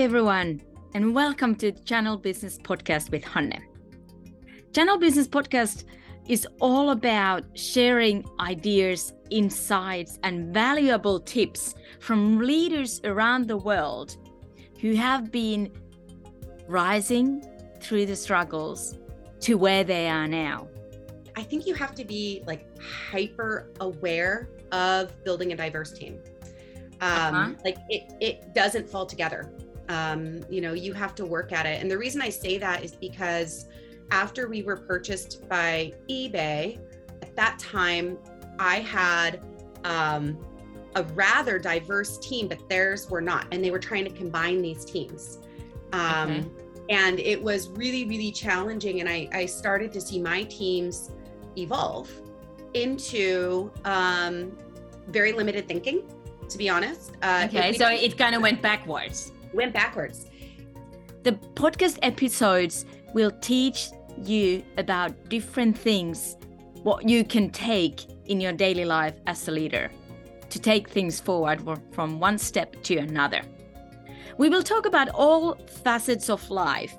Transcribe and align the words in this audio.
everyone, 0.00 0.58
and 0.94 1.14
welcome 1.14 1.54
to 1.54 1.70
Channel 1.70 2.16
Business 2.16 2.56
Podcast 2.58 3.10
with 3.10 3.22
Hanne. 3.24 3.62
Channel 4.72 4.96
Business 4.96 5.28
Podcast 5.28 5.84
is 6.26 6.46
all 6.60 6.90
about 6.90 7.44
sharing 7.54 8.24
ideas, 8.40 9.12
insights, 9.28 10.18
and 10.22 10.52
valuable 10.52 11.20
tips 11.20 11.74
from 12.00 12.38
leaders 12.38 13.02
around 13.04 13.46
the 13.46 13.56
world 13.58 14.16
who 14.80 14.94
have 14.94 15.30
been 15.30 15.70
rising 16.66 17.46
through 17.80 18.06
the 18.06 18.16
struggles 18.16 18.96
to 19.40 19.58
where 19.58 19.84
they 19.84 20.08
are 20.08 20.26
now. 20.26 20.68
I 21.36 21.42
think 21.42 21.66
you 21.66 21.74
have 21.74 21.94
to 21.96 22.04
be 22.04 22.42
like 22.46 22.66
hyper 22.80 23.70
aware 23.80 24.48
of 24.72 25.22
building 25.22 25.52
a 25.52 25.56
diverse 25.56 25.92
team. 25.92 26.18
Um, 27.02 27.34
uh-huh. 27.34 27.50
Like 27.62 27.76
it, 27.90 28.10
it 28.20 28.54
doesn't 28.54 28.88
fall 28.88 29.04
together. 29.04 29.52
Um, 29.88 30.44
you 30.48 30.60
know, 30.60 30.72
you 30.72 30.92
have 30.92 31.14
to 31.16 31.26
work 31.26 31.52
at 31.52 31.66
it. 31.66 31.80
And 31.80 31.90
the 31.90 31.98
reason 31.98 32.22
I 32.22 32.28
say 32.28 32.58
that 32.58 32.84
is 32.84 32.92
because 32.94 33.66
after 34.10 34.48
we 34.48 34.62
were 34.62 34.76
purchased 34.76 35.48
by 35.48 35.92
eBay, 36.08 36.78
at 37.22 37.34
that 37.36 37.58
time, 37.58 38.18
I 38.58 38.80
had 38.80 39.42
um, 39.84 40.38
a 40.94 41.02
rather 41.14 41.58
diverse 41.58 42.18
team, 42.18 42.48
but 42.48 42.68
theirs 42.68 43.10
were 43.10 43.20
not. 43.20 43.46
And 43.52 43.64
they 43.64 43.70
were 43.70 43.78
trying 43.78 44.04
to 44.04 44.10
combine 44.10 44.62
these 44.62 44.84
teams. 44.84 45.38
Um, 45.92 46.30
okay. 46.30 46.48
And 46.90 47.20
it 47.20 47.42
was 47.42 47.68
really, 47.70 48.04
really 48.04 48.32
challenging. 48.32 49.00
And 49.00 49.08
I, 49.08 49.28
I 49.32 49.46
started 49.46 49.92
to 49.94 50.00
see 50.00 50.20
my 50.20 50.42
teams 50.44 51.10
evolve 51.56 52.10
into 52.74 53.70
um, 53.84 54.56
very 55.08 55.32
limited 55.32 55.68
thinking, 55.68 56.02
to 56.48 56.58
be 56.58 56.68
honest. 56.68 57.12
Uh, 57.22 57.46
okay, 57.48 57.72
so 57.72 57.88
it 57.88 58.16
kind 58.18 58.34
of 58.34 58.42
went 58.42 58.62
backwards. 58.62 59.32
Went 59.52 59.72
backwards. 59.72 60.26
The 61.22 61.32
podcast 61.54 61.98
episodes 62.02 62.84
will 63.14 63.30
teach 63.40 63.90
you 64.18 64.62
about 64.78 65.28
different 65.28 65.76
things, 65.78 66.36
what 66.82 67.08
you 67.08 67.24
can 67.24 67.50
take 67.50 68.06
in 68.26 68.40
your 68.40 68.52
daily 68.52 68.84
life 68.84 69.14
as 69.26 69.46
a 69.48 69.50
leader 69.50 69.90
to 70.50 70.58
take 70.58 70.88
things 70.88 71.20
forward 71.20 71.62
from 71.92 72.20
one 72.20 72.38
step 72.38 72.82
to 72.82 72.96
another. 72.96 73.42
We 74.38 74.48
will 74.48 74.62
talk 74.62 74.86
about 74.86 75.08
all 75.10 75.54
facets 75.84 76.28
of 76.28 76.50
life. 76.50 76.96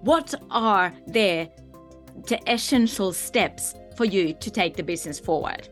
What 0.00 0.34
are 0.50 0.92
there 1.06 1.48
the 2.26 2.38
essential 2.50 3.12
steps 3.12 3.74
for 3.96 4.04
you 4.04 4.32
to 4.34 4.50
take 4.50 4.76
the 4.76 4.82
business 4.82 5.18
forward. 5.18 5.68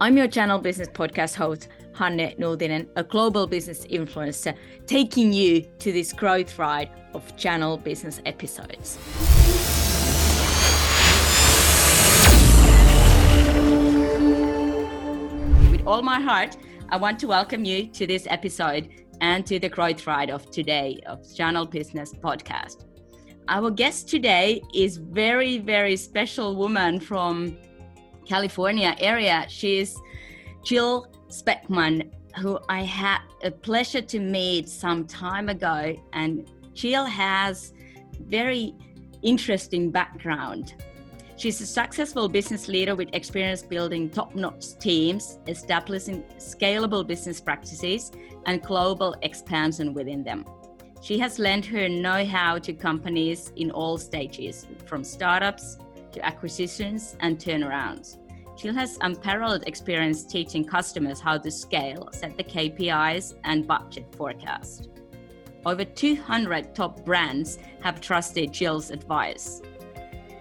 I'm 0.00 0.16
your 0.16 0.28
channel 0.28 0.58
business 0.58 0.88
podcast 0.88 1.34
host, 1.34 1.68
Hanne 1.96 2.34
Nultinen, 2.38 2.86
a 2.96 3.02
global 3.02 3.46
business 3.46 3.86
influencer, 3.86 4.54
taking 4.86 5.32
you 5.32 5.62
to 5.78 5.92
this 5.92 6.12
growth 6.12 6.58
ride 6.58 6.90
of 7.14 7.36
channel 7.36 7.78
business 7.78 8.20
episodes. 8.26 8.98
With 15.70 15.86
all 15.86 16.02
my 16.02 16.20
heart, 16.20 16.56
I 16.90 16.98
want 16.98 17.18
to 17.20 17.26
welcome 17.26 17.64
you 17.64 17.86
to 17.88 18.06
this 18.06 18.26
episode 18.28 18.90
and 19.22 19.46
to 19.46 19.58
the 19.58 19.70
growth 19.70 20.06
ride 20.06 20.30
of 20.30 20.50
today 20.50 21.00
of 21.06 21.18
Channel 21.34 21.64
Business 21.64 22.12
Podcast. 22.12 22.84
Our 23.48 23.70
guest 23.70 24.08
today 24.08 24.60
is 24.74 24.98
very, 24.98 25.58
very 25.58 25.96
special 25.96 26.56
woman 26.56 27.00
from 27.00 27.56
California 28.26 28.94
area. 28.98 29.46
She's 29.48 29.96
Jill 30.64 31.06
Speckman, 31.28 32.10
who 32.38 32.58
I 32.68 32.82
had 32.82 33.20
a 33.42 33.50
pleasure 33.50 34.02
to 34.02 34.18
meet 34.20 34.68
some 34.68 35.06
time 35.06 35.48
ago. 35.48 35.96
And 36.12 36.50
Jill 36.74 37.04
has 37.04 37.72
very 38.20 38.74
interesting 39.22 39.90
background. 39.90 40.74
She's 41.38 41.60
a 41.60 41.66
successful 41.66 42.28
business 42.28 42.66
leader 42.66 42.94
with 42.94 43.10
experience 43.12 43.62
building 43.62 44.08
top-notch 44.08 44.78
teams, 44.78 45.38
establishing 45.46 46.22
scalable 46.38 47.06
business 47.06 47.40
practices, 47.40 48.10
and 48.46 48.62
global 48.62 49.14
expansion 49.22 49.92
within 49.92 50.24
them. 50.24 50.46
She 51.02 51.18
has 51.18 51.38
lent 51.38 51.66
her 51.66 51.88
know 51.90 52.24
how 52.24 52.58
to 52.58 52.72
companies 52.72 53.52
in 53.56 53.70
all 53.70 53.98
stages, 53.98 54.66
from 54.86 55.04
startups 55.04 55.76
to 56.12 56.24
acquisitions 56.24 57.16
and 57.20 57.38
turnarounds. 57.38 58.16
She 58.56 58.68
has 58.68 58.98
unparalleled 59.02 59.64
experience 59.66 60.24
teaching 60.24 60.64
customers 60.64 61.20
how 61.20 61.36
to 61.38 61.50
scale, 61.50 62.08
set 62.12 62.36
the 62.36 62.44
KPIs, 62.44 63.34
and 63.44 63.66
budget 63.66 64.06
forecast. 64.14 64.88
Over 65.66 65.84
200 65.84 66.74
top 66.74 67.04
brands 67.04 67.58
have 67.82 68.00
trusted 68.00 68.52
Jill's 68.52 68.90
advice. 68.90 69.60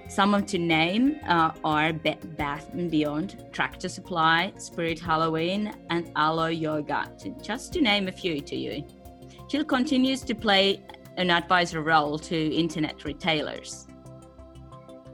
Some 0.07 0.33
of 0.33 0.45
to 0.45 0.57
name 0.57 1.19
uh, 1.27 1.51
are 1.63 1.91
Bath 1.91 2.69
& 2.79 2.89
Beyond, 2.89 3.47
Tractor 3.51 3.89
Supply, 3.89 4.53
Spirit 4.57 4.99
Halloween, 4.99 5.73
and 5.89 6.11
Alo 6.15 6.47
Yoga, 6.47 7.11
just 7.41 7.73
to 7.73 7.81
name 7.81 8.07
a 8.07 8.11
few 8.11 8.39
to 8.39 8.55
you. 8.55 8.85
Jill 9.49 9.65
continues 9.65 10.21
to 10.21 10.35
play 10.35 10.83
an 11.17 11.31
advisor 11.31 11.81
role 11.81 12.19
to 12.19 12.55
internet 12.55 13.03
retailers. 13.03 13.87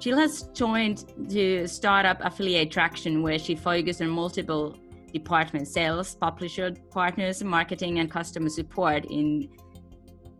Jill 0.02 0.18
has 0.18 0.44
joined 0.54 1.06
the 1.16 1.68
startup 1.68 2.18
affiliate 2.22 2.72
traction 2.72 3.22
where 3.22 3.38
she 3.38 3.56
focuses 3.56 4.02
on 4.02 4.10
multiple 4.10 4.76
departments 5.14 5.72
sales, 5.72 6.16
publisher 6.16 6.74
partners, 6.90 7.44
marketing, 7.44 8.00
and 8.00 8.10
customer 8.10 8.50
support 8.50 9.06
in 9.06 9.48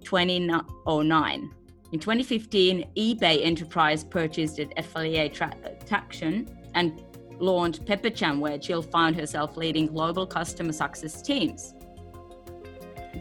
2009. 0.04 1.52
In 1.94 2.00
2015, 2.00 2.90
eBay 2.98 3.46
Enterprise 3.46 4.04
purchased 4.04 4.60
affiliate 4.78 5.34
tra- 5.34 5.54
traction 5.86 6.50
and 6.74 7.04
launched 7.40 7.86
Pepperjam, 7.86 8.40
where 8.40 8.58
Jill 8.58 8.82
found 8.82 9.16
herself 9.16 9.58
leading 9.58 9.86
global 9.86 10.26
customer 10.26 10.72
success 10.72 11.22
teams 11.22 11.76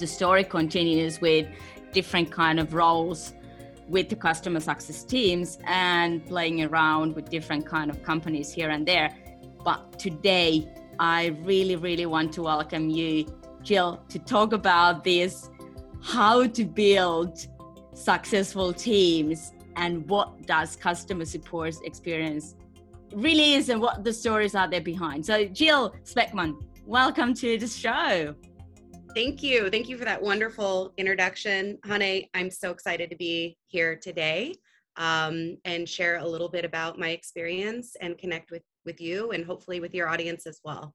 the 0.01 0.07
story 0.07 0.45
continues 0.45 1.21
with 1.21 1.47
different 1.93 2.31
kind 2.31 2.59
of 2.59 2.75
roles 2.75 3.35
with 3.91 4.09
the 4.09 4.17
customer 4.17 4.61
success 4.61 5.03
teams 5.05 5.59
and 5.65 6.25
playing 6.27 6.65
around 6.65 7.15
with 7.17 7.29
different 7.29 7.67
kind 7.67 7.91
of 7.91 8.03
companies 8.03 8.53
here 8.53 8.71
and 8.71 8.87
there. 8.87 9.11
But 9.65 9.99
today 9.99 10.73
i 11.01 11.29
really 11.45 11.77
really 11.77 12.05
want 12.05 12.31
to 12.31 12.43
welcome 12.43 12.91
you 12.91 13.25
jill 13.63 14.05
to 14.07 14.19
talk 14.19 14.53
about 14.53 15.03
this 15.03 15.49
how 16.03 16.47
to 16.47 16.65
build 16.65 17.47
successful 17.95 18.73
teams 18.73 19.53
and 19.77 20.09
what 20.09 20.47
does 20.47 20.77
customer 20.77 21.25
support 21.25 21.75
experience 21.85 22.55
really 23.15 23.55
is 23.55 23.69
and 23.71 23.81
what 23.81 24.05
the 24.05 24.13
stories 24.13 24.55
are 24.55 24.69
there 24.69 24.81
behind. 24.81 25.25
So 25.25 25.45
jill 25.47 25.95
speckman 26.05 26.55
welcome 26.87 27.35
to 27.35 27.59
the 27.59 27.67
show 27.67 28.35
Thank 29.15 29.43
you. 29.43 29.69
Thank 29.71 29.89
you 29.89 29.99
for 29.99 30.05
that 30.05 30.23
wonderful 30.23 30.95
introduction. 30.97 31.79
Hanne, 31.85 32.27
I'm 32.33 32.49
so 32.49 32.71
excited 32.71 33.11
to 33.11 33.17
be 33.17 33.59
here 33.67 33.97
today 33.97 34.55
um, 34.97 35.57
and 35.65 35.89
share 35.89 36.19
a 36.19 36.27
little 36.27 36.49
bit 36.49 36.65
about 36.65 36.97
my 36.97 37.09
experience 37.09 37.97
and 38.01 38.17
connect 38.17 38.53
with, 38.53 38.63
with 38.85 39.01
you 39.01 39.33
and 39.33 39.45
hopefully 39.45 39.81
with 39.81 39.95
your 39.95 40.09
audience 40.09 40.47
as 40.47 40.61
well. 40.65 40.95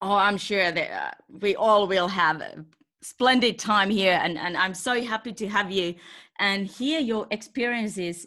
Oh, 0.00 0.16
I'm 0.16 0.38
sure 0.38 0.72
that 0.72 0.90
uh, 0.90 1.10
we 1.28 1.54
all 1.54 1.86
will 1.86 2.08
have 2.08 2.40
a 2.40 2.64
splendid 3.02 3.58
time 3.58 3.90
here. 3.90 4.18
And, 4.22 4.38
and 4.38 4.56
I'm 4.56 4.74
so 4.74 5.02
happy 5.02 5.34
to 5.34 5.48
have 5.48 5.70
you 5.70 5.94
and 6.38 6.66
hear 6.66 6.98
your 6.98 7.26
experiences, 7.30 8.26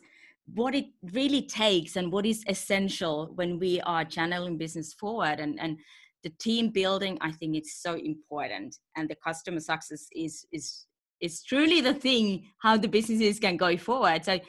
what 0.54 0.76
it 0.76 0.86
really 1.12 1.42
takes 1.42 1.96
and 1.96 2.12
what 2.12 2.28
is 2.28 2.44
essential 2.48 3.32
when 3.34 3.58
we 3.58 3.82
are 3.82 4.06
channeling 4.06 4.60
business 4.60 4.94
forward 4.94 5.40
and, 5.40 5.60
and 5.60 5.80
the 6.24 6.32
team 6.40 6.70
building 6.70 7.18
i 7.22 7.32
think 7.32 7.56
it's 7.56 7.82
so 7.82 7.96
important 7.96 8.76
and 8.96 9.10
the 9.10 9.16
customer 9.16 9.60
success 9.60 10.08
is 10.16 10.46
is 10.52 10.86
is 11.22 11.44
truly 11.44 11.82
the 11.82 11.94
thing 11.94 12.46
how 12.62 12.78
the 12.78 12.88
businesses 12.88 13.40
can 13.40 13.58
go 13.58 13.76
forward 13.78 14.24
so 14.24 14.40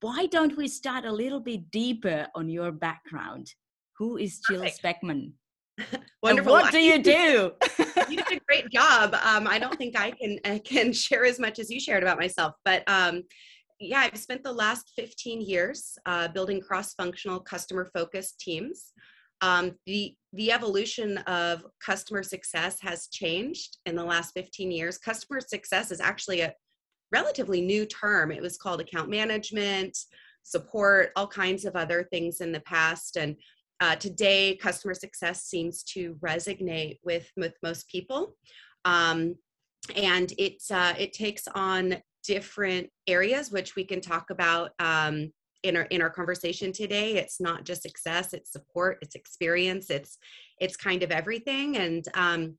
why 0.00 0.26
don't 0.26 0.56
we 0.56 0.68
start 0.68 1.04
a 1.04 1.12
little 1.12 1.40
bit 1.40 1.70
deeper 1.70 2.26
on 2.34 2.48
your 2.48 2.70
background 2.72 3.46
who 3.98 4.16
is 4.16 4.40
jill 4.48 4.60
Perfect. 4.60 4.82
speckman 4.82 5.32
Wonderful. 6.22 6.56
And 6.56 6.64
what 6.64 6.72
do 6.72 6.78
you 6.78 7.02
do? 7.02 7.52
you 8.08 8.16
did 8.16 8.38
a 8.38 8.40
great 8.48 8.70
job. 8.70 9.14
Um, 9.14 9.46
I 9.46 9.58
don't 9.58 9.76
think 9.76 9.98
I 9.98 10.10
can 10.10 10.38
I 10.44 10.58
can 10.58 10.92
share 11.04 11.24
as 11.24 11.38
much 11.38 11.58
as 11.58 11.70
you 11.70 11.80
shared 11.80 12.02
about 12.02 12.18
myself, 12.18 12.54
but 12.64 12.82
um, 12.86 13.24
yeah, 13.78 14.00
I've 14.00 14.18
spent 14.18 14.42
the 14.42 14.52
last 14.52 14.92
15 14.96 15.42
years 15.42 15.98
uh, 16.06 16.28
building 16.28 16.62
cross-functional, 16.62 17.40
customer-focused 17.40 18.40
teams 18.40 18.92
um, 19.40 19.72
the 19.86 20.14
the 20.32 20.52
evolution 20.52 21.18
of 21.18 21.64
customer 21.84 22.22
success 22.22 22.78
has 22.80 23.08
changed 23.08 23.78
in 23.86 23.96
the 23.96 24.04
last 24.04 24.32
15 24.34 24.70
years. 24.70 24.98
Customer 24.98 25.40
success 25.40 25.90
is 25.90 26.00
actually 26.00 26.42
a 26.42 26.52
relatively 27.10 27.62
new 27.62 27.86
term. 27.86 28.30
It 28.30 28.42
was 28.42 28.58
called 28.58 28.80
account 28.80 29.08
management 29.08 29.96
support 30.46 31.10
all 31.16 31.26
kinds 31.26 31.64
of 31.64 31.74
other 31.74 32.04
things 32.04 32.40
in 32.40 32.52
the 32.52 32.60
past 32.60 33.16
and 33.16 33.34
uh, 33.80 33.96
today 33.96 34.56
customer 34.56 34.94
success 34.94 35.42
seems 35.42 35.82
to 35.82 36.14
resonate 36.14 36.98
with 37.04 37.30
with 37.36 37.54
most 37.62 37.88
people. 37.88 38.36
Um, 38.84 39.34
and 39.96 40.32
it 40.38 40.62
uh, 40.70 40.94
it 40.98 41.12
takes 41.12 41.46
on 41.54 41.96
different 42.24 42.88
areas, 43.06 43.50
which 43.50 43.76
we 43.76 43.84
can 43.84 44.00
talk 44.00 44.30
about 44.30 44.70
um, 44.78 45.30
in 45.68 45.76
our 45.76 45.84
in 45.84 46.02
our 46.02 46.10
conversation 46.10 46.72
today. 46.72 47.16
It's 47.16 47.40
not 47.40 47.64
just 47.64 47.82
success; 47.82 48.32
it's 48.32 48.52
support, 48.52 48.98
it's 49.02 49.14
experience, 49.14 49.90
it's 49.90 50.18
it's 50.60 50.76
kind 50.76 51.02
of 51.02 51.10
everything. 51.10 51.76
And 51.76 52.06
um, 52.14 52.56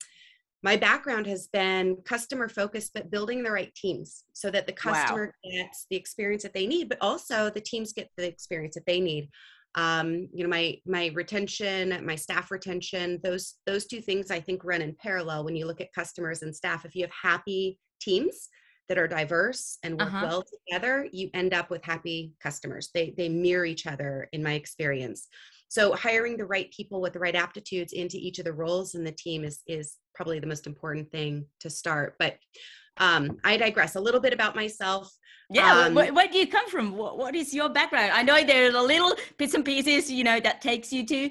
my 0.64 0.76
background 0.76 1.28
has 1.28 1.48
been 1.48 1.98
customer 2.06 2.50
focused, 2.50 2.92
but 2.94 3.12
building 3.12 3.44
the 3.44 3.52
right 3.52 3.74
teams 3.76 4.24
so 4.34 4.50
that 4.52 4.66
the 4.66 4.74
customer 4.74 5.34
wow. 5.46 5.52
gets 5.52 5.86
the 5.90 5.96
experience 5.96 6.44
that 6.44 6.54
they 6.54 6.68
need, 6.68 6.90
but 6.90 6.98
also 7.02 7.50
the 7.50 7.62
teams 7.62 7.94
get 7.94 8.10
the 8.18 8.28
experience 8.28 8.76
that 8.76 8.86
they 8.86 9.00
need. 9.00 9.30
Um, 9.76 10.28
you 10.34 10.44
know, 10.44 10.50
my 10.50 10.78
my 10.86 11.12
retention, 11.14 12.06
my 12.06 12.16
staff 12.16 12.50
retention, 12.50 13.20
those 13.24 13.56
those 13.66 13.86
two 13.86 14.02
things 14.02 14.32
I 14.32 14.40
think 14.40 14.64
run 14.64 14.82
in 14.82 14.96
parallel 15.00 15.44
when 15.46 15.56
you 15.56 15.66
look 15.68 15.82
at 15.82 15.94
customers 15.94 16.42
and 16.42 16.56
staff. 16.56 16.86
If 16.86 16.96
you 16.96 17.04
have 17.04 17.12
happy 17.12 17.80
teams 18.00 18.50
that 18.90 18.98
are 18.98 19.08
diverse 19.08 19.78
and 19.84 20.00
work 20.00 20.08
uh-huh. 20.08 20.26
well 20.28 20.44
together, 20.44 21.08
you 21.12 21.30
end 21.34 21.54
up 21.54 21.70
with 21.70 21.84
happy 21.84 22.34
customers. 22.42 22.90
They 22.94 23.14
they 23.18 23.30
mirror 23.30 23.66
each 23.66 23.88
other 23.88 24.30
in 24.32 24.44
my 24.44 24.54
experience. 24.54 25.28
So 25.70 25.94
hiring 25.96 26.38
the 26.38 26.46
right 26.46 26.72
people 26.72 27.02
with 27.02 27.14
the 27.14 27.20
right 27.20 27.36
aptitudes 27.36 27.92
into 27.92 28.18
each 28.18 28.40
of 28.40 28.46
the 28.46 28.54
roles 28.54 28.96
in 28.96 29.04
the 29.04 29.12
team 29.12 29.44
is 29.44 29.62
is 29.68 29.98
probably 30.16 30.40
the 30.40 30.48
most 30.48 30.68
important 30.68 31.12
thing 31.12 31.46
to 31.60 31.70
start. 31.70 32.16
But 32.20 32.38
um, 33.00 33.38
I 33.44 33.58
digress 33.58 33.96
a 33.96 34.00
little 34.00 34.20
bit 34.20 34.34
about 34.34 34.56
myself. 34.56 35.12
Yeah, 35.50 35.86
um, 35.86 35.94
where, 35.94 36.14
where, 36.14 36.28
do 36.28 36.38
you 36.38 36.48
come 36.48 36.68
from? 36.70 36.98
What, 36.98 37.18
what 37.18 37.36
is 37.36 37.54
your 37.54 37.70
background? 37.70 38.12
I 38.12 38.24
know 38.24 38.44
there's 38.44 38.74
a 38.74 38.82
little 38.82 39.14
bits 39.38 39.54
and 39.54 39.64
pieces, 39.64 40.12
you 40.12 40.24
know, 40.24 40.40
that 40.40 40.62
takes 40.62 40.92
you 40.92 41.06
to 41.06 41.30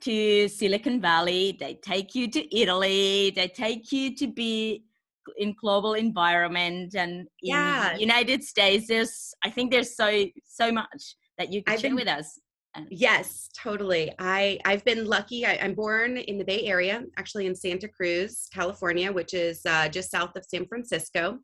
to 0.00 0.48
Silicon 0.48 1.00
Valley. 1.00 1.56
They 1.58 1.74
take 1.74 2.14
you 2.14 2.30
to 2.30 2.56
Italy. 2.56 3.32
They 3.34 3.48
take 3.48 3.90
you 3.92 4.14
to 4.16 4.26
be 4.26 4.84
in 5.36 5.54
global 5.60 5.94
environment 5.94 6.94
and 6.94 7.20
in 7.20 7.28
yeah. 7.42 7.96
United 7.96 8.42
States. 8.42 8.86
There's, 8.88 9.34
I 9.44 9.50
think, 9.50 9.70
there's 9.70 9.96
so 9.96 10.24
so 10.44 10.72
much 10.72 11.16
that 11.38 11.52
you 11.52 11.62
can 11.62 11.74
I've 11.74 11.80
share 11.80 11.90
been, 11.90 11.96
with 11.96 12.08
us. 12.08 12.38
Yes, 12.90 13.48
totally. 13.56 14.12
I 14.18 14.58
I've 14.64 14.84
been 14.84 15.06
lucky. 15.06 15.46
I, 15.46 15.54
am 15.54 15.74
born 15.74 16.16
in 16.16 16.38
the 16.38 16.44
Bay 16.44 16.66
Area, 16.66 17.04
actually 17.16 17.46
in 17.46 17.54
Santa 17.54 17.88
Cruz, 17.88 18.48
California, 18.52 19.12
which 19.12 19.34
is 19.34 19.60
uh, 19.66 19.88
just 19.88 20.10
south 20.10 20.36
of 20.36 20.44
San 20.44 20.66
Francisco. 20.66 21.38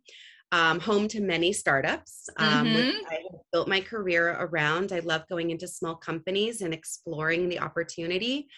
Um, 0.51 0.81
home 0.81 1.09
to 1.09 1.23
many 1.23 1.51
startups. 1.55 2.29
Um, 2.37 2.67
mm-hmm. 2.67 3.07
I 3.09 3.19
built 3.53 3.69
my 3.69 3.81
career 3.81 4.37
around. 4.39 4.93
I 4.93 4.99
love 4.99 5.23
going 5.31 5.51
into 5.51 5.67
small 5.67 5.95
companies 5.97 6.61
and 6.61 6.75
exploring 6.75 7.49
the 7.49 7.59
opportunity. 7.59 8.49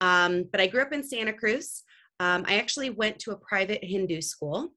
Um, 0.00 0.46
but 0.50 0.60
I 0.60 0.66
grew 0.66 0.82
up 0.82 0.92
in 0.92 1.04
Santa 1.04 1.32
Cruz. 1.32 1.84
Um, 2.20 2.44
I 2.46 2.58
actually 2.58 2.90
went 2.90 3.18
to 3.20 3.32
a 3.32 3.36
private 3.36 3.82
Hindu 3.82 4.20
school. 4.20 4.70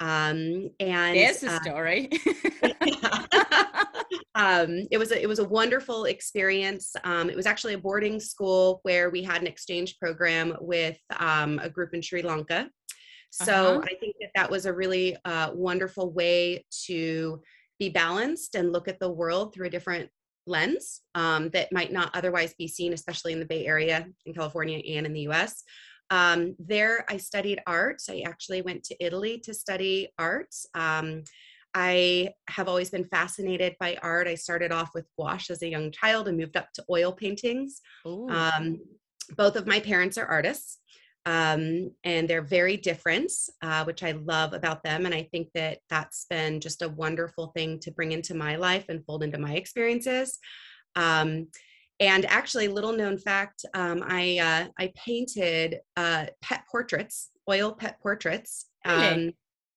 Um, 0.00 0.70
and 0.78 1.16
there's 1.16 1.42
a 1.42 1.52
uh, 1.52 1.60
story. 1.60 2.08
um, 4.34 4.86
it 4.90 4.98
was 4.98 5.10
a, 5.10 5.20
it 5.20 5.26
was 5.26 5.40
a 5.40 5.48
wonderful 5.48 6.04
experience. 6.04 6.94
Um, 7.04 7.28
it 7.28 7.36
was 7.36 7.46
actually 7.46 7.74
a 7.74 7.78
boarding 7.78 8.20
school 8.20 8.80
where 8.84 9.10
we 9.10 9.22
had 9.22 9.40
an 9.40 9.46
exchange 9.46 9.98
program 9.98 10.56
with 10.60 10.98
um, 11.18 11.58
a 11.62 11.68
group 11.68 11.94
in 11.94 12.02
Sri 12.02 12.22
Lanka. 12.22 12.70
So 13.30 13.52
uh-huh. 13.52 13.80
I 13.84 13.94
think 14.00 14.16
that 14.20 14.30
that 14.34 14.50
was 14.50 14.66
a 14.66 14.72
really 14.72 15.16
uh, 15.24 15.50
wonderful 15.52 16.12
way 16.12 16.64
to 16.86 17.42
be 17.78 17.88
balanced 17.90 18.54
and 18.54 18.72
look 18.72 18.88
at 18.88 18.98
the 18.98 19.10
world 19.10 19.54
through 19.54 19.66
a 19.66 19.70
different 19.70 20.08
lens 20.46 21.02
um, 21.14 21.50
that 21.50 21.70
might 21.72 21.92
not 21.92 22.10
otherwise 22.14 22.54
be 22.54 22.66
seen, 22.66 22.92
especially 22.92 23.32
in 23.32 23.38
the 23.38 23.44
Bay 23.46 23.66
Area 23.66 24.06
in 24.24 24.32
California 24.32 24.80
and 24.96 25.06
in 25.06 25.12
the 25.12 25.20
U.S. 25.22 25.62
Um, 26.10 26.56
there, 26.58 27.04
I 27.08 27.18
studied 27.18 27.60
art. 27.66 28.02
I 28.08 28.22
actually 28.26 28.62
went 28.62 28.84
to 28.84 29.04
Italy 29.04 29.38
to 29.44 29.52
study 29.54 30.08
art. 30.18 30.54
Um, 30.74 31.24
I 31.74 32.30
have 32.48 32.66
always 32.66 32.90
been 32.90 33.04
fascinated 33.04 33.76
by 33.78 33.98
art. 34.02 34.26
I 34.26 34.34
started 34.34 34.72
off 34.72 34.90
with 34.94 35.06
gouache 35.18 35.52
as 35.52 35.62
a 35.62 35.68
young 35.68 35.92
child 35.92 36.26
and 36.26 36.38
moved 36.38 36.56
up 36.56 36.72
to 36.74 36.84
oil 36.90 37.12
paintings. 37.12 37.80
Um, 38.30 38.80
both 39.36 39.56
of 39.56 39.66
my 39.66 39.78
parents 39.78 40.16
are 40.16 40.24
artists, 40.24 40.78
um, 41.26 41.90
and 42.04 42.26
they're 42.26 42.40
very 42.40 42.78
different, 42.78 43.30
uh, 43.60 43.84
which 43.84 44.02
I 44.02 44.12
love 44.12 44.54
about 44.54 44.82
them. 44.82 45.04
And 45.04 45.14
I 45.14 45.24
think 45.30 45.48
that 45.54 45.80
that's 45.90 46.24
been 46.30 46.60
just 46.60 46.80
a 46.80 46.88
wonderful 46.88 47.48
thing 47.48 47.80
to 47.80 47.90
bring 47.90 48.12
into 48.12 48.34
my 48.34 48.56
life 48.56 48.86
and 48.88 49.04
fold 49.04 49.22
into 49.22 49.38
my 49.38 49.54
experiences. 49.54 50.38
Um, 50.96 51.48
and 52.00 52.24
actually, 52.26 52.68
little 52.68 52.92
known 52.92 53.18
fact, 53.18 53.64
um, 53.74 54.04
I 54.06 54.38
uh, 54.38 54.68
I 54.78 54.92
painted 54.94 55.80
uh, 55.96 56.26
pet 56.40 56.64
portraits, 56.70 57.30
oil 57.48 57.72
pet 57.72 58.00
portraits, 58.00 58.66
um, 58.84 59.32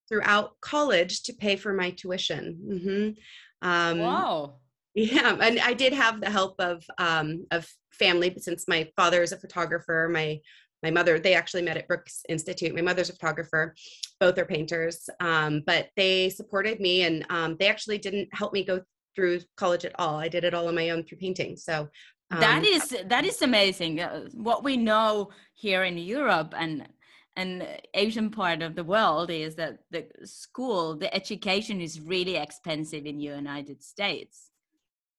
throughout 0.08 0.60
college 0.62 1.24
to 1.24 1.34
pay 1.34 1.56
for 1.56 1.74
my 1.74 1.90
tuition. 1.92 2.60
Mm-hmm. 2.68 3.68
Um, 3.68 4.00
wow. 4.00 4.56
Yeah, 4.94 5.38
and 5.40 5.60
I 5.60 5.74
did 5.74 5.94
have 5.94 6.20
the 6.20 6.30
help 6.30 6.60
of 6.60 6.84
um, 6.98 7.46
of 7.50 7.68
family 7.94 8.36
since 8.38 8.68
my 8.68 8.90
father 8.96 9.22
is 9.22 9.32
a 9.32 9.38
photographer. 9.38 10.10
My 10.12 10.40
my 10.84 10.92
mother 10.92 11.18
they 11.18 11.34
actually 11.34 11.62
met 11.62 11.78
at 11.78 11.88
Brooks 11.88 12.24
Institute. 12.28 12.76
My 12.76 12.82
mother's 12.82 13.10
a 13.10 13.14
photographer. 13.14 13.74
Both 14.20 14.38
are 14.38 14.46
painters, 14.46 15.10
um, 15.22 15.64
but 15.66 15.88
they 15.96 16.30
supported 16.30 16.82
me, 16.82 17.04
and 17.04 17.26
um, 17.30 17.56
they 17.58 17.70
actually 17.70 18.00
didn't 18.00 18.30
help 18.34 18.52
me 18.52 18.66
go 18.66 18.82
through 19.16 19.42
college 19.58 19.86
at 19.86 20.00
all. 20.00 20.16
I 20.16 20.28
did 20.28 20.44
it 20.44 20.54
all 20.54 20.68
on 20.68 20.76
my 20.76 20.90
own 20.90 21.04
through 21.04 21.20
painting. 21.20 21.58
So 21.58 21.90
um, 22.32 22.40
that 22.40 22.64
is 22.66 22.96
that 23.06 23.26
is 23.26 23.42
amazing. 23.42 24.00
Uh, 24.00 24.30
what 24.34 24.64
we 24.64 24.78
know 24.78 25.30
here 25.54 25.84
in 25.84 25.98
Europe 25.98 26.54
and 26.58 26.88
and 27.36 27.66
Asian 27.94 28.30
part 28.30 28.62
of 28.62 28.76
the 28.76 28.84
world 28.84 29.30
is 29.30 29.56
that 29.56 29.80
the 29.90 30.06
school, 30.26 30.98
the 30.98 31.14
education 31.14 31.80
is 31.80 32.02
really 32.02 32.36
expensive 32.36 33.06
in 33.06 33.18
the 33.18 33.24
United 33.24 33.82
States. 33.82 34.50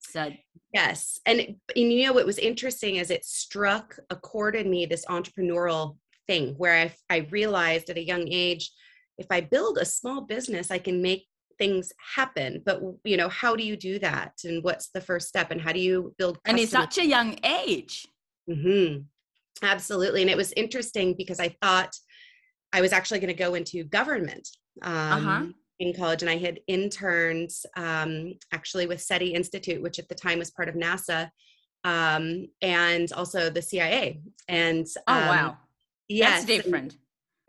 So 0.00 0.30
yes, 0.74 1.20
and, 1.24 1.40
and 1.40 1.56
you 1.92 2.06
know 2.06 2.12
what 2.12 2.26
was 2.26 2.38
interesting 2.38 2.96
is 2.96 3.10
it 3.10 3.24
struck 3.24 3.96
a 4.10 4.16
chord 4.16 4.56
in 4.56 4.68
me 4.68 4.84
this 4.84 5.06
entrepreneurial 5.06 5.96
thing 6.26 6.54
where 6.58 6.74
I 6.74 6.94
I 7.08 7.28
realized 7.30 7.88
at 7.88 7.98
a 7.98 8.04
young 8.04 8.26
age, 8.28 8.72
if 9.16 9.26
I 9.30 9.40
build 9.40 9.78
a 9.78 9.84
small 9.84 10.22
business, 10.22 10.70
I 10.70 10.78
can 10.78 11.00
make 11.00 11.26
things 11.62 11.92
happen 12.16 12.60
but 12.66 12.82
you 13.04 13.16
know 13.16 13.28
how 13.28 13.54
do 13.54 13.62
you 13.62 13.76
do 13.76 13.94
that? 14.00 14.32
And 14.44 14.64
what's 14.64 14.88
the 14.88 15.00
first 15.00 15.28
step? 15.28 15.52
And 15.52 15.60
how 15.60 15.72
do 15.72 15.78
you 15.78 16.12
build 16.18 16.38
and 16.44 16.58
it's 16.58 16.72
such 16.72 16.98
a 16.98 17.06
young 17.06 17.38
age. 17.44 18.04
Mm-hmm. 18.50 19.02
absolutely. 19.74 20.22
And 20.22 20.30
it 20.30 20.36
was 20.36 20.52
interesting 20.64 21.14
because 21.16 21.38
i 21.46 21.50
thought 21.62 21.92
i 22.72 22.80
was 22.80 22.92
actually 22.92 23.20
going 23.20 23.36
to 23.36 23.44
go 23.46 23.54
into 23.54 23.84
government 23.84 24.48
um, 24.82 25.12
uh-huh. 25.16 25.44
in 25.78 25.94
college 26.00 26.22
and 26.22 26.30
i 26.36 26.38
had 26.46 26.58
interned 26.66 27.52
um, 27.76 28.12
actually 28.50 28.86
with 28.86 29.00
seti 29.00 29.30
institute 29.40 29.80
which 29.84 30.00
at 30.00 30.08
the 30.08 30.20
time 30.24 30.38
was 30.40 30.50
part 30.50 30.68
of 30.68 30.74
nasa 30.74 31.30
um, 31.84 32.24
and 32.60 33.12
also 33.12 33.50
the 33.50 33.62
cia 33.62 34.20
and 34.48 34.86
oh 35.06 35.26
wow. 35.34 35.48
Um, 35.50 35.56
yes, 36.08 36.30
that's 36.30 36.44
different 36.46 36.96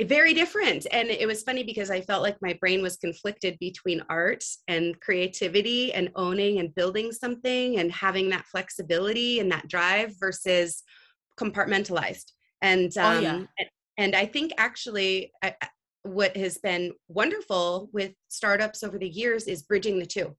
very 0.04 0.34
different. 0.34 0.88
And 0.92 1.10
it 1.10 1.28
was 1.28 1.44
funny 1.44 1.64
because 1.64 1.92
i 1.92 2.02
felt 2.02 2.24
like 2.24 2.38
my 2.42 2.54
brain 2.54 2.82
was 2.82 2.98
conflicted 2.98 3.58
between 3.60 4.02
art 4.10 4.44
and 4.68 5.00
creativity 5.02 5.94
and 5.94 6.10
owning 6.16 6.60
and 6.60 6.74
building 6.74 7.12
something 7.12 7.80
and 7.80 7.92
having 7.92 8.30
that 8.30 8.46
flexibility 8.46 9.40
and 9.40 9.52
that 9.52 9.68
drive 9.68 10.14
versus 10.20 10.84
compartmentalized. 11.40 12.32
And 12.62 12.96
um, 12.98 13.16
oh, 13.16 13.20
yeah. 13.20 13.44
and 13.98 14.16
i 14.16 14.26
think 14.26 14.54
actually 14.58 15.32
I, 15.44 15.56
what 16.04 16.36
has 16.38 16.58
been 16.58 16.94
wonderful 17.08 17.90
with 17.94 18.12
startups 18.28 18.84
over 18.84 18.98
the 18.98 19.08
years 19.08 19.48
is 19.48 19.64
bridging 19.64 20.00
the 20.00 20.06
two 20.06 20.36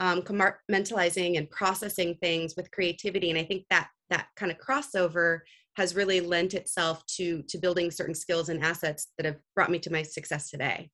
um, 0.00 0.22
compartmentalizing 0.22 1.36
and 1.36 1.50
processing 1.50 2.16
things 2.20 2.54
with 2.56 2.70
creativity. 2.70 3.30
And 3.30 3.38
i 3.38 3.44
think 3.44 3.64
that 3.70 3.88
that 4.10 4.28
kind 4.36 4.50
of 4.52 4.58
crossover 4.58 5.40
has 5.78 5.94
really 5.94 6.20
lent 6.20 6.52
itself 6.54 7.06
to 7.16 7.42
to 7.50 7.56
building 7.58 7.90
certain 7.90 8.14
skills 8.14 8.50
and 8.50 8.62
assets 8.62 9.08
that 9.16 9.24
have 9.24 9.38
brought 9.54 9.70
me 9.70 9.78
to 9.78 9.90
my 9.90 10.02
success 10.02 10.50
today. 10.50 10.90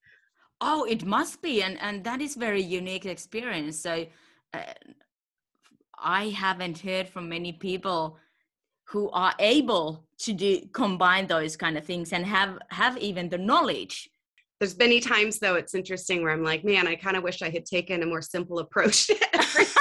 Oh 0.61 0.85
it 0.85 1.05
must 1.05 1.43
be 1.43 1.63
and 1.63 1.77
and 1.81 2.05
that 2.05 2.21
is 2.21 2.37
very 2.37 2.63
unique 2.63 3.07
experience. 3.07 3.81
So 3.81 4.07
uh, 4.53 4.75
i 5.99 6.29
haven't 6.29 6.79
heard 6.79 7.09
from 7.09 7.29
many 7.29 7.53
people 7.53 8.19
who 8.89 9.11
are 9.11 9.35
able 9.39 10.05
to 10.19 10.33
do 10.33 10.61
combine 10.73 11.27
those 11.27 11.57
kind 11.57 11.77
of 11.79 11.85
things 11.85 12.13
and 12.13 12.25
have 12.27 12.59
have 12.71 12.99
even 12.99 13.29
the 13.29 13.39
knowledge. 13.39 14.09
There's 14.61 14.77
many 14.79 15.01
times 15.01 15.39
though 15.39 15.57
it's 15.57 15.75
interesting 15.75 16.23
where 16.23 16.33
i'm 16.33 16.45
like 16.45 16.65
man 16.65 16.87
i 16.87 16.95
kind 16.95 17.17
of 17.17 17.23
wish 17.23 17.43
i 17.43 17.51
had 17.51 17.67
taken 17.67 18.03
a 18.03 18.07
more 18.07 18.23
simple 18.23 18.59
approach 18.61 19.11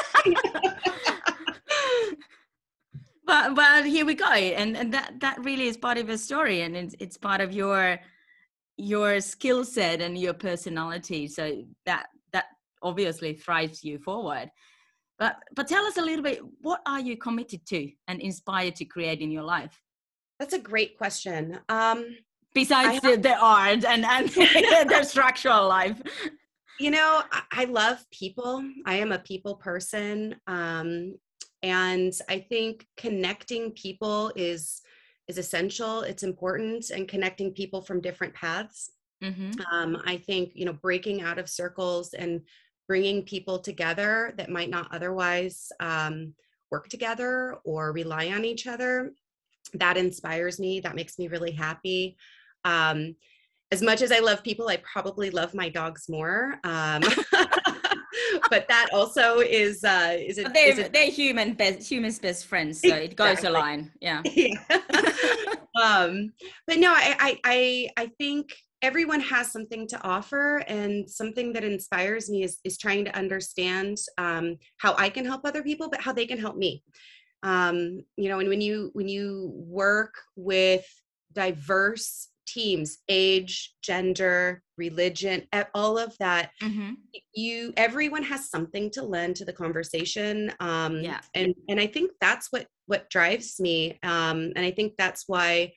but 3.34 3.56
but 3.56 3.86
here 3.86 4.06
we 4.06 4.14
go. 4.14 4.32
And, 4.32 4.78
and 4.78 4.94
that 4.94 5.20
that 5.22 5.44
really 5.44 5.68
is 5.68 5.78
part 5.78 5.98
of 5.98 6.08
a 6.10 6.18
story 6.18 6.62
and 6.62 6.76
it's, 6.78 6.96
it's 7.00 7.18
part 7.18 7.42
of 7.42 7.52
your 7.52 8.00
your 8.78 9.22
skill 9.22 9.66
set 9.66 10.02
and 10.02 10.18
your 10.18 10.34
personality. 10.34 11.28
So 11.28 11.64
that 11.88 12.06
that 12.32 12.46
obviously 12.84 13.34
thrives 13.34 13.84
you 13.84 13.98
forward. 13.98 14.52
But 15.18 15.38
but 15.56 15.68
tell 15.68 15.84
us 15.86 15.98
a 15.98 16.02
little 16.02 16.24
bit 16.24 16.42
what 16.62 16.82
are 16.86 17.00
you 17.00 17.18
committed 17.18 17.66
to 17.68 17.90
and 18.08 18.22
inspired 18.22 18.76
to 18.76 18.86
create 18.86 19.20
in 19.20 19.32
your 19.32 19.44
life? 19.44 19.82
That's 20.40 20.54
a 20.54 20.60
great 20.60 20.96
question. 20.98 21.60
Um 21.70 22.16
besides 22.54 23.02
the, 23.02 23.18
the 23.18 23.36
art 23.36 23.84
and 23.84 24.06
and 24.06 24.30
the 24.94 25.04
structural 25.04 25.68
life. 25.68 26.00
You 26.80 26.92
know 26.92 27.24
I, 27.32 27.42
I, 27.52 27.66
love 27.66 28.06
people. 28.12 28.64
I 28.86 28.96
am 28.96 29.12
a 29.12 29.20
people 29.20 29.56
person. 29.56 30.36
Um, 30.46 31.16
and 31.64 32.14
i 32.30 32.38
think 32.38 32.86
connecting 32.98 33.72
people 33.72 34.32
is 34.36 34.82
is 35.28 35.38
essential 35.38 36.02
it's 36.02 36.24
important 36.24 36.90
and 36.92 37.08
connecting 37.08 37.52
people 37.52 37.82
from 37.82 38.02
different 38.02 38.34
paths. 38.34 38.92
Mm-hmm. 39.24 39.52
um, 39.72 40.02
i 40.06 40.18
think 40.18 40.52
you 40.54 40.66
know 40.66 40.74
breaking 40.74 41.22
out 41.22 41.40
of 41.40 41.50
circles 41.50 42.14
and 42.14 42.42
bringing 42.88 43.24
people 43.24 43.60
together 43.60 44.34
that 44.38 44.50
might 44.50 44.70
not 44.70 44.94
otherwise 44.94 45.72
um, 45.80 46.34
work 46.70 46.90
together 46.90 47.56
or 47.64 47.94
rely 47.94 48.28
on 48.28 48.44
each 48.44 48.68
other 48.68 49.14
that 49.74 49.98
inspires 49.98 50.60
me 50.60 50.80
that 50.82 50.96
makes 50.96 51.18
me 51.18 51.28
really 51.28 51.52
happy. 51.52 52.18
Um, 52.66 53.16
as 53.72 53.82
much 53.82 54.02
as 54.02 54.12
i 54.12 54.20
love 54.20 54.44
people 54.44 54.68
i 54.68 54.78
probably 54.78 55.30
love 55.30 55.54
my 55.54 55.70
dogs 55.70 56.08
more. 56.08 56.60
Um, 56.64 57.02
but 58.50 58.68
that 58.68 58.88
also 58.94 59.40
is 59.40 59.84
uh 59.84 60.16
is 60.18 60.38
it 60.38 60.54
they're, 60.54 60.70
is 60.70 60.80
it, 60.80 60.94
they're 60.94 61.10
human 61.10 61.54
best 61.54 61.90
humans 61.90 62.20
best 62.20 62.46
friends 62.46 62.82
so 62.82 62.88
exactly. 62.88 63.06
it 63.06 63.16
goes 63.16 63.44
a 63.44 63.50
line 63.50 63.92
yeah, 64.02 64.22
yeah. 64.34 64.54
um 65.82 66.32
but 66.68 66.78
no 66.78 66.92
I, 66.92 67.16
I 67.20 67.40
i 67.46 67.90
i 67.98 68.12
think 68.20 68.54
everyone 68.82 69.22
has 69.22 69.52
something 69.52 69.88
to 69.88 70.02
offer 70.04 70.58
and 70.68 71.10
something 71.10 71.54
that 71.54 71.64
inspires 71.64 72.30
me 72.30 72.44
is 72.44 72.60
is 72.64 72.78
trying 72.78 73.06
to 73.06 73.16
understand 73.16 73.98
um 74.18 74.58
how 74.78 74.96
i 74.98 75.10
can 75.10 75.26
help 75.26 75.42
other 75.46 75.64
people 75.64 75.90
but 75.90 76.02
how 76.02 76.14
they 76.14 76.26
can 76.26 76.38
help 76.38 76.58
me 76.58 76.84
um 77.44 78.02
you 78.18 78.30
know 78.30 78.40
and 78.40 78.50
when 78.50 78.62
you 78.62 78.90
when 78.94 79.08
you 79.08 79.52
work 79.56 80.14
with 80.36 80.86
diverse 81.34 82.30
teams 82.46 83.00
age 83.10 83.74
gender 83.82 84.62
religion 84.78 85.44
all 85.74 85.98
of 85.98 86.16
that 86.20 86.52
mm-hmm. 86.62 86.92
you 87.34 87.74
everyone 87.78 88.24
has 88.24 88.50
something 88.50 88.90
to 88.90 89.04
lend 89.04 89.36
to 89.36 89.46
the 89.46 89.54
conversation 89.54 90.52
um 90.60 91.00
yeah 91.02 91.22
and 91.36 91.54
and 91.70 91.80
i 91.80 91.88
think 91.88 92.12
that's 92.20 92.48
what 92.52 92.68
what 92.88 93.10
drives 93.10 93.60
me 93.60 94.00
um 94.04 94.52
and 94.56 94.66
i 94.66 94.72
think 94.72 94.94
that's 94.98 95.26
why 95.28 95.72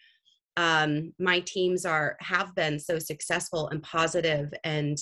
um 0.56 1.12
my 1.18 1.40
teams 1.40 1.84
are 1.84 2.16
have 2.20 2.54
been 2.54 2.78
so 2.78 2.98
successful 2.98 3.68
and 3.68 3.82
positive 3.82 4.52
and 4.64 4.98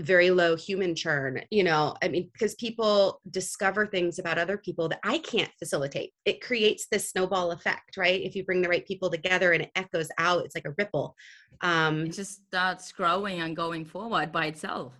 very 0.00 0.30
low 0.30 0.56
human 0.56 0.94
churn 0.94 1.40
you 1.50 1.62
know 1.62 1.94
i 2.02 2.08
mean 2.08 2.28
because 2.32 2.56
people 2.56 3.20
discover 3.30 3.86
things 3.86 4.18
about 4.18 4.38
other 4.38 4.58
people 4.58 4.88
that 4.88 4.98
i 5.04 5.18
can't 5.18 5.50
facilitate. 5.58 6.12
It 6.24 6.40
creates 6.40 6.86
this 6.90 7.10
snowball 7.10 7.52
effect 7.52 7.96
right? 7.96 8.20
If 8.20 8.34
you 8.34 8.44
bring 8.44 8.62
the 8.62 8.68
right 8.68 8.86
people 8.86 9.10
together 9.10 9.52
and 9.52 9.62
it 9.62 9.70
echoes 9.76 10.08
out 10.18 10.44
it's 10.44 10.54
like 10.54 10.66
a 10.66 10.74
ripple. 10.76 11.14
Um 11.60 12.06
it 12.06 12.12
just 12.12 12.46
starts 12.46 12.92
growing 12.92 13.40
and 13.40 13.56
going 13.56 13.84
forward 13.84 14.32
by 14.32 14.46
itself. 14.46 14.92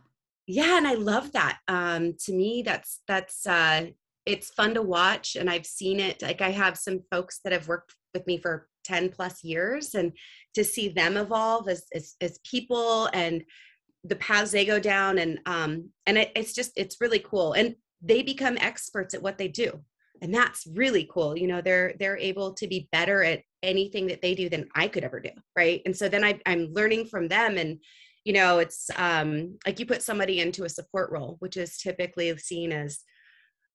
Yeah 0.47 0.77
and 0.77 0.87
i 0.87 0.95
love 0.95 1.33
that. 1.33 1.59
Um 1.67 2.15
to 2.25 2.33
me 2.33 2.63
that's 2.63 3.01
that's 3.09 3.47
uh 3.47 3.87
it's 4.27 4.51
fun 4.51 4.75
to 4.75 4.83
watch 4.83 5.37
and 5.37 5.51
i've 5.51 5.67
seen 5.67 5.99
it. 5.99 6.23
Like 6.23 6.41
i 6.41 6.51
have 6.51 6.79
some 6.79 7.01
folks 7.11 7.41
that 7.43 7.53
have 7.53 7.69
worked 7.69 7.95
with 8.15 8.27
me 8.27 8.39
for 8.39 8.69
10 8.85 9.09
plus 9.09 9.43
years 9.43 9.95
and 9.95 10.13
to 10.55 10.63
see 10.63 10.89
them 10.89 11.17
evolve 11.17 11.69
as 11.69 11.85
as, 11.95 12.15
as 12.21 12.39
people 12.45 13.09
and 13.13 13.43
the 14.05 14.17
paths 14.17 14.51
they 14.51 14.65
go 14.65 14.79
down 14.79 15.19
and 15.19 15.41
um 15.47 15.89
and 16.07 16.19
it, 16.19 16.33
it's 16.37 16.53
just 16.53 16.73
it's 16.77 17.01
really 17.01 17.19
cool. 17.19 17.53
And 17.55 17.75
they 18.03 18.23
become 18.23 18.59
experts 18.61 19.15
at 19.15 19.23
what 19.23 19.39
they 19.39 19.49
do. 19.49 19.81
And 20.21 20.33
that's 20.33 20.67
really 20.75 21.09
cool. 21.11 21.37
You 21.37 21.49
know 21.49 21.61
they're 21.61 21.95
they're 21.99 22.19
able 22.19 22.55
to 22.55 22.67
be 22.67 22.89
better 22.93 23.23
at 23.25 23.43
anything 23.63 24.07
that 24.07 24.21
they 24.21 24.35
do 24.35 24.51
than 24.51 24.69
i 24.75 24.87
could 24.87 25.05
ever 25.05 25.21
do 25.21 25.31
right? 25.57 25.81
And 25.87 25.97
so 25.97 26.09
then 26.09 26.23
I, 26.23 26.39
i'm 26.47 26.73
learning 26.73 27.07
from 27.07 27.29
them. 27.29 27.57
And 27.57 27.79
you 28.25 28.33
know 28.33 28.59
it's 28.59 28.91
um 28.97 29.59
like 29.67 29.79
you 29.79 29.87
put 29.87 30.03
somebody 30.03 30.41
into 30.41 30.65
a 30.65 30.69
support 30.69 31.11
role 31.11 31.37
which 31.41 31.57
is 31.57 31.79
typically 31.79 32.37
seen 32.39 32.73
as 32.73 33.01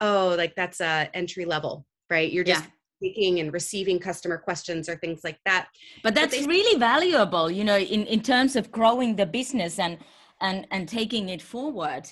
oh 0.02 0.36
like 0.38 0.56
that's 0.56 0.82
a 0.82 1.10
entry 1.14 1.46
level 1.46 1.86
right? 2.10 2.32
You're 2.32 2.44
just 2.44 2.66
yeah. 3.02 3.10
taking 3.10 3.40
and 3.40 3.54
receiving 3.54 4.00
customer 4.00 4.38
questions 4.38 4.90
or 4.90 4.96
things 4.96 5.22
like 5.24 5.38
that. 5.46 5.68
But 6.04 6.16
that's 6.16 6.36
but 6.36 6.42
they, 6.42 6.48
really 6.48 6.80
valuable 6.80 7.50
you 7.52 7.64
know 7.64 7.78
in 7.78 8.06
in 8.06 8.22
terms 8.22 8.56
of 8.56 8.72
growing 8.72 9.16
the 9.16 9.26
business 9.26 9.80
and 9.80 9.98
and 10.42 10.68
and 10.72 10.88
taking 10.88 11.30
it 11.30 11.42
forward. 11.42 12.10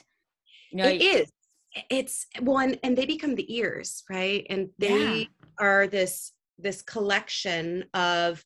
You 0.72 0.78
know 0.78 0.88
it 0.88 1.02
is. 1.02 1.32
It's 1.90 2.28
one 2.40 2.76
and 2.84 2.98
they 2.98 3.06
become 3.06 3.36
the 3.36 3.56
ears 3.56 4.04
right? 4.10 4.46
And 4.50 4.70
they 4.78 5.20
yeah. 5.20 5.26
are 5.60 5.88
this 5.88 6.34
this 6.58 6.82
collection 6.82 7.86
of 7.94 8.44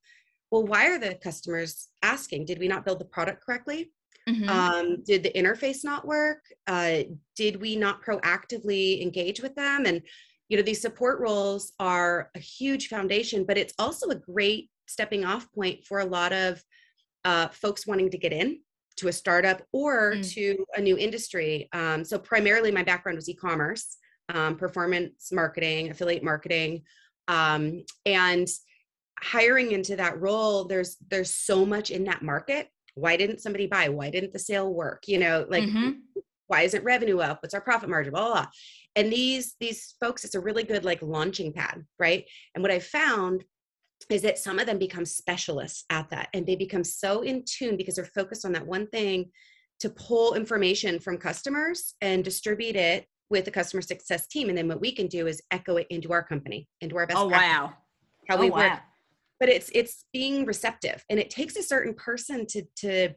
well 0.49 0.65
why 0.65 0.87
are 0.87 0.99
the 0.99 1.15
customers 1.15 1.89
asking? 2.01 2.45
Did 2.45 2.59
we 2.59 2.67
not 2.67 2.85
build 2.85 2.99
the 2.99 3.05
product 3.05 3.43
correctly? 3.45 3.91
Mm-hmm. 4.29 4.49
um, 4.49 5.03
did 5.03 5.23
the 5.23 5.31
interface 5.31 5.83
not 5.83 6.05
work? 6.05 6.45
Uh, 6.67 6.99
did 7.35 7.59
we 7.59 7.75
not 7.75 8.03
proactively 8.03 9.01
engage 9.01 9.41
with 9.41 9.55
them? 9.55 9.87
And 9.87 10.03
you 10.51 10.57
know 10.57 10.63
these 10.63 10.81
support 10.81 11.21
roles 11.21 11.71
are 11.79 12.29
a 12.35 12.39
huge 12.39 12.89
foundation 12.89 13.45
but 13.45 13.57
it's 13.57 13.73
also 13.79 14.09
a 14.09 14.15
great 14.15 14.69
stepping 14.85 15.23
off 15.23 15.49
point 15.53 15.85
for 15.85 15.99
a 15.99 16.05
lot 16.05 16.33
of 16.33 16.61
uh, 17.23 17.47
folks 17.47 17.87
wanting 17.87 18.09
to 18.11 18.17
get 18.17 18.33
in 18.33 18.59
to 19.01 19.07
a 19.07 19.13
startup 19.13 19.63
or 19.71 20.13
mm. 20.13 20.33
to 20.33 20.65
a 20.75 20.81
new 20.81 20.97
industry. 20.97 21.67
Um, 21.73 22.05
so 22.05 22.17
primarily 22.19 22.71
my 22.71 22.83
background 22.83 23.17
was 23.17 23.27
e-commerce, 23.27 23.97
um, 24.29 24.55
performance 24.55 25.31
marketing, 25.31 25.89
affiliate 25.89 26.23
marketing, 26.23 26.83
um, 27.27 27.83
and 28.05 28.47
hiring 29.19 29.71
into 29.71 29.95
that 29.95 30.21
role. 30.21 30.65
There's 30.65 30.97
there's 31.09 31.33
so 31.33 31.65
much 31.65 31.91
in 31.91 32.03
that 32.05 32.21
market. 32.21 32.69
Why 32.95 33.17
didn't 33.17 33.41
somebody 33.41 33.67
buy? 33.67 33.89
Why 33.89 34.09
didn't 34.09 34.33
the 34.33 34.39
sale 34.39 34.71
work? 34.71 35.07
You 35.07 35.19
know, 35.19 35.45
like 35.49 35.63
mm-hmm. 35.63 35.91
why 36.47 36.61
isn't 36.61 36.83
revenue 36.83 37.19
up? 37.19 37.41
What's 37.41 37.55
our 37.55 37.61
profit 37.61 37.89
margin? 37.89 38.13
Blah, 38.13 38.25
blah, 38.25 38.33
blah. 38.33 38.47
And 38.95 39.11
these 39.11 39.55
these 39.59 39.95
folks, 39.99 40.25
it's 40.25 40.35
a 40.35 40.39
really 40.39 40.63
good 40.63 40.85
like 40.85 41.01
launching 41.01 41.53
pad, 41.53 41.85
right? 41.97 42.25
And 42.53 42.61
what 42.61 42.71
I 42.71 42.79
found 42.79 43.43
is 44.09 44.21
that 44.21 44.37
some 44.37 44.59
of 44.59 44.65
them 44.65 44.77
become 44.77 45.05
specialists 45.05 45.85
at 45.89 46.09
that 46.09 46.29
and 46.33 46.45
they 46.45 46.55
become 46.55 46.83
so 46.83 47.21
in 47.21 47.43
tune 47.45 47.77
because 47.77 47.95
they're 47.95 48.05
focused 48.05 48.45
on 48.45 48.51
that 48.53 48.65
one 48.65 48.87
thing 48.87 49.31
to 49.79 49.89
pull 49.89 50.35
information 50.35 50.99
from 50.99 51.17
customers 51.17 51.95
and 52.01 52.23
distribute 52.23 52.75
it 52.75 53.05
with 53.29 53.45
the 53.45 53.51
customer 53.51 53.81
success 53.81 54.27
team. 54.27 54.49
And 54.49 54.57
then 54.57 54.67
what 54.67 54.81
we 54.81 54.91
can 54.91 55.07
do 55.07 55.25
is 55.27 55.41
echo 55.51 55.77
it 55.77 55.87
into 55.89 56.11
our 56.11 56.23
company 56.23 56.67
into 56.81 56.97
our 56.97 57.07
best 57.07 57.17
oh 57.17 57.27
wow. 57.27 57.73
how 58.27 58.37
we 58.37 58.49
oh, 58.49 58.53
work. 58.53 58.71
wow. 58.71 58.79
but 59.39 59.49
it's 59.49 59.71
it's 59.73 60.05
being 60.13 60.45
receptive 60.45 61.03
and 61.09 61.19
it 61.19 61.29
takes 61.29 61.55
a 61.55 61.63
certain 61.63 61.93
person 61.95 62.45
to 62.47 62.63
to 62.77 63.09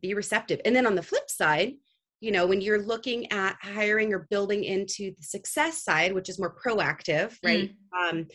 be 0.00 0.14
receptive. 0.14 0.60
And 0.64 0.74
then 0.74 0.86
on 0.86 0.94
the 0.94 1.02
flip 1.02 1.30
side 1.30 1.74
you 2.20 2.32
know 2.32 2.46
when 2.46 2.60
you're 2.60 2.82
looking 2.82 3.30
at 3.30 3.56
hiring 3.62 4.12
or 4.12 4.26
building 4.30 4.64
into 4.64 5.12
the 5.16 5.22
success 5.22 5.84
side 5.84 6.12
which 6.12 6.28
is 6.28 6.38
more 6.38 6.54
proactive 6.54 7.36
right? 7.44 7.70
Mm. 7.94 8.10
um, 8.10 8.26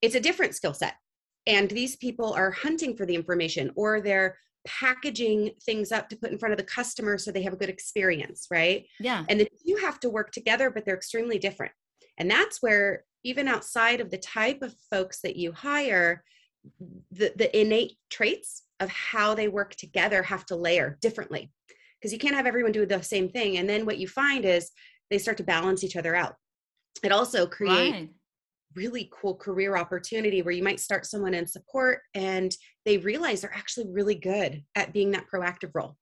it's 0.00 0.14
a 0.14 0.20
different 0.20 0.54
skill 0.54 0.74
set 0.74 0.94
and 1.46 1.70
these 1.70 1.96
people 1.96 2.32
are 2.32 2.50
hunting 2.50 2.96
for 2.96 3.06
the 3.06 3.14
information 3.14 3.72
or 3.74 4.00
they're 4.00 4.38
packaging 4.64 5.50
things 5.64 5.90
up 5.90 6.08
to 6.08 6.16
put 6.16 6.30
in 6.30 6.38
front 6.38 6.52
of 6.52 6.58
the 6.58 6.64
customer 6.64 7.18
so 7.18 7.32
they 7.32 7.42
have 7.42 7.52
a 7.52 7.56
good 7.56 7.68
experience 7.68 8.46
right? 8.50 8.86
Yeah. 9.00 9.24
And 9.28 9.40
the 9.40 9.48
two 9.66 9.76
have 9.76 9.98
to 10.00 10.10
work 10.10 10.30
together 10.30 10.70
but 10.70 10.84
they're 10.84 10.96
extremely 10.96 11.38
different. 11.38 11.72
And 12.18 12.30
that's 12.30 12.62
where 12.62 13.04
even 13.24 13.48
outside 13.48 14.00
of 14.00 14.10
the 14.10 14.18
type 14.18 14.62
of 14.62 14.74
folks 14.90 15.20
that 15.22 15.36
you 15.36 15.52
hire 15.52 16.22
the, 17.10 17.32
the 17.34 17.58
innate 17.58 17.94
traits 18.08 18.62
of 18.78 18.88
how 18.88 19.34
they 19.34 19.48
work 19.48 19.74
together 19.74 20.22
have 20.22 20.46
to 20.46 20.56
layer 20.56 20.98
differently. 21.00 21.50
Because 22.00 22.12
you 22.12 22.18
can't 22.18 22.34
have 22.34 22.46
everyone 22.46 22.72
do 22.72 22.86
the 22.86 23.02
same 23.02 23.28
thing 23.28 23.56
and 23.56 23.68
then 23.68 23.84
what 23.84 23.98
you 23.98 24.06
find 24.06 24.44
is 24.44 24.70
they 25.10 25.18
start 25.18 25.38
to 25.38 25.44
balance 25.44 25.82
each 25.82 25.96
other 25.96 26.14
out. 26.14 26.36
It 27.02 27.10
also 27.10 27.46
creates 27.46 27.92
right 27.92 28.10
really 28.74 29.10
cool 29.12 29.34
career 29.34 29.76
opportunity 29.76 30.42
where 30.42 30.52
you 30.52 30.62
might 30.62 30.80
start 30.80 31.06
someone 31.06 31.34
in 31.34 31.46
support 31.46 32.00
and 32.14 32.54
they 32.84 32.98
realize 32.98 33.40
they're 33.40 33.54
actually 33.54 33.86
really 33.90 34.14
good 34.14 34.62
at 34.74 34.92
being 34.92 35.10
that 35.10 35.26
proactive 35.32 35.70
role 35.74 35.96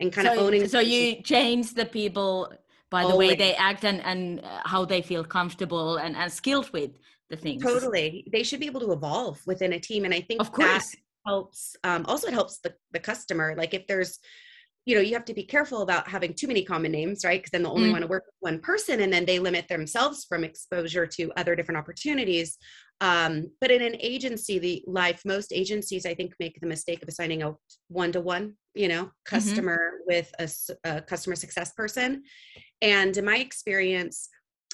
and 0.00 0.12
kind 0.12 0.26
so, 0.26 0.34
of 0.34 0.38
owning 0.38 0.68
so 0.68 0.80
you 0.80 1.22
change 1.22 1.74
the 1.74 1.84
people 1.84 2.52
by 2.90 3.06
the 3.06 3.16
way 3.16 3.34
they 3.34 3.54
act 3.54 3.84
and, 3.84 4.00
and 4.04 4.40
uh, 4.40 4.60
how 4.64 4.84
they 4.84 5.02
feel 5.02 5.22
comfortable 5.22 5.96
and, 5.96 6.16
and 6.16 6.32
skilled 6.32 6.70
with 6.72 6.92
the 7.30 7.36
things. 7.36 7.62
Totally. 7.62 8.26
They 8.32 8.42
should 8.42 8.60
be 8.60 8.66
able 8.66 8.80
to 8.80 8.92
evolve 8.92 9.40
within 9.46 9.74
a 9.74 9.78
team 9.78 10.04
and 10.04 10.14
i 10.14 10.20
think 10.20 10.40
of 10.40 10.52
course. 10.52 10.94
helps 11.26 11.76
um, 11.84 12.04
also 12.08 12.28
it 12.28 12.34
helps 12.34 12.58
the, 12.60 12.74
the 12.92 13.00
customer. 13.00 13.54
Like 13.56 13.74
if 13.74 13.86
there's 13.86 14.18
you 14.88 14.94
know 14.94 15.02
you 15.02 15.12
have 15.12 15.24
to 15.26 15.34
be 15.34 15.44
careful 15.44 15.82
about 15.82 16.08
having 16.08 16.32
too 16.32 16.46
many 16.46 16.64
common 16.64 16.90
names 16.90 17.22
right 17.22 17.40
because 17.40 17.50
then 17.50 17.62
they'll 17.62 17.72
only 17.72 17.90
mm. 17.90 17.92
want 17.92 18.02
to 18.02 18.08
work 18.08 18.24
with 18.24 18.34
one 18.40 18.58
person 18.58 19.02
and 19.02 19.12
then 19.12 19.26
they 19.26 19.38
limit 19.38 19.68
themselves 19.68 20.24
from 20.26 20.44
exposure 20.44 21.06
to 21.06 21.30
other 21.36 21.54
different 21.54 21.78
opportunities 21.78 22.56
um, 23.02 23.50
but 23.60 23.70
in 23.70 23.82
an 23.82 23.96
agency 24.00 24.58
the 24.58 24.82
life 24.86 25.20
most 25.26 25.52
agencies 25.52 26.06
i 26.06 26.14
think 26.14 26.32
make 26.40 26.58
the 26.60 26.66
mistake 26.66 27.02
of 27.02 27.08
assigning 27.08 27.42
a 27.42 27.54
one-to-one 27.88 28.54
you 28.74 28.88
know 28.88 29.04
mm-hmm. 29.04 29.36
customer 29.36 29.76
mm-hmm. 29.76 30.16
with 30.16 30.32
a, 30.38 30.88
a, 30.90 31.02
customer 31.02 31.36
success 31.36 31.74
person 31.74 32.22
and 32.80 33.14
in 33.18 33.26
my 33.26 33.36
experience 33.36 34.30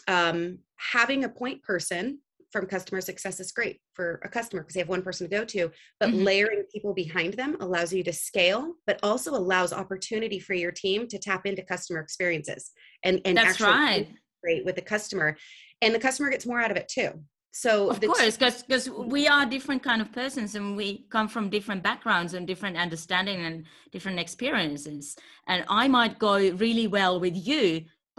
um, 0.06 0.58
having 0.76 1.24
a 1.24 1.28
point 1.28 1.60
person 1.64 2.20
from 2.54 2.66
customer 2.66 3.00
success 3.00 3.40
is 3.40 3.50
great 3.50 3.80
for 3.94 4.20
a 4.22 4.28
customer 4.28 4.62
because 4.62 4.74
they 4.74 4.80
have 4.80 4.88
one 4.88 5.02
person 5.02 5.28
to 5.28 5.36
go 5.36 5.44
to, 5.44 5.72
but 5.98 6.10
Mhm. 6.10 6.24
layering 6.24 6.62
people 6.72 6.94
behind 6.94 7.34
them 7.34 7.56
allows 7.58 7.92
you 7.92 8.04
to 8.04 8.12
scale, 8.12 8.74
but 8.86 9.00
also 9.02 9.32
allows 9.34 9.72
opportunity 9.72 10.38
for 10.38 10.54
your 10.54 10.70
team 10.70 11.08
to 11.08 11.18
tap 11.18 11.46
into 11.46 11.62
customer 11.64 11.98
experiences 11.98 12.70
and 13.02 13.20
and 13.24 13.36
That's 13.36 13.60
actually 13.60 13.72
right. 13.72 14.06
integrate 14.42 14.64
with 14.64 14.76
the 14.76 14.86
customer, 14.94 15.36
and 15.82 15.92
the 15.92 15.98
customer 15.98 16.30
gets 16.30 16.46
more 16.46 16.60
out 16.64 16.70
of 16.70 16.76
it 16.76 16.88
too. 16.96 17.10
So 17.50 17.90
Of 17.90 18.00
course, 18.00 18.36
because 18.36 18.88
we 19.16 19.26
are 19.34 19.44
different 19.56 19.82
kind 19.82 20.00
of 20.04 20.08
persons 20.12 20.54
and 20.54 20.76
we 20.76 21.06
come 21.14 21.28
from 21.34 21.50
different 21.56 21.82
backgrounds 21.82 22.34
and 22.34 22.46
different 22.46 22.76
understanding 22.76 23.38
and 23.48 23.56
different 23.94 24.18
experiences. 24.20 25.16
And 25.50 25.64
I 25.82 25.88
might 25.88 26.18
go 26.28 26.34
really 26.64 26.86
well 26.98 27.14
with 27.24 27.36
you, 27.50 27.66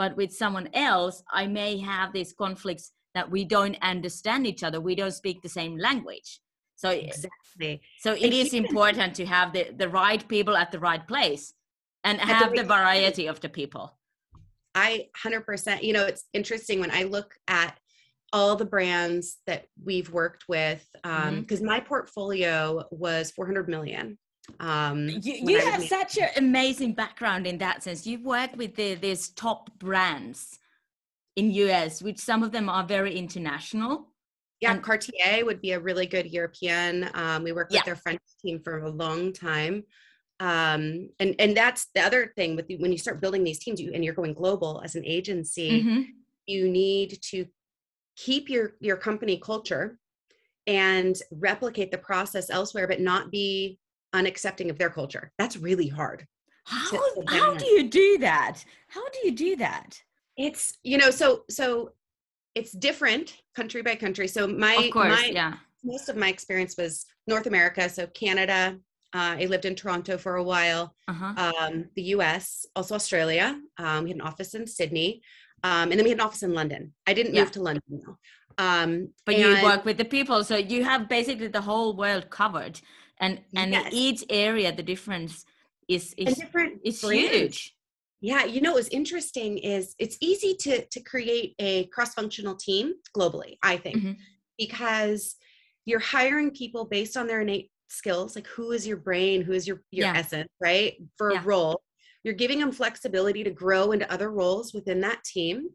but 0.02 0.12
with 0.20 0.32
someone 0.34 0.70
else, 0.74 1.24
I 1.42 1.48
may 1.48 1.72
have 1.92 2.12
these 2.12 2.34
conflicts 2.34 2.92
that 3.16 3.32
we 3.32 3.44
don't 3.46 3.78
understand 3.82 4.46
each 4.46 4.62
other. 4.64 4.80
We 4.80 4.94
don't 4.94 5.14
speak 5.14 5.42
the 5.42 5.50
same 5.50 5.78
language. 5.78 6.40
So 6.76 6.90
exactly. 6.90 7.82
so 8.00 8.14
it 8.14 8.24
And 8.24 8.34
is 8.34 8.54
important 8.54 9.16
to 9.16 9.26
have 9.26 9.54
the, 9.54 9.72
the 9.76 9.90
right 9.90 10.26
people 10.28 10.56
at 10.58 10.72
the 10.72 10.80
right 10.80 11.06
place 11.08 11.54
and 12.04 12.20
have 12.20 12.52
the 12.52 12.58
time. 12.58 12.68
variety 12.68 13.26
of 13.28 13.40
the 13.40 13.50
people. 13.50 13.98
I 14.76 15.08
100%, 15.26 15.82
you 15.82 15.94
know, 15.94 16.06
it's 16.06 16.26
interesting 16.34 16.82
when 16.82 16.92
I 16.92 17.04
look 17.04 17.34
at 17.48 17.80
all 18.34 18.58
the 18.58 18.66
brands 18.66 19.38
that 19.48 19.68
we've 19.84 20.12
worked 20.12 20.44
with, 20.50 20.86
Mm-hmm. 21.06 21.40
because 21.42 21.62
my 21.62 21.80
portfolio 21.80 22.84
was 22.92 23.32
400 23.32 23.70
million. 23.70 24.18
Um, 24.60 25.08
You, 25.08 25.34
you 25.50 25.60
have 25.60 25.84
such 25.86 26.18
an 26.18 26.30
amazing 26.36 26.94
background 26.94 27.48
in 27.48 27.58
that 27.60 27.84
sense. 27.84 28.06
You've 28.06 28.26
worked 28.26 28.58
with 28.58 28.76
the, 28.76 28.96
these 28.96 29.30
top 29.30 29.70
brands 29.80 30.60
in 31.36 31.52
US, 31.52 32.02
which 32.02 32.20
some 32.20 32.44
of 32.44 32.52
them 32.52 32.70
are 32.70 32.86
very 32.86 33.16
international. 33.18 34.12
yeah, 34.62 34.72
and- 34.72 34.82
Cartier 34.84 35.44
would 35.46 35.62
be 35.62 35.72
a 35.74 35.80
really 35.80 36.06
good 36.06 36.28
European. 36.32 37.10
Um, 37.14 37.44
we 37.44 37.52
worked 37.52 37.72
with 37.74 37.84
their 37.84 37.96
French 37.98 38.22
team 38.42 38.62
for 38.64 38.80
a 38.80 38.90
long 38.90 39.34
time. 39.34 39.84
Um, 40.40 41.10
and, 41.20 41.36
and 41.40 41.56
that's 41.56 41.88
the 41.96 42.02
other 42.02 42.32
thing 42.36 42.56
with 42.56 42.68
the, 42.68 42.78
when 42.78 42.92
you 42.92 42.98
start 42.98 43.22
building 43.22 43.44
these 43.44 43.60
teams 43.60 43.80
you, 43.82 43.92
and 43.94 44.04
you're 44.04 44.14
going 44.14 44.34
global 44.34 44.82
as 44.84 44.96
an 44.96 45.06
agency, 45.06 45.84
Mhm. 45.84 46.06
you 46.46 46.70
need 46.70 47.20
to 47.32 47.46
keep 48.18 48.50
your 48.50 48.76
your 48.80 48.96
company 48.98 49.38
culture 49.38 50.00
and 50.68 51.22
replicate 51.32 51.92
the 51.92 51.98
process 51.98 52.50
elsewhere 52.50 52.88
but 52.88 53.02
not 53.02 53.30
be 53.30 53.78
unaccepting 54.14 54.70
of 54.70 54.78
their 54.78 54.90
culture 54.90 55.32
that's 55.38 55.58
really 55.58 55.90
hard 55.90 56.26
How, 56.64 56.90
to 56.92 57.24
how 57.28 57.54
do 57.56 57.66
you 57.66 57.90
do 57.90 58.18
that? 58.20 58.64
How 58.88 59.04
do 59.10 59.20
you 59.26 59.32
do 59.32 59.56
that? 59.58 60.02
It's 60.38 60.78
you 60.84 60.98
know 60.98 61.10
so 61.12 61.44
so 61.50 61.92
it's 62.56 62.72
different 62.72 63.42
country 63.56 63.82
by 63.82 63.96
country 63.96 64.28
so 64.28 64.48
my 64.48 64.90
course, 64.92 65.10
my 65.10 65.30
yeah. 65.34 65.54
most 65.84 66.10
of 66.10 66.16
my 66.18 66.30
experience 66.30 66.76
was 66.78 67.06
north 67.28 67.48
america 67.48 67.88
so 67.90 68.08
canada 68.08 68.78
uh, 69.14 69.36
i 69.40 69.46
lived 69.46 69.66
in 69.66 69.76
toronto 69.76 70.18
for 70.18 70.36
a 70.36 70.44
while 70.44 70.94
Uh-huh. 71.08 71.34
um, 71.38 71.86
the 71.96 72.04
us 72.04 72.66
also 72.76 72.96
australia 72.96 73.60
um, 73.78 74.04
we 74.04 74.10
had 74.10 74.18
an 74.18 74.22
office 74.22 74.54
in 74.56 74.68
sydney 74.68 75.22
um, 75.64 75.90
and 75.92 75.94
then 75.98 76.04
we 76.04 76.10
had 76.10 76.20
an 76.20 76.26
office 76.26 76.44
in 76.44 76.54
london 76.54 76.94
i 77.08 77.14
didn't 77.14 77.34
Yeah. 77.34 77.42
move 77.42 77.52
to 77.52 77.62
london 77.62 77.84
though 77.90 78.18
um, 78.58 79.10
but 79.26 79.36
you 79.36 79.52
work 79.64 79.84
with 79.84 79.98
the 79.98 80.06
people, 80.06 80.46
so 80.46 80.56
you 80.56 80.86
have 80.86 81.10
basically 81.10 81.48
the 81.48 81.60
whole 81.60 81.94
world 81.98 82.30
covered. 82.30 82.80
And 83.18 83.42
and 83.54 83.74
Yes. 83.74 83.92
each 83.92 84.24
area 84.30 84.72
the 84.74 84.84
difference 84.84 85.44
is 85.90 86.14
is 86.18 86.38
different 86.38 86.80
is 86.86 87.02
huge. 87.02 87.76
Yeah, 88.22 88.46
you 88.46 88.62
know 88.62 88.72
what 88.72 88.78
was 88.78 88.88
interesting 88.90 89.58
is 89.58 89.94
it's 90.00 90.18
easy 90.22 90.56
to 90.62 90.86
to 90.86 91.00
create 91.02 91.56
a 91.60 91.86
cross-functional 91.88 92.56
team 92.56 92.94
globally, 93.16 93.58
I 93.62 93.78
think, 93.78 93.98
Mhm. 93.98 94.18
because 94.58 95.36
you're 95.86 96.00
hiring 96.00 96.52
people 96.52 96.86
based 96.86 97.18
on 97.18 97.28
their 97.28 97.42
innate 97.42 97.72
skills, 97.90 98.36
like 98.36 98.48
who 98.48 98.72
is 98.72 98.88
your 98.88 98.98
brain, 98.98 99.42
who 99.42 99.54
is 99.54 99.68
your 99.68 99.84
your 99.92 100.06
Yeah. 100.08 100.18
essence, 100.18 100.50
right? 100.62 100.98
For 101.18 101.32
Yeah. 101.32 101.42
a 101.42 101.44
role. 101.44 101.82
You're 102.24 102.34
giving 102.34 102.60
them 102.60 102.72
flexibility 102.72 103.44
to 103.44 103.52
grow 103.52 103.92
into 103.92 104.12
other 104.12 104.32
roles 104.32 104.74
within 104.74 105.02
that 105.02 105.24
team. 105.24 105.70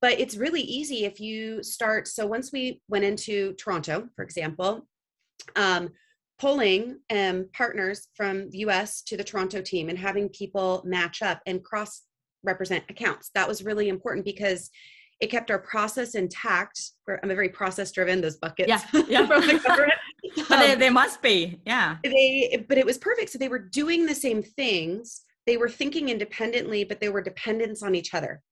But 0.00 0.20
it's 0.20 0.36
really 0.36 0.60
easy 0.62 1.04
if 1.06 1.18
you 1.18 1.60
start. 1.64 2.06
So 2.06 2.24
once 2.26 2.52
we 2.52 2.80
went 2.86 3.04
into 3.04 3.54
Toronto, 3.54 4.08
for 4.14 4.22
example, 4.22 4.86
um, 5.56 5.92
pulling 6.38 6.98
um, 7.10 7.48
partners 7.52 8.08
from 8.14 8.50
the 8.50 8.58
US 8.58 9.02
to 9.02 9.16
the 9.16 9.24
Toronto 9.24 9.60
team 9.60 9.88
and 9.88 9.98
having 9.98 10.28
people 10.28 10.82
match 10.84 11.22
up 11.22 11.40
and 11.46 11.64
cross 11.64 12.02
represent 12.44 12.84
accounts. 12.88 13.30
That 13.34 13.48
was 13.48 13.64
really 13.64 13.88
important 13.88 14.24
because 14.24 14.70
it 15.20 15.30
kept 15.30 15.50
our 15.50 15.58
process 15.58 16.14
intact. 16.14 16.80
I'm 17.08 17.30
a 17.30 17.34
very 17.34 17.48
process 17.48 17.90
driven, 17.90 18.20
those 18.20 18.36
buckets 18.36 18.68
Yeah, 18.68 18.82
yeah. 19.08 19.26
from 19.26 19.46
the 19.46 19.58
government. 19.58 19.98
But 20.48 20.58
they, 20.60 20.72
Um, 20.74 20.78
they 20.78 20.90
must 20.90 21.20
be, 21.22 21.60
yeah. 21.66 21.96
they, 22.04 22.64
but 22.68 22.78
it 22.78 22.86
was 22.86 22.98
perfect. 22.98 23.30
So 23.30 23.38
they 23.38 23.48
were 23.48 23.58
doing 23.58 24.06
the 24.06 24.14
same 24.14 24.42
things. 24.42 25.22
They 25.46 25.56
were 25.56 25.68
thinking 25.68 26.08
independently, 26.08 26.84
but 26.84 27.00
they 27.00 27.08
were 27.08 27.22
dependents 27.22 27.82
on 27.82 27.94
each 27.94 28.14
other. 28.14 28.42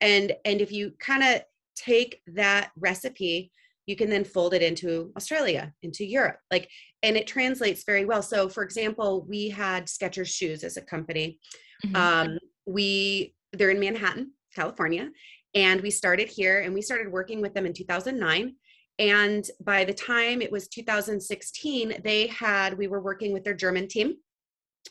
And 0.00 0.32
and 0.44 0.60
if 0.60 0.70
you 0.72 0.92
kind 1.00 1.22
of 1.22 1.42
take 1.74 2.20
that 2.28 2.70
recipe, 2.76 3.50
you 3.86 3.96
can 3.96 4.10
then 4.10 4.24
fold 4.24 4.52
it 4.52 4.62
into 4.62 5.12
Australia, 5.16 5.72
into 5.82 6.04
Europe. 6.04 6.38
Like, 6.50 6.68
and 7.02 7.16
it 7.16 7.26
translates 7.26 7.84
very 7.84 8.04
well. 8.04 8.22
So 8.22 8.48
for 8.48 8.62
example, 8.62 9.24
we 9.28 9.48
had 9.48 9.86
Skechers 9.86 10.26
shoes 10.28 10.64
as 10.64 10.76
a 10.76 10.82
company. 10.82 11.38
Mhm. 11.84 11.96
Um, 11.96 12.38
we 12.66 13.34
they're 13.52 13.70
in 13.70 13.80
Manhattan, 13.80 14.32
California, 14.54 15.10
and 15.54 15.80
we 15.80 15.90
started 15.90 16.28
here 16.28 16.60
and 16.60 16.74
we 16.74 16.82
started 16.82 17.10
working 17.10 17.40
with 17.40 17.54
them 17.54 17.64
in 17.64 17.72
2009. 17.72 18.56
And 18.98 19.48
by 19.60 19.84
the 19.84 19.94
time 19.94 20.42
it 20.42 20.50
was 20.50 20.68
2016, 20.68 22.00
they 22.02 22.26
had 22.26 22.76
we 22.76 22.88
were 22.88 23.00
working 23.00 23.32
with 23.32 23.44
their 23.44 23.54
German 23.54 23.88
team, 23.88 24.16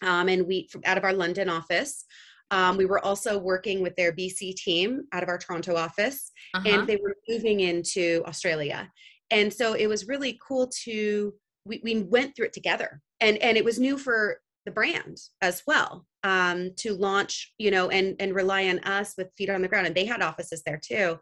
um, 0.02 0.30
and 0.30 0.48
we 0.48 0.68
from 0.72 0.82
out 0.86 0.98
of 0.98 1.04
our 1.04 1.14
London 1.14 1.50
office. 1.50 2.06
Um, 2.52 2.78
we 2.78 2.86
were 2.86 3.04
also 3.04 3.38
working 3.38 3.82
with 3.82 3.96
their 3.96 4.12
BC 4.12 4.56
team 4.56 5.04
out 5.12 5.24
of 5.24 5.30
our 5.30 5.38
Toronto 5.38 5.76
office, 5.76 6.32
Uh-huh. 6.54 6.68
and 6.70 6.88
they 6.88 6.98
were 6.98 7.16
moving 7.28 7.60
into 7.62 8.24
Australia. 8.28 8.92
And 9.32 9.52
so 9.52 9.74
it 9.74 9.88
was 9.88 10.08
really 10.08 10.40
cool 10.46 10.70
to 10.84 11.34
we, 11.68 11.82
we 11.84 12.02
went 12.04 12.36
through 12.36 12.46
it 12.46 12.54
together, 12.54 13.02
and 13.20 13.38
and 13.40 13.58
it 13.58 13.66
was 13.66 13.80
new 13.80 13.98
for 13.98 14.40
the 14.66 14.72
brand 14.72 15.18
as 15.42 15.64
well 15.66 16.06
um, 16.24 16.72
to 16.78 16.94
launch, 16.94 17.54
you 17.58 17.72
know, 17.72 17.90
and 17.90 18.16
and 18.20 18.36
rely 18.36 18.68
on 18.68 18.80
us 18.80 19.16
with 19.18 19.34
feet 19.36 19.50
on 19.50 19.62
the 19.64 19.68
ground. 19.68 19.88
And 19.88 19.96
they 19.96 20.06
had 20.06 20.22
offices 20.22 20.62
there 20.64 20.80
too, 20.84 21.18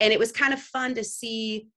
and 0.00 0.12
it 0.12 0.18
was 0.18 0.32
kind 0.32 0.54
of 0.54 0.60
fun 0.60 0.94
to 0.94 1.04
see 1.04 1.68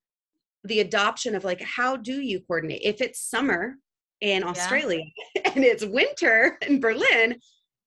the 0.63 0.79
adoption 0.79 1.35
of 1.35 1.43
like 1.43 1.61
how 1.61 1.95
do 1.97 2.21
you 2.21 2.39
coordinate 2.39 2.81
if 2.83 3.01
it's 3.01 3.19
summer 3.29 3.75
in 4.21 4.43
Australia 4.43 5.03
and 5.45 5.63
it's 5.63 5.85
winter 5.85 6.57
in 6.65 6.79
Berlin 6.79 7.35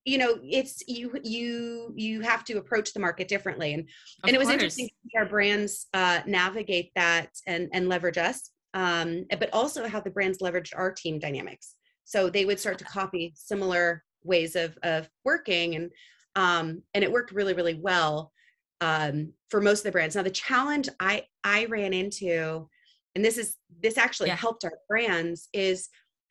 you 0.09 0.17
know 0.17 0.39
it's 0.43 0.83
you 0.89 1.13
you 1.23 1.93
you 1.95 2.23
have 2.23 2.43
to 2.45 2.55
approach 2.57 2.93
the 2.95 3.01
market 3.01 3.29
differently 3.29 3.75
and 3.75 3.83
Of 4.23 4.29
and 4.29 4.35
it 4.35 4.39
was 4.39 4.49
course. 4.49 4.55
interesting 4.55 4.87
to 4.89 4.95
see 5.05 5.19
our 5.19 5.27
brands 5.27 5.87
uh, 5.93 6.21
navigate 6.27 6.91
that 6.95 7.29
and 7.47 7.69
and 7.75 7.89
leverage 7.89 8.17
us 8.17 8.51
um, 8.75 9.27
but 9.31 9.51
also 9.53 9.87
how 9.87 10.01
the 10.01 10.11
brands 10.11 10.39
leveraged 10.39 10.73
our 10.77 10.91
team 10.93 11.19
dynamics 11.19 11.75
so 12.05 12.31
they 12.31 12.47
would 12.47 12.59
start 12.59 12.79
to 12.79 12.85
copy 12.85 13.33
similar 13.37 14.03
ways 14.25 14.57
of 14.57 14.79
of 14.83 15.09
working 15.25 15.75
and 15.77 15.91
um, 16.37 16.83
and 16.95 17.05
it 17.05 17.13
worked 17.13 17.33
really 17.33 17.55
really 17.55 17.75
well 17.75 18.33
um, 18.81 19.33
for 19.51 19.61
most 19.61 19.81
of 19.81 19.85
the 19.85 19.93
brands 19.93 20.17
now 20.17 20.23
the 20.23 20.31
challenge 20.31 20.89
i 21.01 21.23
i 21.45 21.67
ran 21.67 21.93
into 21.93 22.67
and 23.15 23.23
this 23.25 23.37
is 23.37 23.57
this 23.83 23.99
actually 23.99 24.29
Yeah. 24.31 24.37
helped 24.37 24.65
our 24.65 24.79
brands 24.89 25.49
is 25.53 25.89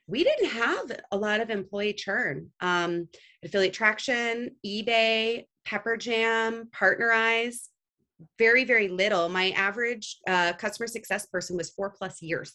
we 0.08 0.24
didn't 0.24 0.50
have 0.50 0.92
a 1.12 1.18
lot 1.18 1.42
of 1.42 1.50
employee 1.50 1.94
churn 1.94 2.50
um, 2.62 3.08
affiliate 3.44 3.74
traction 3.74 4.52
ebay 4.66 5.46
pepper 5.66 5.98
jam 5.98 6.70
partnerize 6.76 7.68
very 8.40 8.64
very 8.64 8.88
little 8.88 9.30
my 9.30 9.52
average 9.52 10.18
uh, 10.28 10.54
customer 10.54 10.88
success 10.88 11.26
person 11.28 11.56
was 11.58 11.70
four 11.72 11.90
plus 11.92 12.22
years 12.22 12.54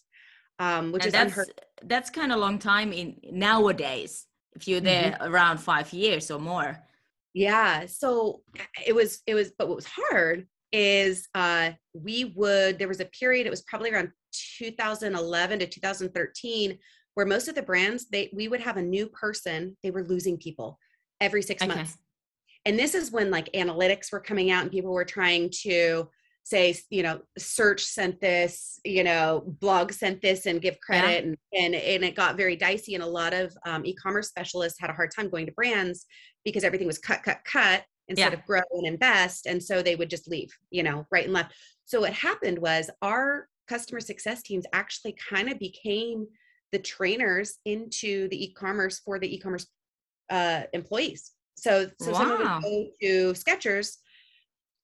um, 0.59 0.93
which 0.93 1.05
And 1.05 1.09
is 1.09 1.13
that's 1.13 1.33
unheard 1.33 1.49
that's 1.85 2.11
kind 2.11 2.33
of 2.33 2.39
a 2.39 2.41
long 2.41 2.59
time 2.59 2.93
in 2.93 3.17
nowadays. 3.31 4.27
If 4.55 4.69
you're 4.69 4.81
there 4.81 5.13
Mm-hmm. 5.13 5.33
around 5.33 5.59
five 5.59 5.93
years 5.93 6.31
or 6.31 6.39
more. 6.39 6.79
yeah 7.35 7.87
so 7.87 8.43
it 8.87 8.95
was 8.95 9.21
it 9.27 9.35
was 9.35 9.53
but 9.59 9.69
what 9.69 9.77
was 9.77 9.87
hard 9.87 10.47
is 10.73 11.29
uh 11.35 11.71
we 11.95 12.33
would 12.37 12.79
there 12.79 12.89
was 12.89 13.01
a 13.01 13.07
period 13.21 13.47
it 13.47 13.51
was 13.51 13.63
probably 13.63 13.91
around 13.91 14.11
2011 14.59 15.59
to 15.61 15.67
2013 15.67 16.79
where 17.15 17.27
most 17.27 17.49
of 17.49 17.55
the 17.55 17.63
brands 17.63 18.09
they 18.09 18.31
we 18.33 18.49
would 18.49 18.61
have 18.61 18.77
a 18.77 18.83
new 18.83 19.07
person 19.07 19.77
they 19.83 19.91
were 19.91 20.05
losing 20.05 20.37
people 20.37 20.79
every 21.21 21.43
six 21.43 21.63
Okay. 21.63 21.75
months. 21.75 21.99
And 22.65 22.79
this 22.79 22.95
is 22.95 23.11
when 23.11 23.31
like 23.31 23.53
analytics 23.53 24.13
were 24.13 24.21
coming 24.21 24.51
out 24.51 24.63
and 24.63 24.71
people 24.71 24.93
were 24.93 25.05
trying 25.05 25.51
to 25.63 26.09
say 26.45 26.75
you 26.91 27.05
know 27.05 27.21
search 27.39 27.83
sent 27.85 28.21
this 28.21 28.81
you 28.85 29.05
know 29.05 29.45
blog 29.61 29.93
sent 29.93 30.21
this 30.21 30.47
and 30.47 30.61
give 30.61 30.81
credit 30.81 31.25
and, 31.25 31.37
and 31.53 31.75
and 31.75 32.05
it 32.05 32.17
got 32.17 32.37
very 32.37 32.57
dicey. 32.57 32.95
And 32.95 33.03
a 33.05 33.07
lot 33.07 33.33
of 33.33 33.57
um, 33.65 33.85
e-commerce 33.87 34.29
specialists 34.29 34.81
had 34.81 34.91
a 34.91 34.95
hard 34.95 35.11
time 35.15 35.29
going 35.29 35.47
to 35.47 35.53
brands 35.53 36.07
because 36.45 36.65
everything 36.65 36.87
was 36.87 36.99
cut 36.99 37.23
cut 37.23 37.41
cut 37.45 37.85
instead 38.09 38.33
Yeah. 38.33 38.39
of 38.39 38.45
grow 38.47 38.63
and 38.73 38.87
invest. 38.87 39.47
And 39.47 39.63
so 39.63 39.83
they 39.83 39.95
would 39.97 40.11
just 40.11 40.29
leave 40.29 40.51
you 40.71 40.83
know 40.83 41.07
right 41.11 41.25
and 41.25 41.33
left. 41.33 41.55
So 41.85 42.01
what 42.01 42.13
happened 42.13 42.59
was 42.59 42.91
our 43.03 43.49
customer 43.69 44.01
success 44.01 44.43
teams 44.43 44.65
actually 44.73 45.15
kind 45.29 45.51
of 45.51 45.59
became 45.59 46.27
the 46.73 46.79
trainers 46.79 47.59
into 47.65 48.29
the 48.29 48.45
e-commerce 48.45 49.01
for 49.01 49.19
the 49.19 49.33
e-commerce 49.35 49.67
uh, 50.31 50.63
employees. 50.73 51.33
So, 51.57 51.89
so 52.01 52.13
wow. 52.13 52.19
someone 52.19 52.39
would 52.39 52.63
go 52.63 52.87
to 53.03 53.33
Skechers, 53.35 53.97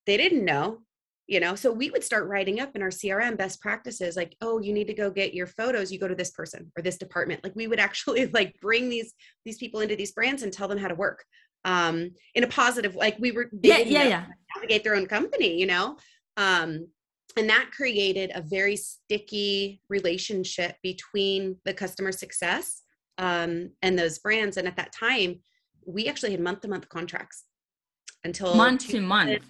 they 0.06 0.16
didn't 0.16 0.44
know, 0.44 0.78
you 1.26 1.40
know. 1.40 1.54
So 1.54 1.72
we 1.72 1.90
would 1.90 2.04
start 2.04 2.28
writing 2.28 2.60
up 2.60 2.76
in 2.76 2.82
our 2.82 2.90
CRM 2.90 3.36
best 3.36 3.60
practices, 3.60 4.16
like, 4.16 4.36
oh, 4.40 4.60
you 4.60 4.72
need 4.72 4.86
to 4.86 4.94
go 4.94 5.10
get 5.10 5.34
your 5.34 5.46
photos. 5.46 5.90
You 5.90 5.98
go 5.98 6.08
to 6.08 6.14
this 6.14 6.30
person 6.30 6.70
or 6.76 6.82
this 6.82 6.98
department. 6.98 7.42
Like 7.42 7.56
we 7.56 7.66
would 7.66 7.80
actually 7.80 8.26
like 8.32 8.54
bring 8.60 8.88
these 8.88 9.14
these 9.44 9.58
people 9.58 9.80
into 9.80 9.96
these 9.96 10.12
brands 10.12 10.42
and 10.42 10.52
tell 10.52 10.68
them 10.68 10.78
how 10.78 10.88
to 10.88 10.94
work 10.94 11.24
um 11.64 12.10
in 12.34 12.44
a 12.44 12.46
positive 12.46 12.94
like 12.94 13.16
we 13.18 13.32
were 13.32 13.50
yeah 13.62 13.78
yeah 13.78 14.04
yeah 14.04 14.24
navigate 14.54 14.84
their 14.84 14.94
own 14.94 15.06
company 15.06 15.58
you 15.58 15.66
know 15.66 15.96
um 16.36 16.86
and 17.36 17.48
that 17.48 17.70
created 17.72 18.32
a 18.34 18.42
very 18.42 18.76
sticky 18.76 19.82
relationship 19.88 20.76
between 20.82 21.56
the 21.64 21.74
customer 21.74 22.12
success 22.12 22.82
um, 23.18 23.70
and 23.82 23.98
those 23.98 24.18
brands. 24.18 24.56
And 24.56 24.66
at 24.66 24.76
that 24.76 24.92
time, 24.92 25.40
we 25.86 26.08
actually 26.08 26.32
had 26.32 26.40
month 26.40 26.62
to 26.62 26.68
month 26.68 26.88
contracts 26.88 27.44
until 28.24 28.54
month 28.54 28.88
to 28.88 29.00
month. 29.00 29.44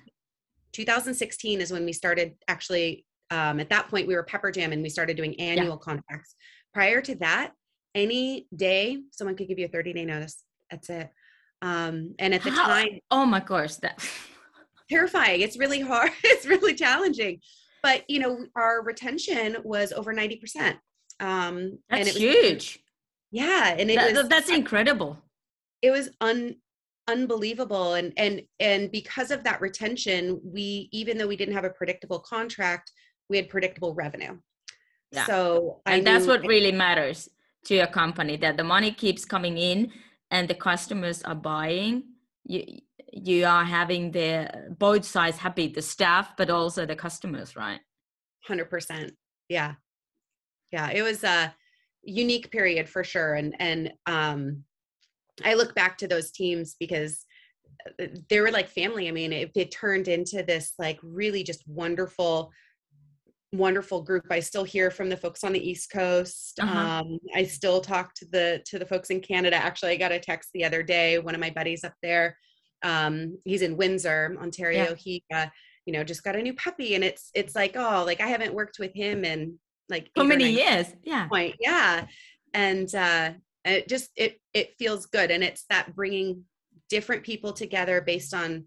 2016 0.72 1.60
is 1.60 1.72
when 1.72 1.84
we 1.84 1.92
started 1.92 2.34
actually. 2.48 3.04
Um, 3.30 3.60
at 3.60 3.68
that 3.68 3.88
point, 3.88 4.08
we 4.08 4.14
were 4.14 4.24
Pepperjam 4.24 4.72
and 4.72 4.82
we 4.82 4.88
started 4.88 5.18
doing 5.18 5.38
annual 5.38 5.78
yeah. 5.78 5.92
contracts. 5.92 6.34
Prior 6.72 7.02
to 7.02 7.14
that, 7.16 7.52
any 7.94 8.46
day 8.56 9.02
someone 9.12 9.36
could 9.36 9.48
give 9.48 9.58
you 9.58 9.66
a 9.66 9.68
30 9.68 9.92
day 9.92 10.06
notice. 10.06 10.42
That's 10.70 10.88
it. 10.88 11.10
Um, 11.60 12.14
and 12.18 12.32
at 12.32 12.42
the 12.42 12.50
How? 12.50 12.66
time, 12.66 13.00
oh 13.10 13.26
my 13.26 13.40
gosh, 13.40 13.76
that 13.76 14.02
terrifying. 14.90 15.42
It's 15.42 15.58
really 15.58 15.80
hard. 15.80 16.12
It's 16.24 16.46
really 16.46 16.74
challenging 16.74 17.40
but 17.82 18.08
you 18.08 18.18
know 18.18 18.46
our 18.56 18.82
retention 18.82 19.56
was 19.64 19.92
over 19.92 20.14
90% 20.14 20.78
um 21.20 21.78
that's 21.88 22.00
and 22.00 22.08
it 22.08 22.14
was 22.14 22.16
huge. 22.16 22.78
Yeah 23.30 23.74
and 23.78 23.90
it 23.90 23.96
that, 23.96 24.14
was 24.14 24.28
that's 24.28 24.50
incredible. 24.50 25.18
It 25.82 25.90
was 25.90 26.10
un 26.20 26.56
unbelievable 27.08 27.94
and 27.94 28.12
and 28.16 28.42
and 28.60 28.92
because 28.92 29.30
of 29.30 29.42
that 29.44 29.60
retention 29.60 30.40
we 30.44 30.88
even 30.92 31.16
though 31.16 31.26
we 31.26 31.36
didn't 31.36 31.54
have 31.54 31.64
a 31.64 31.70
predictable 31.70 32.18
contract 32.20 32.92
we 33.28 33.36
had 33.36 33.48
predictable 33.48 33.94
revenue. 33.94 34.36
Yeah. 35.12 35.24
so 35.24 35.80
and 35.86 36.06
that's 36.06 36.26
what 36.26 36.46
really 36.46 36.72
matters 36.72 37.30
to 37.64 37.74
your 37.74 37.86
company 37.86 38.36
that 38.36 38.56
the 38.56 38.64
money 38.64 38.90
keeps 38.92 39.24
coming 39.24 39.56
in 39.56 39.90
and 40.30 40.48
the 40.48 40.54
customers 40.54 41.22
are 41.22 41.34
buying. 41.34 42.04
You 42.44 42.80
you 43.12 43.46
are 43.46 43.64
having 43.64 44.10
the 44.10 44.74
both 44.78 45.04
sides 45.04 45.38
happy 45.38 45.68
the 45.68 45.82
staff 45.82 46.36
but 46.36 46.50
also 46.50 46.84
the 46.84 46.96
customers 46.96 47.56
right? 47.56 47.80
100% 48.48 49.10
yeah. 49.48 49.74
Yeah 50.72 50.90
it 50.90 51.02
was 51.02 51.24
a 51.24 51.54
unique 52.02 52.50
period 52.50 52.88
for 52.88 53.04
sure. 53.04 53.34
And 53.34 53.54
and 53.58 53.92
um 54.06 54.64
i 55.44 55.54
look 55.54 55.74
back 55.74 55.96
to 55.98 56.08
those 56.08 56.30
teams 56.30 56.76
because 56.78 57.24
uh, 58.00 58.06
they 58.28 58.40
were 58.40 58.50
like 58.50 58.68
family. 58.68 59.08
I 59.08 59.12
mean 59.12 59.32
it, 59.32 59.50
it 59.54 59.70
turned 59.70 60.08
into 60.08 60.42
this 60.42 60.72
like 60.78 60.98
really 61.02 61.42
just 61.42 61.62
wonderful 61.66 62.52
wonderful 63.52 64.02
group. 64.02 64.24
I 64.30 64.40
still 64.40 64.64
hear 64.64 64.90
from 64.90 65.08
the 65.08 65.16
folks 65.16 65.42
on 65.42 65.54
the 65.54 65.70
east 65.70 65.90
coast. 65.90 66.60
Uh-huh. 66.60 66.78
um, 66.78 67.18
i 67.34 67.44
still 67.44 67.80
talk 67.80 68.14
to 68.14 68.26
the 68.30 68.62
to 68.66 68.78
the 68.78 68.86
folks 68.86 69.10
in 69.10 69.20
canada. 69.20 69.56
Actually 69.56 69.92
i 69.92 69.96
got 69.96 70.12
a 70.12 70.20
text 70.20 70.50
the 70.52 70.64
other 70.64 70.82
day 70.82 71.18
one 71.18 71.34
of 71.34 71.40
my 71.40 71.50
buddies 71.50 71.84
up 71.84 71.94
there 72.02 72.36
um 72.82 73.36
he's 73.44 73.62
in 73.62 73.76
windsor 73.76 74.36
ontario 74.40 74.90
yeah. 74.90 74.94
he 74.94 75.24
uh, 75.34 75.46
you 75.86 75.92
know 75.92 76.04
just 76.04 76.22
got 76.22 76.36
a 76.36 76.42
new 76.42 76.54
puppy 76.54 76.94
and 76.94 77.02
it's 77.02 77.30
it's 77.34 77.54
like 77.54 77.76
oh 77.76 78.04
like 78.04 78.20
i 78.20 78.26
haven't 78.26 78.54
worked 78.54 78.78
with 78.78 78.94
him 78.94 79.24
in 79.24 79.58
like 79.88 80.10
so 80.16 80.22
many 80.24 80.50
years 80.50 80.94
yeah 81.02 81.26
point 81.28 81.54
yeah 81.60 82.06
and 82.54 82.94
uh 82.94 83.30
it 83.64 83.88
just 83.88 84.10
it 84.16 84.40
it 84.54 84.74
feels 84.78 85.06
good 85.06 85.30
and 85.30 85.42
it's 85.42 85.64
that 85.70 85.94
bringing 85.94 86.44
different 86.88 87.22
people 87.22 87.52
together 87.52 88.00
based 88.00 88.34
on 88.34 88.64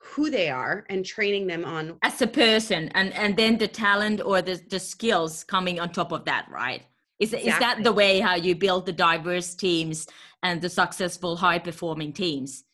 who 0.00 0.30
they 0.30 0.48
are 0.48 0.84
and 0.88 1.04
training 1.04 1.46
them 1.46 1.64
on 1.64 1.96
as 2.02 2.20
a 2.22 2.26
person 2.26 2.90
and 2.94 3.12
and 3.14 3.36
then 3.36 3.56
the 3.58 3.68
talent 3.68 4.20
or 4.24 4.42
the 4.42 4.60
the 4.68 4.80
skills 4.80 5.44
coming 5.44 5.78
on 5.78 5.90
top 5.90 6.10
of 6.10 6.24
that 6.24 6.46
right 6.50 6.82
is, 7.20 7.32
exactly. 7.32 7.50
is 7.50 7.58
that 7.60 7.84
the 7.84 7.92
way 7.92 8.18
how 8.18 8.34
you 8.34 8.54
build 8.54 8.84
the 8.84 8.92
diverse 8.92 9.54
teams 9.54 10.08
and 10.42 10.60
the 10.60 10.68
successful 10.68 11.36
high 11.36 11.58
performing 11.58 12.12
teams 12.12 12.64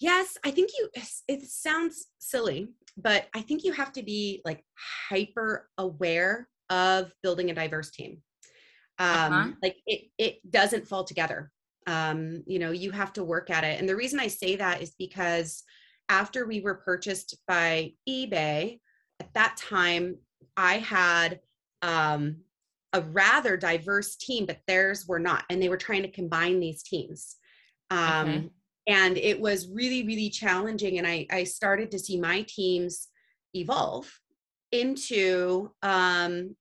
yes 0.00 0.38
i 0.44 0.50
think 0.50 0.70
you 0.78 0.88
it 1.28 1.42
sounds 1.42 2.06
silly 2.18 2.68
but 2.96 3.26
i 3.34 3.40
think 3.40 3.64
you 3.64 3.72
have 3.72 3.92
to 3.92 4.02
be 4.02 4.40
like 4.44 4.64
hyper 5.08 5.68
aware 5.78 6.48
of 6.70 7.12
building 7.22 7.50
a 7.50 7.54
diverse 7.54 7.90
team. 7.90 8.18
Um 8.98 9.32
uh-huh. 9.32 9.50
like 9.62 9.76
it 9.86 10.10
it 10.18 10.50
doesn't 10.50 10.86
fall 10.86 11.04
together. 11.04 11.50
Um 11.86 12.42
you 12.46 12.58
know 12.58 12.72
you 12.72 12.90
have 12.90 13.12
to 13.14 13.24
work 13.24 13.50
at 13.50 13.64
it. 13.64 13.78
And 13.78 13.88
the 13.88 13.96
reason 13.96 14.20
i 14.20 14.26
say 14.26 14.56
that 14.56 14.82
is 14.82 14.94
because 14.98 15.62
after 16.08 16.46
we 16.46 16.60
were 16.60 16.74
purchased 16.74 17.36
by 17.46 17.92
ebay 18.08 18.80
at 19.20 19.32
that 19.34 19.56
time 19.56 20.16
i 20.56 20.78
had 20.78 21.40
um 21.82 22.36
a 22.94 23.02
rather 23.02 23.56
diverse 23.56 24.16
team 24.16 24.46
but 24.46 24.60
theirs 24.66 25.06
were 25.06 25.18
not 25.18 25.44
and 25.50 25.62
they 25.62 25.68
were 25.68 25.76
trying 25.76 26.02
to 26.02 26.10
combine 26.10 26.60
these 26.60 26.82
teams. 26.82 27.36
Um 27.90 28.28
okay 28.28 28.50
and 28.88 29.18
it 29.18 29.38
was 29.38 29.68
really 29.68 30.02
really 30.04 30.30
challenging. 30.30 30.98
And 30.98 31.06
i 31.06 31.26
i 31.30 31.44
started 31.44 31.90
to 31.92 31.98
see 31.98 32.18
my 32.18 32.44
teams 32.48 33.08
evolve 33.54 34.06
into 34.72 35.70
um 35.82 36.56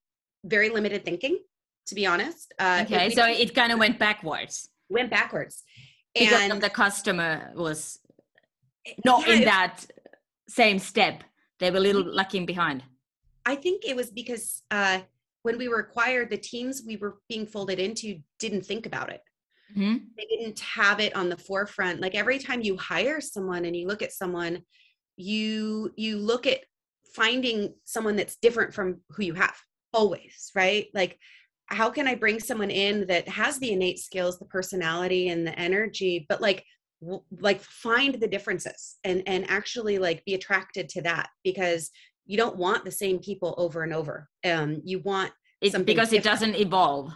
very 0.45 0.69
limited 0.69 1.03
thinking 1.03 1.39
to 1.87 1.95
be 1.95 2.05
honest. 2.05 2.53
Uh, 2.59 2.83
okay 2.83 3.09
so 3.09 3.25
it 3.25 3.55
kind 3.55 3.71
of 3.71 3.79
went 3.79 3.97
backwards. 3.97 4.69
Went 4.89 5.09
backwards. 5.09 5.63
Because 6.13 6.51
and 6.51 6.61
the 6.61 6.69
customer 6.69 7.51
was 7.55 7.99
not 9.05 9.27
yeah, 9.27 9.33
in 9.33 9.41
that 9.45 9.85
same 10.47 10.79
step. 10.79 11.23
They 11.59 11.71
were 11.71 11.77
a 11.77 11.81
little 11.81 12.03
lacking 12.03 12.45
behind. 12.45 12.83
I 13.45 13.55
think 13.55 13.85
it 13.85 13.95
was 13.95 14.11
because 14.11 14.63
uh 14.69 14.99
when 15.43 15.57
we 15.57 15.69
were 15.69 15.79
acquired 15.79 16.29
the 16.29 16.37
teams 16.37 16.83
we 16.85 16.97
were 16.97 17.13
being 17.29 17.45
folded 17.45 17.79
into 17.79 18.19
didn't 18.37 18.65
think 18.65 18.85
about 18.85 19.09
it 19.09 19.21
Mm-hmm. 19.75 19.97
They 20.17 20.25
didn't 20.25 20.59
have 20.59 20.99
it 20.99 21.15
on 21.15 21.29
the 21.29 21.37
forefront. 21.37 21.99
Like 21.99 22.15
every 22.15 22.39
time 22.39 22.61
you 22.61 22.77
hire 22.77 23.21
someone 23.21 23.65
and 23.65 23.75
you 23.75 23.87
look 23.87 24.01
at 24.01 24.13
someone, 24.13 24.61
you 25.17 25.91
you 25.95 26.17
look 26.17 26.45
at 26.47 26.61
finding 27.15 27.73
someone 27.85 28.15
that's 28.15 28.37
different 28.37 28.73
from 28.73 29.01
who 29.09 29.23
you 29.23 29.33
have 29.33 29.55
always, 29.93 30.51
right? 30.55 30.87
Like 30.93 31.17
how 31.67 31.89
can 31.89 32.07
I 32.07 32.15
bring 32.15 32.39
someone 32.39 32.71
in 32.71 33.07
that 33.07 33.27
has 33.27 33.59
the 33.59 33.71
innate 33.71 33.99
skills, 33.99 34.39
the 34.39 34.45
personality 34.45 35.29
and 35.29 35.45
the 35.45 35.57
energy, 35.59 36.25
but 36.29 36.41
like 36.41 36.63
w- 37.01 37.23
like 37.39 37.61
find 37.61 38.15
the 38.15 38.27
differences 38.27 38.97
and 39.03 39.23
and 39.27 39.49
actually 39.49 39.97
like 39.99 40.23
be 40.25 40.33
attracted 40.33 40.87
to 40.89 41.01
that 41.01 41.29
because 41.43 41.89
you 42.25 42.37
don't 42.37 42.57
want 42.57 42.85
the 42.85 42.91
same 42.91 43.19
people 43.19 43.53
over 43.57 43.83
and 43.83 43.93
over. 43.93 44.29
Um 44.45 44.81
you 44.85 44.99
want 44.99 45.31
it's 45.59 45.77
because 45.77 46.09
different. 46.11 46.13
it 46.13 46.29
doesn't 46.29 46.55
evolve 46.55 47.11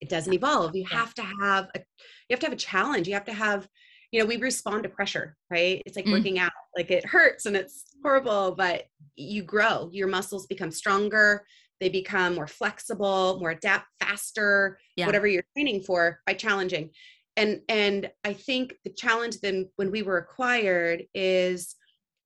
it 0.00 0.08
doesn't 0.08 0.32
evolve. 0.32 0.74
You 0.74 0.84
have 0.90 1.14
to 1.14 1.22
have 1.22 1.68
a 1.74 1.80
you 2.28 2.34
have 2.34 2.40
to 2.40 2.46
have 2.46 2.52
a 2.52 2.56
challenge. 2.56 3.06
You 3.06 3.14
have 3.14 3.24
to 3.26 3.32
have 3.32 3.68
you 4.10 4.20
know 4.20 4.26
we 4.26 4.36
respond 4.36 4.82
to 4.84 4.88
pressure 4.88 5.36
right? 5.50 5.82
It's 5.86 5.96
like 5.96 6.06
mm. 6.06 6.12
working 6.12 6.38
out 6.38 6.52
like 6.76 6.90
it 6.90 7.04
hurts 7.04 7.46
and 7.46 7.56
it's 7.56 7.84
horrible 8.02 8.54
but 8.56 8.84
you 9.16 9.42
grow. 9.42 9.90
Your 9.92 10.08
muscles 10.08 10.46
become 10.46 10.70
stronger. 10.70 11.44
They 11.80 11.88
become 11.88 12.34
more 12.34 12.46
flexible 12.46 13.38
more 13.40 13.50
adapt 13.50 13.86
faster 14.00 14.78
yeah. 14.96 15.06
whatever 15.06 15.26
you're 15.26 15.44
training 15.56 15.82
for 15.82 16.20
by 16.26 16.34
challenging. 16.34 16.90
And 17.36 17.60
and 17.68 18.10
i 18.24 18.32
think 18.32 18.74
the 18.84 18.90
challenge 18.90 19.40
then 19.40 19.70
when 19.76 19.90
we 19.90 20.02
were 20.02 20.18
acquired 20.18 21.04
is 21.14 21.76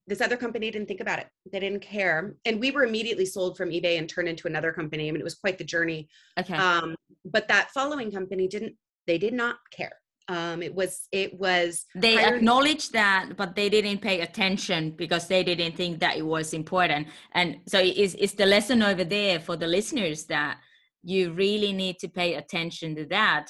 this 0.07 0.21
other 0.21 0.37
company 0.37 0.71
didn't 0.71 0.87
think 0.87 1.01
about 1.01 1.19
it. 1.19 1.29
They 1.51 1.61
didn't 1.61 1.81
care. 1.81 2.37
And 2.45 2.61
we 2.61 2.71
were 2.71 2.85
immediately 2.85 3.25
sold 3.25 3.57
from 3.57 3.71
eBay 3.71 3.99
and 3.99 4.09
turned 4.09 4.29
into 4.29 4.47
another 4.47 4.73
company. 4.73 5.09
I 5.09 5.13
mean, 5.13 5.21
it 5.21 5.25
was 5.25 5.35
quite 5.35 5.59
the 5.59 5.65
journey. 5.65 6.09
Okay. 6.39 6.55
Um, 6.55 6.95
but 7.25 7.49
that 7.49 7.71
following 7.71 8.11
company 8.13 8.47
didn't, 8.47 8.75
they 9.07 9.19
did 9.19 9.33
not 9.33 9.57
care. 9.71 9.93
Um, 10.29 10.63
it 10.63 10.75
was, 10.75 11.09
it 11.13 11.39
was. 11.39 11.85
They 11.95 12.17
hired- 12.17 12.37
acknowledged 12.37 12.93
that, 12.93 13.37
but 13.37 13.57
they 13.57 13.69
didn't 13.69 14.01
pay 14.01 14.21
attention 14.21 14.91
because 14.91 15.27
they 15.29 15.43
didn't 15.43 15.77
think 15.77 16.01
that 16.01 16.17
it 16.17 16.27
was 16.27 16.55
important. 16.55 17.09
And 17.33 17.61
so 17.67 17.79
is, 17.79 18.15
is 18.15 18.33
the 18.33 18.47
lesson 18.47 18.83
over 18.83 19.05
there 19.05 19.41
for 19.41 19.57
the 19.57 19.67
listeners 19.67 20.25
that 20.25 20.59
you 21.03 21.33
really 21.33 21.73
need 21.73 21.99
to 21.99 22.09
pay 22.09 22.35
attention 22.35 22.97
to 22.97 23.05
that 23.07 23.49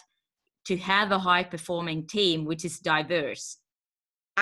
to 0.66 0.76
have 0.76 1.12
a 1.12 1.18
high 1.18 1.44
performing 1.44 2.06
team, 2.06 2.44
which 2.44 2.64
is 2.64 2.78
diverse 2.78 3.58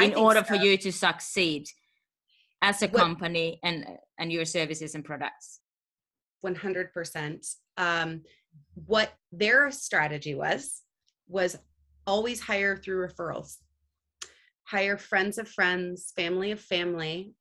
in 0.01 0.15
order 0.15 0.41
so. 0.41 0.47
for 0.47 0.55
you 0.55 0.79
to 0.79 0.91
succeed 0.91 1.67
as 2.63 2.83
a 2.83 2.89
what, 2.89 3.03
company 3.03 3.59
and 3.63 3.87
and 4.19 4.33
your 4.33 4.45
services 4.45 4.95
and 4.95 5.05
products? 5.05 5.61
100% 6.45 7.55
um, 7.77 8.23
what 8.87 9.13
their 9.31 9.71
strategy 9.71 10.35
was 10.35 10.83
was 11.29 11.57
always 12.07 12.41
hire 12.41 12.77
through 12.77 13.07
referrals. 13.07 13.57
Hire 14.65 14.97
friends 14.97 15.39
of 15.39 15.49
friends 15.49 16.13
family 16.17 16.53
of 16.53 16.61
family. 16.61 17.35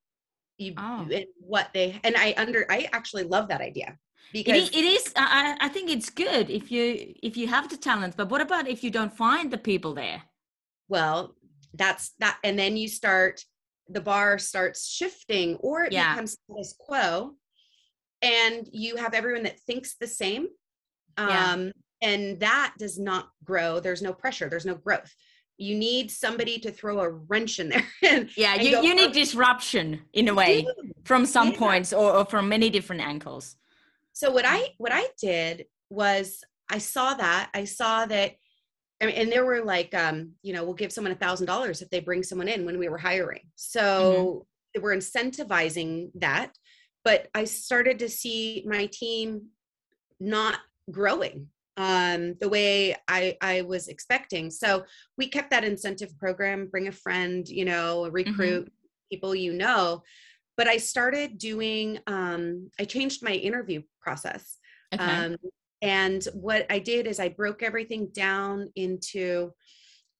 You 0.57 0.73
oh. 0.77 1.07
and 1.11 1.25
what 1.39 1.69
they 1.73 1.99
and 2.03 2.15
I 2.15 2.35
under 2.37 2.65
I 2.69 2.87
actually 2.93 3.23
love 3.23 3.47
that 3.47 3.61
idea 3.61 3.97
because 4.31 4.55
it 4.55 4.63
is, 4.63 4.69
it 4.69 4.83
is 4.83 5.13
I, 5.15 5.57
I 5.59 5.69
think 5.69 5.89
it's 5.89 6.09
good 6.09 6.49
if 6.51 6.71
you 6.71 7.15
if 7.23 7.35
you 7.35 7.47
have 7.47 7.67
the 7.69 7.77
talent 7.77 8.15
but 8.15 8.29
what 8.29 8.41
about 8.41 8.67
if 8.67 8.83
you 8.83 8.91
don't 8.91 9.15
find 9.15 9.49
the 9.49 9.57
people 9.57 9.93
there? 9.93 10.21
Well 10.87 11.35
that's 11.73 12.11
that 12.19 12.37
and 12.43 12.59
then 12.59 12.77
you 12.77 12.87
start 12.87 13.43
the 13.91 14.01
bar 14.01 14.37
starts 14.37 14.87
shifting 14.87 15.55
or 15.57 15.83
it 15.83 15.93
yeah. 15.93 16.13
becomes 16.13 16.37
status 16.49 16.75
quo 16.79 17.33
and 18.21 18.69
you 18.71 18.95
have 18.95 19.13
everyone 19.13 19.43
that 19.43 19.59
thinks 19.61 19.95
the 19.99 20.07
same 20.07 20.47
um 21.17 21.29
yeah. 21.29 21.71
and 22.09 22.39
that 22.39 22.73
does 22.77 22.97
not 22.97 23.29
grow. 23.43 23.79
There's 23.79 24.01
no 24.01 24.13
pressure. 24.13 24.49
There's 24.49 24.65
no 24.65 24.75
growth. 24.75 25.13
You 25.57 25.75
need 25.75 26.09
somebody 26.09 26.57
to 26.59 26.71
throw 26.71 27.01
a 27.01 27.09
wrench 27.09 27.59
in 27.59 27.69
there 27.69 27.85
and, 28.03 28.29
yeah 28.35 28.55
and 28.55 28.63
you, 28.63 28.71
go, 28.71 28.81
you 28.81 28.95
need 28.95 29.11
disruption 29.11 30.01
in 30.13 30.27
a 30.27 30.33
way 30.33 30.65
from 31.03 31.25
some 31.25 31.51
yeah. 31.51 31.59
points 31.59 31.93
or, 31.93 32.11
or 32.13 32.25
from 32.25 32.49
many 32.49 32.69
different 32.69 33.01
angles. 33.01 33.55
So 34.13 34.31
what 34.31 34.45
i 34.47 34.69
what 34.77 34.91
i 34.93 35.07
did 35.19 35.65
was 35.89 36.43
i 36.69 36.77
saw 36.77 37.13
that. 37.15 37.49
I 37.53 37.65
saw 37.65 38.05
that 38.05 38.35
I 39.01 39.05
mean, 39.07 39.15
and 39.15 39.31
there 39.31 39.45
were 39.45 39.63
like 39.63 39.93
um 39.95 40.33
you 40.41 40.53
know 40.53 40.63
we'll 40.63 40.73
give 40.73 40.91
someone 40.91 41.11
a 41.11 41.15
thousand 41.15 41.47
dollars 41.47 41.81
if 41.81 41.89
they 41.89 41.99
bring 41.99 42.23
someone 42.23 42.47
in 42.47 42.65
when 42.65 42.77
we 42.77 42.89
were 42.89 42.97
hiring 42.97 43.41
so 43.55 44.45
mm-hmm. 44.75 44.83
we're 44.83 44.95
incentivizing 44.95 46.11
that 46.15 46.55
but 47.03 47.27
i 47.33 47.43
started 47.43 47.99
to 47.99 48.09
see 48.09 48.63
my 48.67 48.85
team 48.87 49.47
not 50.19 50.59
growing 50.91 51.47
um, 51.77 52.35
the 52.39 52.49
way 52.49 52.95
I, 53.07 53.37
I 53.41 53.61
was 53.61 53.87
expecting. 53.87 54.51
So 54.51 54.83
we 55.17 55.27
kept 55.27 55.49
that 55.51 55.63
incentive 55.63 56.17
program, 56.19 56.67
bring 56.67 56.87
a 56.87 56.91
friend, 56.91 57.47
you 57.47 57.65
know, 57.65 58.03
mm-hmm. 58.03 58.13
recruit 58.13 58.65
mm-hmm. 58.65 59.09
people 59.09 59.33
you 59.33 59.53
know. 59.53 60.03
But 60.57 60.67
I 60.67 60.77
started 60.77 61.37
doing, 61.37 61.99
um, 62.07 62.69
I 62.79 62.85
changed 62.85 63.23
my 63.23 63.31
interview 63.31 63.81
process. 64.01 64.57
Okay. 64.93 65.03
Um, 65.03 65.37
and 65.81 66.23
what 66.33 66.65
I 66.69 66.79
did 66.79 67.07
is 67.07 67.19
I 67.19 67.29
broke 67.29 67.63
everything 67.63 68.09
down 68.13 68.69
into 68.75 69.51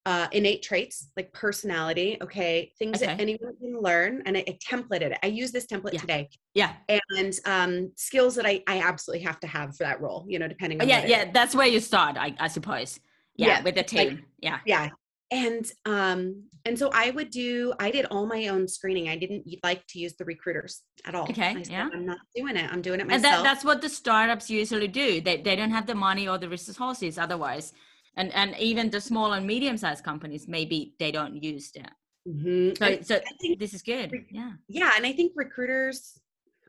uh, 0.08 0.28
innate 0.32 0.63
traits 0.63 1.12
like 1.15 1.32
personality 1.32 2.17
okay 2.24 2.71
things 2.80 2.97
okay. 2.97 3.06
that 3.06 3.21
anyone 3.21 3.56
can 3.62 3.80
learn 3.80 4.24
and 4.26 4.36
I, 4.36 4.43
I, 4.47 4.58
templated 4.67 5.12
it. 5.12 5.19
I 5.21 5.28
use 5.28 5.52
this 5.52 5.67
template 5.67 5.93
yeah. 5.93 6.00
today. 6.00 6.30
Yeah. 6.56 6.74
And 6.89 7.39
um, 7.45 7.91
skills 7.95 8.34
that 8.36 8.47
I, 8.47 8.63
I 8.65 8.80
absolutely 8.80 9.24
have 9.26 9.39
to 9.41 9.47
have 9.47 9.76
for 9.78 9.84
that 9.84 10.02
role 10.02 10.26
you 10.28 10.39
know 10.39 10.47
depending 10.47 10.82
on 10.82 10.89
yeah 10.89 11.06
yeah 11.06 11.30
that's 11.32 11.54
where 11.54 11.67
you 11.67 11.80
start 11.80 12.17
i, 12.17 12.36
I 12.39 12.47
suppose. 12.47 13.00
Yeah, 13.38 13.47
yeah, 13.47 13.62
with 13.63 13.76
the 13.76 13.84
team. 13.84 14.10
Like, 14.10 14.19
yeah. 14.39 14.60
Yeah 14.65 14.89
and 15.32 15.72
um 15.86 16.44
and 16.65 16.78
so 16.78 16.91
i 16.94 17.10
would 17.10 17.30
do 17.30 17.74
i 17.80 17.89
did 17.89 18.06
all 18.12 18.26
my 18.26 18.48
own 18.48 18.67
screening. 18.67 19.10
I 19.10 19.15
didn't 19.15 19.48
like 19.63 19.88
to 19.88 20.00
use 20.00 20.13
the 20.15 20.26
recruiters 20.26 20.82
at 21.06 21.15
all. 21.15 21.24
Okay 21.24 21.54
said, 21.54 21.67
yeah. 21.67 21.89
I'm 21.91 22.06
not 22.06 22.20
doing 22.36 22.58
it. 22.58 22.72
I'm 22.72 22.82
doing 22.82 23.00
it 23.00 23.08
myself 23.08 23.15
and 23.15 23.24
that, 23.24 23.44
that's 23.44 23.65
what 23.65 23.82
the 23.82 23.89
startups 23.89 24.50
usually 24.50 24.88
do. 24.88 25.22
They, 25.22 25.41
they 25.41 25.56
don't 25.56 25.72
have 25.72 25.88
the 25.88 25.96
money 25.96 26.28
or 26.28 26.38
the 26.38 26.50
resources 26.50 27.17
otherwise. 27.17 27.74
And 28.17 28.32
and 28.34 28.56
even 28.60 28.89
the 28.89 29.00
small 29.00 29.34
and 29.34 29.48
medium 29.48 29.78
sized 29.78 30.04
companies 30.04 30.48
maybe 30.48 30.94
they 31.00 31.12
don't 31.12 31.41
use 31.41 31.72
that. 31.72 31.94
Mm-hmm. 32.28 32.76
so, 32.78 33.02
so 33.02 33.20
this 33.58 33.74
is 33.74 33.82
good. 33.82 34.12
yeah. 34.30 34.52
yeah 34.67 34.91
and 34.96 35.08
i 35.08 35.12
think 35.12 35.32
recruiters 35.36 36.20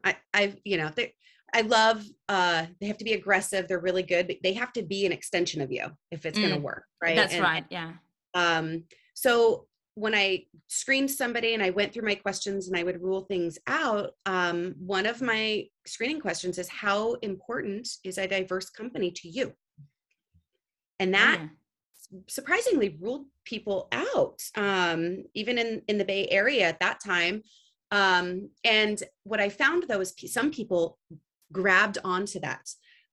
i 0.03 0.16
i've 0.33 0.57
you 0.64 0.79
know 0.79 0.90
they 0.96 1.12
I 1.55 1.61
love 1.61 2.03
uh 2.31 2.64
they 2.81 2.87
have 2.87 2.96
to 2.96 3.05
be 3.05 3.12
aggressive, 3.12 3.68
they're 3.68 3.79
really 3.79 4.03
good, 4.03 4.35
they 4.42 4.55
have 4.55 4.72
to 4.72 4.83
be 4.83 5.05
an 5.05 5.12
extension 5.12 5.61
of 5.61 5.70
you 5.70 5.87
if 6.11 6.25
it's 6.25 6.38
mm, 6.38 6.48
gonna 6.48 6.61
work, 6.61 6.85
right? 7.03 7.14
That's 7.14 7.35
and, 7.35 7.42
right, 7.42 7.64
yeah. 7.68 7.92
Um 8.34 8.84
so 9.14 9.66
when 9.94 10.14
I 10.14 10.44
screened 10.68 11.10
somebody 11.10 11.52
and 11.52 11.62
I 11.62 11.68
went 11.68 11.92
through 11.92 12.06
my 12.06 12.14
questions 12.14 12.68
and 12.68 12.76
I 12.78 12.82
would 12.82 13.02
rule 13.02 13.22
things 13.22 13.58
out, 13.66 14.12
um, 14.24 14.74
one 14.78 15.04
of 15.04 15.20
my 15.20 15.66
screening 15.86 16.18
questions 16.18 16.56
is 16.56 16.66
how 16.66 17.12
important 17.16 17.86
is 18.02 18.16
a 18.16 18.26
diverse 18.26 18.70
company 18.70 19.10
to 19.10 19.28
you? 19.28 19.52
and 21.02 21.14
that 21.14 21.40
yeah. 21.40 22.18
surprisingly 22.28 22.96
ruled 23.00 23.26
people 23.44 23.88
out 23.90 24.40
um, 24.56 25.24
even 25.34 25.58
in 25.58 25.82
in 25.88 25.98
the 25.98 26.04
bay 26.04 26.28
area 26.30 26.64
at 26.68 26.80
that 26.80 27.00
time 27.04 27.42
um, 27.90 28.48
and 28.64 29.02
what 29.24 29.40
i 29.40 29.48
found 29.48 29.84
though 29.88 30.00
is 30.00 30.14
some 30.26 30.50
people 30.50 30.98
grabbed 31.52 31.98
onto 32.04 32.38
that 32.40 32.64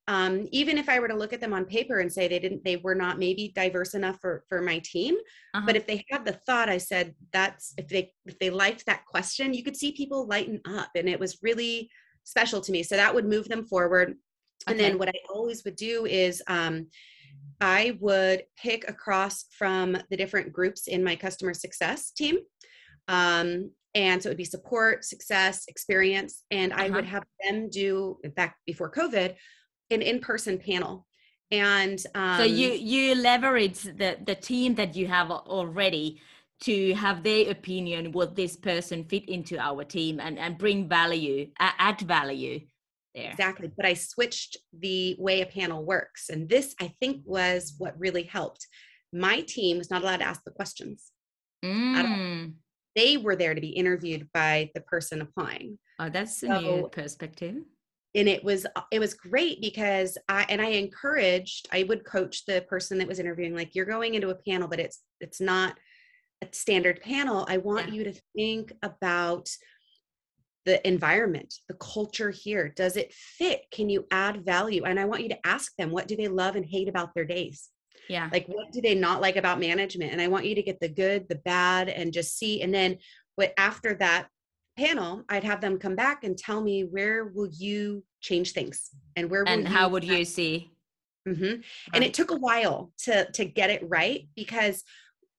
um, 0.10 0.48
even 0.52 0.78
if 0.78 0.90
i 0.90 1.00
were 1.00 1.08
to 1.08 1.16
look 1.16 1.32
at 1.32 1.40
them 1.40 1.54
on 1.54 1.64
paper 1.64 2.00
and 2.00 2.12
say 2.12 2.28
they 2.28 2.40
didn't 2.40 2.64
they 2.66 2.78
were 2.78 2.96
not 2.96 3.20
maybe 3.20 3.54
diverse 3.56 3.94
enough 3.94 4.18
for 4.20 4.44
for 4.50 4.62
my 4.62 4.80
team 4.80 5.16
uh-huh. 5.54 5.66
but 5.66 5.76
if 5.76 5.88
they 5.88 6.04
had 6.10 6.26
the 6.26 6.40
thought 6.46 6.68
i 6.68 6.78
said 6.78 7.14
that's 7.32 7.74
if 7.78 7.88
they 7.88 8.12
if 8.26 8.38
they 8.40 8.50
liked 8.50 8.86
that 8.86 9.06
question 9.06 9.54
you 9.54 9.64
could 9.64 9.78
see 9.78 9.92
people 9.92 10.28
lighten 10.28 10.60
up 10.66 10.90
and 10.96 11.08
it 11.08 11.20
was 11.20 11.38
really 11.42 11.90
special 12.24 12.60
to 12.60 12.72
me 12.72 12.84
so 12.84 12.96
that 12.96 13.14
would 13.14 13.26
move 13.26 13.48
them 13.48 13.64
forward 13.64 14.16
and 14.68 14.80
then 14.80 14.98
what 14.98 15.10
i 15.10 15.14
always 15.34 15.64
would 15.64 15.76
do 15.76 16.06
is 16.06 16.44
um, 16.48 16.88
I 17.62 17.98
would 18.00 18.44
pick 18.58 18.90
across 18.90 19.46
from 19.52 19.98
the 20.10 20.18
different 20.18 20.54
groups 20.54 20.88
in 20.88 21.04
my 21.04 21.16
customer 21.16 21.54
success 21.54 22.12
team. 22.12 22.38
Um, 23.08 23.72
and 23.96 24.22
so 24.22 24.30
it 24.30 24.32
would 24.32 24.38
be 24.38 24.46
support, 24.46 25.04
success, 25.04 25.66
experience. 25.68 26.44
And 26.52 26.72
I 26.72 26.86
uh-huh. 26.86 26.96
would 26.96 27.06
have 27.06 27.24
them 27.44 27.70
do, 27.70 28.18
in 28.24 28.32
fact, 28.32 28.60
before 28.66 28.92
COVID, 28.92 29.36
an 29.92 30.02
in 30.02 30.20
person 30.20 30.58
panel. 30.58 31.06
And 31.52 32.00
um, 32.14 32.38
so 32.38 32.44
you 32.44 32.72
you 32.72 33.16
leverage 33.16 33.82
the 33.82 34.18
the 34.24 34.36
team 34.36 34.76
that 34.76 34.96
you 34.96 35.08
have 35.08 35.32
already 35.32 36.22
to 36.62 36.94
have 36.94 37.24
their 37.24 37.50
opinion 37.50 38.12
would 38.12 38.36
this 38.36 38.56
person 38.56 39.04
fit 39.06 39.28
into 39.28 39.58
our 39.58 39.84
team 39.84 40.20
and 40.20 40.38
and 40.38 40.58
bring 40.58 40.88
value 40.88 41.50
add 41.60 42.02
value 42.02 42.60
there. 43.16 43.32
Exactly. 43.32 43.72
But 43.76 43.86
I 43.86 43.94
switched 43.94 44.58
the 44.78 45.16
way 45.20 45.42
a 45.42 45.46
panel 45.46 45.84
works. 45.84 46.30
And 46.30 46.48
this, 46.48 46.76
I 46.80 46.94
think, 47.00 47.22
was 47.26 47.76
what 47.78 48.00
really 48.00 48.24
helped. 48.24 48.68
My 49.12 49.42
team 49.42 49.78
was 49.78 49.90
not 49.90 50.04
allowed 50.04 50.18
to 50.18 50.28
ask 50.28 50.44
the 50.44 50.52
questions. 50.52 51.12
Mm. 51.64 52.54
They 52.96 53.18
were 53.18 53.36
there 53.36 53.54
to 53.54 53.62
be 53.62 53.70
interviewed 53.70 54.30
by 54.34 54.72
the 54.76 54.82
person 54.82 55.22
applying. 55.22 55.80
Oh, 56.00 56.10
that's 56.10 56.44
a 56.44 56.62
new 56.62 56.90
perspective. 56.92 57.56
And 58.16 58.28
it 58.28 58.44
was 58.44 58.66
uh, 58.76 58.82
it 58.92 59.00
was 59.00 59.14
great 59.14 59.62
because 59.62 60.18
I 60.28 60.46
and 60.50 60.62
I 60.62 60.70
encouraged, 60.70 61.68
I 61.72 61.84
would 61.84 62.06
coach 62.06 62.46
the 62.46 62.62
person 62.68 62.98
that 62.98 63.08
was 63.08 63.20
interviewing, 63.20 63.56
like 63.56 63.76
you're 63.76 63.86
going 63.86 64.16
into 64.16 64.30
a 64.30 64.36
panel, 64.36 64.68
but 64.68 64.80
it's 64.80 65.02
it's 65.20 65.40
not 65.40 65.78
a 66.42 66.48
standard 66.52 67.02
panel. 67.02 67.46
I 67.48 67.58
want 67.58 67.90
yeah. 67.90 67.94
you 67.94 68.04
to 68.06 68.22
think 68.36 68.74
about 68.82 69.50
the 70.66 70.86
environment, 70.88 71.54
the 71.68 71.74
culture 71.76 72.32
here. 72.32 72.70
Does 72.76 72.98
it 72.98 73.14
fit? 73.14 73.62
Can 73.72 73.90
you 73.90 74.06
add 74.12 74.46
value? 74.46 74.84
And 74.84 75.00
I 75.00 75.06
want 75.06 75.24
you 75.24 75.30
to 75.30 75.48
ask 75.48 75.72
them, 75.78 75.92
what 75.92 76.08
do 76.08 76.16
they 76.16 76.28
love 76.28 76.56
and 76.56 76.66
hate 76.66 76.90
about 76.90 77.14
their 77.14 77.26
days? 77.26 77.70
Yeah. 78.08 78.30
Like, 78.32 78.48
what 78.48 78.72
do 78.72 78.82
they 78.82 78.96
not 78.96 79.22
like 79.22 79.36
about 79.36 79.60
management? 79.60 80.12
And 80.12 80.22
I 80.22 80.28
want 80.28 80.46
you 80.46 80.56
to 80.56 80.64
get 80.64 80.80
the 80.80 80.90
good, 80.90 81.28
the 81.30 81.36
bad, 81.36 81.90
and 81.90 82.14
just 82.14 82.38
see. 82.38 82.62
And 82.62 82.74
then, 82.74 82.98
what 83.36 83.54
after 83.58 83.96
that 83.96 84.28
panel, 84.80 85.24
I'd 85.28 85.44
have 85.44 85.60
them 85.60 85.78
come 85.78 85.96
back 85.96 86.24
and 86.24 86.38
tell 86.38 86.62
me 86.62 86.84
where 86.84 87.26
will 87.26 87.50
you 87.52 88.04
change 88.22 88.54
things 88.54 88.90
and 89.16 89.30
where 89.30 89.44
and 89.48 89.68
how 89.68 89.90
would 89.90 90.04
you 90.04 90.24
see? 90.24 90.72
Mm-hmm. 91.28 91.62
And 91.94 92.04
it 92.04 92.14
took 92.14 92.32
a 92.32 92.38
while 92.38 92.92
to 93.04 93.30
to 93.32 93.46
get 93.46 93.70
it 93.70 93.84
right 93.88 94.28
because 94.36 94.84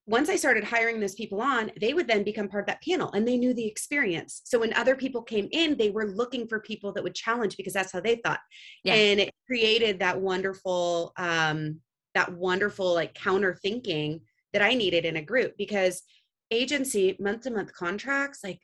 once 0.07 0.29
I 0.29 0.35
started 0.35 0.63
hiring 0.63 0.99
those 0.99 1.15
people 1.15 1.41
on, 1.41 1.71
they 1.79 1.93
would 1.93 2.07
then 2.07 2.23
become 2.23 2.49
part 2.49 2.63
of 2.63 2.67
that 2.67 2.83
panel 2.87 3.11
and 3.13 3.27
they 3.27 3.37
knew 3.37 3.53
the 3.53 3.65
experience. 3.65 4.41
So 4.43 4.59
when 4.59 4.73
other 4.73 4.95
people 4.95 5.21
came 5.21 5.47
in, 5.51 5.77
they 5.77 5.89
were 5.89 6.07
looking 6.07 6.47
for 6.47 6.59
people 6.59 6.91
that 6.93 7.03
would 7.03 7.15
challenge 7.15 7.55
because 7.55 7.73
that's 7.73 7.91
how 7.91 8.01
they 8.01 8.15
thought. 8.15 8.39
Yeah. 8.83 8.95
And 8.95 9.19
it 9.19 9.31
created 9.47 9.99
that 9.99 10.19
wonderful, 10.19 11.13
um, 11.17 11.79
that 12.15 12.33
wonderful 12.33 12.93
like 12.93 13.13
counter 13.13 13.55
thinking 13.61 14.21
that 14.53 14.61
I 14.61 14.73
needed 14.73 15.05
in 15.05 15.17
a 15.17 15.21
group 15.21 15.53
because 15.57 16.01
agency 16.49 17.15
month 17.19 17.43
to 17.43 17.51
month 17.51 17.71
contracts, 17.73 18.39
like 18.43 18.59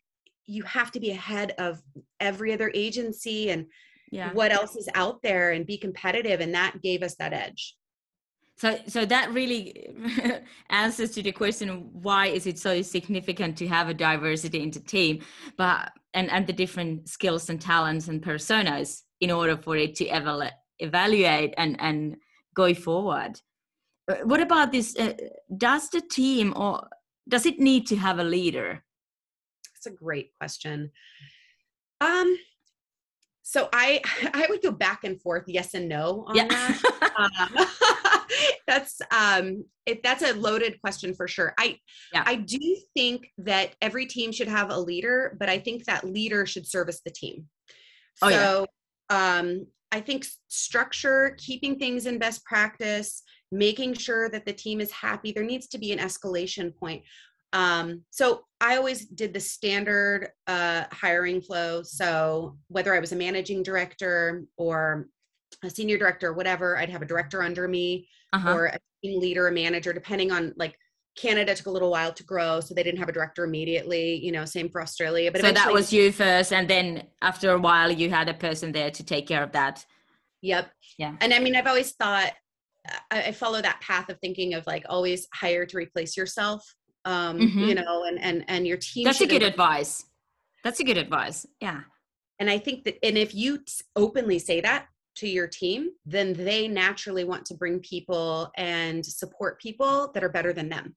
you 0.47 0.63
have 0.63 0.91
to 0.91 0.99
be 0.99 1.11
ahead 1.11 1.53
of 1.57 1.81
every 2.19 2.53
other 2.53 2.71
agency 2.73 3.49
and 3.49 3.65
yeah. 4.11 4.31
what 4.33 4.51
else 4.51 4.75
is 4.75 4.89
out 4.95 5.21
there 5.21 5.51
and 5.51 5.65
be 5.65 5.77
competitive. 5.77 6.39
And 6.39 6.53
that 6.55 6.81
gave 6.81 7.03
us 7.03 7.15
that 7.15 7.33
edge 7.33 7.75
so 8.57 8.77
so 8.87 9.05
that 9.05 9.31
really 9.33 9.89
answers 10.69 11.11
to 11.11 11.23
the 11.23 11.31
question 11.31 11.89
why 11.93 12.27
is 12.27 12.45
it 12.47 12.59
so 12.59 12.81
significant 12.81 13.57
to 13.57 13.67
have 13.67 13.87
a 13.87 13.93
diversity 13.93 14.61
in 14.61 14.71
the 14.71 14.79
team 14.79 15.23
but 15.57 15.91
and 16.13 16.29
and 16.31 16.47
the 16.47 16.53
different 16.53 17.07
skills 17.07 17.49
and 17.49 17.61
talents 17.61 18.07
and 18.07 18.21
personas 18.21 19.03
in 19.21 19.31
order 19.31 19.55
for 19.55 19.77
it 19.77 19.95
to 19.95 20.07
eval- 20.07 20.51
evaluate 20.79 21.53
and 21.57 21.79
and 21.79 22.17
go 22.55 22.73
forward 22.73 23.39
uh, 24.09 24.15
what 24.23 24.41
about 24.41 24.71
this 24.71 24.97
uh, 24.97 25.13
does 25.57 25.89
the 25.89 26.01
team 26.01 26.53
or 26.55 26.87
does 27.29 27.45
it 27.45 27.59
need 27.59 27.85
to 27.85 27.95
have 27.95 28.19
a 28.19 28.23
leader 28.23 28.83
that's 29.77 29.93
a 29.93 30.03
great 30.03 30.31
question 30.39 30.91
um 32.01 32.37
so 33.49 33.69
I 33.71 34.01
I 34.33 34.45
would 34.49 34.61
go 34.61 34.71
back 34.71 35.05
and 35.05 35.21
forth, 35.21 35.45
yes 35.47 35.73
and 35.73 35.87
no 35.87 36.25
on 36.27 36.35
yeah. 36.35 36.47
that. 36.49 37.47
um, 37.57 37.65
that's 38.67 39.01
um 39.11 39.63
if 39.85 40.01
that's 40.03 40.21
a 40.21 40.33
loaded 40.33 40.79
question 40.81 41.13
for 41.13 41.27
sure 41.27 41.53
i 41.57 41.77
yeah. 42.13 42.23
i 42.25 42.35
do 42.35 42.77
think 42.93 43.27
that 43.37 43.75
every 43.81 44.05
team 44.05 44.31
should 44.31 44.47
have 44.47 44.69
a 44.69 44.79
leader 44.79 45.35
but 45.39 45.49
i 45.49 45.57
think 45.57 45.85
that 45.85 46.03
leader 46.03 46.45
should 46.45 46.67
service 46.67 47.01
the 47.03 47.09
team 47.09 47.45
oh, 48.21 48.29
so 48.29 48.65
yeah. 49.09 49.37
um 49.37 49.65
i 49.91 49.99
think 49.99 50.25
structure 50.49 51.35
keeping 51.37 51.79
things 51.79 52.05
in 52.05 52.19
best 52.19 52.43
practice 52.43 53.23
making 53.51 53.93
sure 53.93 54.29
that 54.29 54.45
the 54.45 54.53
team 54.53 54.81
is 54.81 54.91
happy 54.91 55.31
there 55.31 55.43
needs 55.43 55.67
to 55.67 55.77
be 55.77 55.91
an 55.91 55.99
escalation 55.99 56.75
point 56.75 57.01
um, 57.53 58.03
so 58.09 58.41
I 58.59 58.77
always 58.77 59.05
did 59.05 59.33
the 59.33 59.39
standard 59.39 60.29
uh, 60.47 60.85
hiring 60.91 61.41
flow. 61.41 61.83
So 61.83 62.57
whether 62.67 62.93
I 62.93 62.99
was 62.99 63.11
a 63.11 63.15
managing 63.15 63.63
director 63.63 64.43
or 64.57 65.07
a 65.63 65.69
senior 65.69 65.97
director, 65.97 66.29
or 66.29 66.33
whatever, 66.33 66.77
I'd 66.77 66.89
have 66.89 67.01
a 67.01 67.05
director 67.05 67.41
under 67.41 67.67
me 67.67 68.07
uh-huh. 68.33 68.53
or 68.53 68.65
a 68.65 68.77
team 69.03 69.19
leader, 69.19 69.47
a 69.47 69.51
manager, 69.51 69.93
depending 69.93 70.31
on 70.31 70.53
like 70.57 70.77
Canada 71.15 71.55
took 71.55 71.67
a 71.67 71.71
little 71.71 71.89
while 71.89 72.13
to 72.13 72.23
grow, 72.23 72.59
so 72.59 72.73
they 72.73 72.83
didn't 72.83 72.99
have 72.99 73.09
a 73.09 73.13
director 73.13 73.43
immediately. 73.43 74.15
You 74.23 74.31
know, 74.31 74.45
same 74.45 74.69
for 74.69 74.81
Australia. 74.81 75.31
But 75.31 75.41
so 75.41 75.51
that 75.51 75.73
was 75.73 75.91
you 75.93 76.11
first, 76.11 76.51
and 76.51 76.67
then 76.67 77.07
after 77.21 77.51
a 77.51 77.59
while, 77.59 77.91
you 77.91 78.09
had 78.09 78.29
a 78.29 78.33
person 78.33 78.71
there 78.71 78.91
to 78.91 79.03
take 79.03 79.27
care 79.27 79.43
of 79.43 79.51
that. 79.53 79.85
Yep. 80.41 80.69
Yeah. 80.99 81.15
And 81.21 81.33
I 81.33 81.39
mean, 81.39 81.55
I've 81.55 81.65
always 81.65 81.93
thought 81.93 82.33
I, 83.11 83.23
I 83.23 83.31
follow 83.31 83.61
that 83.61 83.81
path 83.81 84.09
of 84.09 84.19
thinking 84.19 84.53
of 84.53 84.65
like 84.67 84.85
always 84.89 85.27
hire 85.33 85.65
to 85.65 85.77
replace 85.77 86.15
yourself 86.15 86.63
um, 87.07 87.39
mm-hmm. 87.39 87.59
you 87.59 87.75
know, 87.75 88.03
and 88.03 88.21
and 88.21 88.43
and 88.47 88.67
your 88.67 88.77
team. 88.77 89.05
That's 89.05 89.21
a 89.21 89.27
good 89.27 89.43
advice. 89.43 90.05
That's 90.63 90.79
a 90.81 90.83
good 90.83 90.97
advice. 90.97 91.45
Yeah. 91.61 91.81
And 92.39 92.49
I 92.49 92.59
think 92.59 92.83
that, 92.83 92.97
and 93.03 93.17
if 93.17 93.33
you 93.33 93.59
openly 93.95 94.37
say 94.37 94.61
that 94.61 94.87
to 95.15 95.27
your 95.27 95.47
team, 95.47 95.89
then 96.05 96.33
they 96.33 96.67
naturally 96.67 97.23
want 97.23 97.45
to 97.45 97.55
bring 97.55 97.79
people 97.79 98.51
and 98.57 99.03
support 99.03 99.59
people 99.59 100.11
that 100.13 100.23
are 100.23 100.29
better 100.29 100.53
than 100.53 100.69
them. 100.69 100.95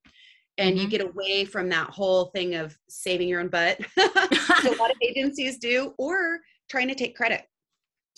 And 0.59 0.75
mm-hmm. 0.75 0.83
you 0.83 0.88
get 0.88 1.01
away 1.01 1.44
from 1.44 1.68
that 1.70 1.88
whole 1.88 2.27
thing 2.35 2.57
of 2.57 2.77
saving 2.88 3.29
your 3.29 3.40
own 3.40 3.49
butt, 3.49 3.81
a 3.96 4.77
lot 4.79 4.90
of 4.90 4.96
agencies 5.03 5.59
do, 5.59 5.94
or 5.96 6.40
trying 6.68 6.88
to 6.88 6.94
take 6.94 7.16
credit 7.16 7.42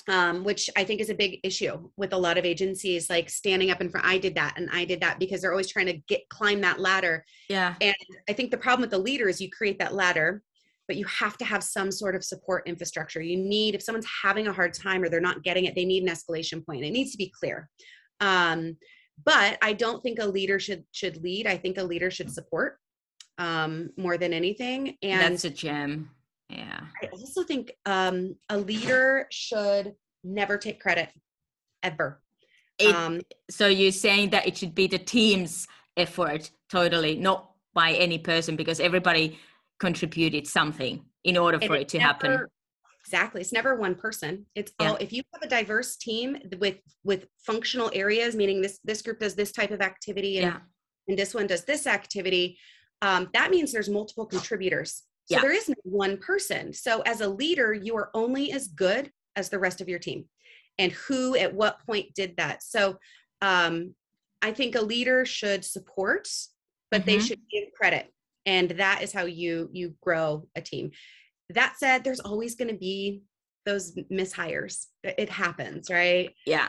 um, 0.08 0.44
which 0.44 0.68
I 0.76 0.84
think 0.84 1.00
is 1.00 1.10
a 1.10 1.14
big 1.14 1.38
issue 1.44 1.88
with 1.96 2.12
a 2.12 2.18
lot 2.18 2.38
of 2.38 2.44
agencies, 2.44 3.08
like 3.08 3.30
standing 3.30 3.70
up 3.70 3.80
in 3.80 3.88
front. 3.88 4.06
I 4.06 4.18
did 4.18 4.34
that 4.34 4.54
and 4.56 4.68
I 4.72 4.84
did 4.84 5.00
that 5.00 5.18
because 5.18 5.40
they're 5.40 5.52
always 5.52 5.70
trying 5.70 5.86
to 5.86 5.98
get 6.08 6.28
climb 6.28 6.60
that 6.62 6.80
ladder. 6.80 7.24
Yeah. 7.48 7.74
And 7.80 7.94
I 8.28 8.32
think 8.32 8.50
the 8.50 8.56
problem 8.56 8.80
with 8.80 8.90
the 8.90 8.98
leader 8.98 9.28
is 9.28 9.40
you 9.40 9.50
create 9.50 9.78
that 9.78 9.94
ladder, 9.94 10.42
but 10.88 10.96
you 10.96 11.04
have 11.06 11.38
to 11.38 11.44
have 11.44 11.62
some 11.62 11.92
sort 11.92 12.16
of 12.16 12.24
support 12.24 12.66
infrastructure. 12.66 13.20
You 13.20 13.36
need, 13.36 13.74
if 13.74 13.82
someone's 13.82 14.08
having 14.22 14.48
a 14.48 14.52
hard 14.52 14.74
time 14.74 15.02
or 15.02 15.08
they're 15.08 15.20
not 15.20 15.44
getting 15.44 15.66
it, 15.66 15.74
they 15.74 15.84
need 15.84 16.02
an 16.02 16.08
escalation 16.08 16.64
point. 16.64 16.84
It 16.84 16.90
needs 16.90 17.12
to 17.12 17.18
be 17.18 17.32
clear. 17.38 17.68
Um, 18.20 18.76
but 19.24 19.58
I 19.62 19.72
don't 19.72 20.02
think 20.02 20.18
a 20.18 20.26
leader 20.26 20.58
should 20.58 20.84
should 20.90 21.22
lead. 21.22 21.46
I 21.46 21.56
think 21.56 21.78
a 21.78 21.84
leader 21.84 22.10
should 22.10 22.32
support 22.32 22.78
um, 23.38 23.90
more 23.96 24.16
than 24.18 24.32
anything. 24.32 24.96
And 25.02 25.20
that's 25.20 25.44
a 25.44 25.50
gem 25.50 26.10
yeah. 26.52 26.80
I 27.02 27.06
also 27.06 27.42
think 27.42 27.72
um, 27.86 28.36
a 28.48 28.58
leader 28.58 29.26
should 29.30 29.94
never 30.24 30.58
take 30.58 30.80
credit 30.80 31.08
ever. 31.82 32.20
It, 32.78 32.94
um, 32.94 33.20
so 33.50 33.66
you're 33.66 33.92
saying 33.92 34.30
that 34.30 34.46
it 34.46 34.56
should 34.56 34.74
be 34.74 34.86
the 34.86 34.98
team's 34.98 35.68
effort 35.96 36.50
totally, 36.70 37.16
not 37.16 37.50
by 37.74 37.92
any 37.92 38.18
person, 38.18 38.56
because 38.56 38.80
everybody 38.80 39.38
contributed 39.78 40.46
something 40.46 41.04
in 41.24 41.36
order 41.36 41.60
for 41.60 41.76
it 41.76 41.88
to 41.90 41.98
never, 41.98 42.06
happen. 42.06 42.46
Exactly. 43.04 43.40
It's 43.40 43.52
never 43.52 43.74
one 43.74 43.94
person. 43.94 44.46
It's 44.54 44.72
yeah. 44.80 44.90
all 44.90 44.96
if 44.96 45.12
you 45.12 45.22
have 45.32 45.42
a 45.42 45.48
diverse 45.48 45.96
team 45.96 46.38
with 46.58 46.76
with 47.04 47.26
functional 47.46 47.90
areas, 47.92 48.34
meaning 48.34 48.62
this 48.62 48.78
this 48.84 49.02
group 49.02 49.18
does 49.18 49.34
this 49.34 49.52
type 49.52 49.70
of 49.70 49.80
activity 49.80 50.38
and, 50.38 50.52
yeah. 50.52 50.58
and 51.08 51.18
this 51.18 51.34
one 51.34 51.46
does 51.46 51.64
this 51.64 51.86
activity, 51.86 52.58
um, 53.02 53.28
that 53.34 53.50
means 53.50 53.72
there's 53.72 53.88
multiple 53.88 54.26
contributors 54.26 55.02
so 55.26 55.36
yeah. 55.36 55.40
there 55.40 55.52
is 55.52 55.68
no 55.68 55.74
one 55.84 56.16
person. 56.18 56.72
So 56.72 57.00
as 57.02 57.20
a 57.20 57.28
leader, 57.28 57.72
you 57.72 57.96
are 57.96 58.10
only 58.14 58.52
as 58.52 58.68
good 58.68 59.10
as 59.36 59.48
the 59.48 59.58
rest 59.58 59.80
of 59.80 59.88
your 59.88 59.98
team 59.98 60.24
and 60.78 60.92
who 60.92 61.36
at 61.36 61.54
what 61.54 61.84
point 61.86 62.14
did 62.14 62.36
that. 62.36 62.62
So 62.62 62.98
um, 63.40 63.94
I 64.40 64.52
think 64.52 64.74
a 64.74 64.82
leader 64.82 65.24
should 65.24 65.64
support, 65.64 66.28
but 66.90 67.02
mm-hmm. 67.02 67.10
they 67.10 67.18
should 67.20 67.40
give 67.50 67.72
credit. 67.78 68.12
And 68.46 68.70
that 68.72 69.02
is 69.02 69.12
how 69.12 69.24
you 69.24 69.70
you 69.72 69.94
grow 70.00 70.48
a 70.56 70.60
team. 70.60 70.90
That 71.50 71.74
said, 71.78 72.02
there's 72.02 72.20
always 72.20 72.56
going 72.56 72.68
to 72.68 72.78
be 72.78 73.22
those 73.64 73.94
mishires. 74.10 74.86
It 75.04 75.28
happens, 75.28 75.88
right? 75.90 76.34
Yeah. 76.44 76.68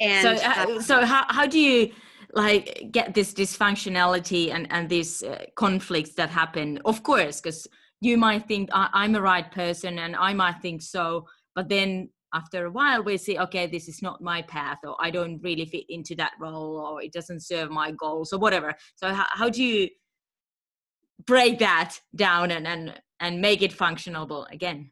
And 0.00 0.38
so, 0.38 0.46
uh, 0.46 0.80
so 0.82 1.06
how, 1.06 1.24
how 1.28 1.46
do 1.46 1.58
you 1.58 1.92
like 2.34 2.88
get 2.90 3.14
this 3.14 3.32
dysfunctionality 3.32 4.52
and 4.52 4.66
and 4.70 4.90
these 4.90 5.22
uh, 5.22 5.46
conflicts 5.54 6.12
that 6.14 6.28
happen? 6.28 6.78
Of 6.84 7.02
course, 7.02 7.40
because 7.40 7.66
you 8.00 8.16
might 8.16 8.46
think 8.46 8.68
I'm 8.72 9.14
a 9.14 9.22
right 9.22 9.50
person 9.50 9.98
and 9.98 10.14
I 10.16 10.34
might 10.34 10.60
think 10.60 10.82
so, 10.82 11.26
but 11.54 11.68
then 11.68 12.10
after 12.34 12.66
a 12.66 12.70
while 12.70 13.02
we 13.02 13.16
see, 13.16 13.38
okay, 13.38 13.66
this 13.66 13.88
is 13.88 14.02
not 14.02 14.20
my 14.20 14.42
path 14.42 14.78
or 14.84 14.96
I 15.00 15.10
don't 15.10 15.40
really 15.42 15.64
fit 15.64 15.84
into 15.88 16.14
that 16.16 16.32
role 16.38 16.76
or 16.78 17.02
it 17.02 17.12
doesn't 17.12 17.40
serve 17.40 17.70
my 17.70 17.92
goals 17.92 18.32
or 18.32 18.38
whatever. 18.38 18.74
So 18.96 19.12
how, 19.14 19.26
how 19.30 19.48
do 19.48 19.62
you 19.62 19.88
break 21.24 21.58
that 21.60 21.98
down 22.14 22.50
and, 22.50 22.66
and, 22.66 23.00
and 23.20 23.40
make 23.40 23.62
it 23.62 23.76
functionable 23.76 24.50
again? 24.52 24.90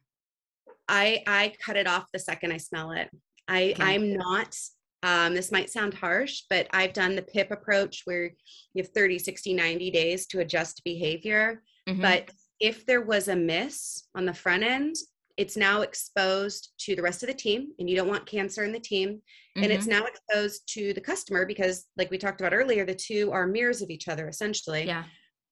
I, 0.87 1.23
I 1.27 1.53
cut 1.63 1.77
it 1.77 1.87
off 1.87 2.05
the 2.11 2.19
second 2.19 2.51
I 2.51 2.57
smell 2.57 2.91
it. 2.91 3.09
I, 3.47 3.73
okay. 3.73 3.83
I'm 3.83 4.13
not 4.13 4.55
um, 5.03 5.35
this 5.35 5.51
might 5.51 5.69
sound 5.69 5.93
harsh, 5.93 6.43
but 6.49 6.67
I've 6.71 6.93
done 6.93 7.15
the 7.15 7.21
PIP 7.21 7.51
approach 7.51 8.01
where 8.05 8.31
you 8.73 8.81
have 8.81 8.87
30, 8.87 9.19
60, 9.19 9.53
90 9.53 9.91
days 9.91 10.25
to 10.27 10.39
adjust 10.39 10.83
behavior. 10.83 11.61
Mm-hmm. 11.87 12.01
But 12.01 12.31
if 12.59 12.85
there 12.85 13.01
was 13.01 13.27
a 13.27 13.35
miss 13.35 14.07
on 14.15 14.25
the 14.25 14.33
front 14.33 14.63
end, 14.63 14.95
it's 15.37 15.57
now 15.57 15.81
exposed 15.81 16.71
to 16.79 16.95
the 16.95 17.01
rest 17.01 17.21
of 17.21 17.27
the 17.27 17.33
team, 17.33 17.73
and 17.77 17.89
you 17.89 17.95
don't 17.95 18.07
want 18.07 18.25
cancer 18.25 18.63
in 18.63 18.71
the 18.71 18.79
team. 18.79 19.09
Mm-hmm. 19.09 19.63
And 19.63 19.71
it's 19.71 19.87
mm-hmm. 19.87 19.99
now 19.99 20.05
exposed 20.05 20.61
to 20.73 20.93
the 20.93 21.01
customer 21.01 21.45
because, 21.45 21.85
like 21.97 22.09
we 22.09 22.17
talked 22.17 22.39
about 22.39 22.53
earlier, 22.53 22.85
the 22.85 22.95
two 22.95 23.31
are 23.31 23.45
mirrors 23.45 23.81
of 23.81 23.89
each 23.89 24.07
other 24.07 24.27
essentially. 24.27 24.85
Yeah. 24.85 25.03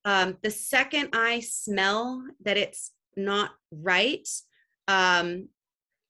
Um, 0.05 0.37
the 0.41 0.51
second 0.51 1.09
I 1.13 1.39
smell 1.41 2.23
that 2.43 2.57
it's 2.57 2.91
not 3.15 3.51
right, 3.71 4.27
um, 4.87 5.47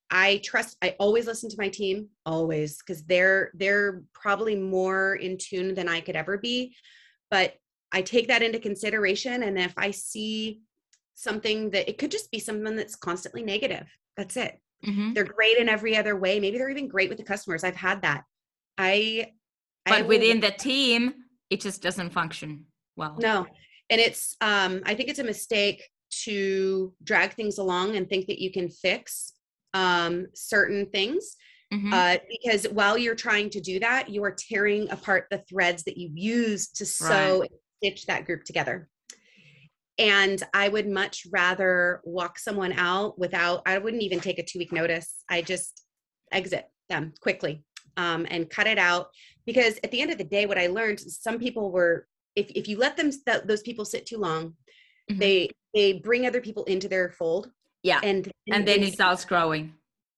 I 0.10 0.42
trust. 0.44 0.78
I 0.82 0.96
always 1.00 1.26
listen 1.26 1.50
to 1.50 1.58
my 1.58 1.70
team, 1.70 2.10
always, 2.26 2.78
because 2.78 3.04
they're 3.04 3.52
they're 3.56 4.04
probably 4.14 4.56
more 4.56 5.16
in 5.16 5.38
tune 5.38 5.74
than 5.74 5.90
I 5.90 6.02
could 6.02 6.16
ever 6.16 6.38
be. 6.38 6.76
But 7.32 7.56
I 7.92 8.04
take 8.04 8.28
that 8.28 8.44
into 8.44 8.60
consideration, 8.60 9.44
and 9.44 9.58
if 9.58 9.74
I 9.78 9.92
see 9.92 10.62
something 11.16 11.70
that 11.72 11.90
it 11.90 11.98
could 11.98 12.12
just 12.12 12.32
be 12.32 12.40
someone 12.40 12.76
that's 12.76 12.96
constantly 12.96 13.44
negative. 13.44 13.88
That's 14.18 14.38
it. 14.38 14.60
Mm-hmm. 14.86 15.14
They're 15.14 15.24
great 15.24 15.58
in 15.58 15.70
every 15.70 15.96
other 15.96 16.16
way. 16.16 16.40
Maybe 16.40 16.58
they're 16.58 16.70
even 16.70 16.88
great 16.88 17.10
with 17.10 17.18
the 17.18 17.24
customers. 17.24 17.64
I've 17.64 17.76
had 17.76 18.02
that. 18.02 18.24
I 18.78 19.32
but 19.86 19.94
I 19.94 20.02
within 20.02 20.40
the 20.40 20.52
team, 20.52 21.14
it 21.50 21.62
just 21.62 21.82
doesn't 21.82 22.12
function 22.12 22.66
well. 22.96 23.18
No. 23.20 23.46
And 23.90 24.02
it's 24.02 24.36
um 24.42 24.82
I 24.86 24.96
think 24.96 25.10
it's 25.10 25.20
a 25.20 25.24
mistake 25.24 25.88
to 26.24 26.94
drag 27.04 27.34
things 27.34 27.58
along 27.58 27.96
and 27.96 28.08
think 28.08 28.28
that 28.28 28.42
you 28.42 28.52
can 28.52 28.70
fix 28.70 29.34
um 29.74 30.28
certain 30.34 30.88
things. 30.88 31.36
Mm-hmm. 31.74 31.92
Uh, 31.92 32.18
because 32.30 32.66
while 32.66 33.00
you're 33.00 33.16
trying 33.16 33.50
to 33.50 33.60
do 33.60 33.80
that, 33.80 34.08
you 34.08 34.24
are 34.24 34.36
tearing 34.38 34.92
apart 34.92 35.26
the 35.32 35.40
threads 35.50 35.84
that 35.86 35.98
you 35.98 36.12
use 36.14 36.68
to 36.74 36.86
sew 36.86 37.40
right. 37.40 37.52
stitch 37.78 38.06
that 38.06 38.26
group 38.26 38.44
together 38.44 38.90
and 40.00 40.44
i 40.54 40.68
would 40.68 40.88
much 40.88 41.28
rather 41.32 42.02
walk 42.04 42.40
someone 42.40 42.74
out 42.74 43.18
without 43.20 43.62
i 43.66 43.78
wouldn't 43.78 44.04
even 44.04 44.20
take 44.20 44.40
a 44.40 44.44
two 44.44 44.60
week 44.60 44.72
notice. 44.72 45.24
I 45.30 45.42
just 45.42 45.84
exit 46.32 46.68
them 46.90 47.14
quickly 47.22 47.64
um, 47.98 48.26
and 48.30 48.50
cut 48.50 48.68
it 48.68 48.80
out. 48.80 49.08
Because 49.46 49.80
at 49.84 49.92
the 49.92 50.02
end 50.02 50.12
of 50.12 50.18
the 50.18 50.24
day 50.24 50.46
what 50.46 50.58
i 50.58 50.68
learned 50.68 51.00
some 51.00 51.38
people 51.38 51.72
were 51.72 52.08
if, 52.36 52.50
if 52.52 52.68
you 52.68 52.78
let 52.78 52.98
them 52.98 53.12
th- 53.12 53.44
those 53.46 53.62
people 53.62 53.86
sit 53.86 54.06
too 54.06 54.18
long 54.18 54.56
mm-hmm. 55.10 55.20
they 55.20 55.50
they 55.74 55.94
bring 55.94 56.26
other 56.26 56.42
people 56.42 56.64
into 56.66 56.88
their 56.88 57.10
fold. 57.12 57.52
Yeah. 57.84 58.00
And 58.04 58.32
and, 58.48 58.56
and 58.56 58.68
then 58.68 58.84
it 58.84 58.94
starts 58.94 59.26
growing. 59.26 59.74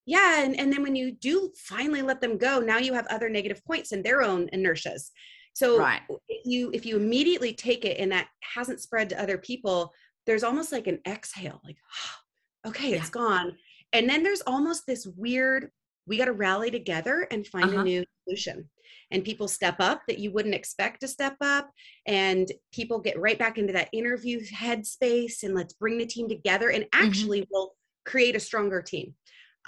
Yeah 0.06 0.44
and, 0.44 0.58
and 0.60 0.72
then 0.72 0.84
when 0.84 0.96
you 0.96 1.12
do 1.12 1.52
finally 1.58 2.04
let 2.04 2.22
them 2.22 2.38
go 2.38 2.60
now 2.60 2.78
you 2.78 2.94
have 2.94 3.08
other 3.08 3.30
negative 3.30 3.64
points 3.66 3.92
in 3.92 4.04
their 4.04 4.22
own 4.22 4.48
inertias 4.54 5.10
so 5.56 5.80
right. 5.80 6.02
if 6.28 6.46
you 6.46 6.70
if 6.74 6.86
you 6.86 6.98
immediately 6.98 7.54
take 7.54 7.86
it 7.86 7.98
and 7.98 8.12
that 8.12 8.28
hasn't 8.42 8.82
spread 8.82 9.10
to 9.10 9.22
other 9.22 9.38
people, 9.38 9.94
there's 10.26 10.44
almost 10.44 10.74
like 10.74 10.88
an 10.88 11.00
exhale, 11.08 11.62
like, 11.64 11.78
okay, 12.68 12.92
yeah. 12.92 12.98
it's 12.98 13.10
gone. 13.10 13.56
And 13.94 14.10
then 14.10 14.22
there's 14.22 14.42
almost 14.42 14.84
this 14.86 15.08
weird, 15.16 15.70
we 16.08 16.18
got 16.18 16.26
to 16.26 16.34
rally 16.34 16.72
together 16.72 17.26
and 17.32 17.48
find 17.48 17.70
uh-huh. 17.70 17.80
a 17.80 17.84
new 17.84 18.04
solution. 18.26 18.70
And 19.12 19.24
people 19.24 19.48
step 19.48 19.78
up 19.80 20.02
that 20.10 20.20
you 20.20 20.30
wouldn't 20.32 20.56
expect 20.56 21.00
to 21.02 21.08
step 21.08 21.38
up. 21.40 21.70
And 22.06 22.52
people 22.74 23.00
get 23.00 23.18
right 23.18 23.40
back 23.40 23.58
into 23.58 23.72
that 23.74 23.90
interview 23.94 24.42
headspace 24.42 25.44
and 25.44 25.56
let's 25.56 25.74
bring 25.74 25.98
the 25.98 26.06
team 26.06 26.28
together 26.28 26.70
and 26.70 26.84
mm-hmm. 26.84 27.06
actually 27.06 27.42
mm-hmm. 27.42 27.54
will 27.54 27.76
create 28.06 28.36
a 28.36 28.42
stronger 28.42 28.82
team. 28.82 29.14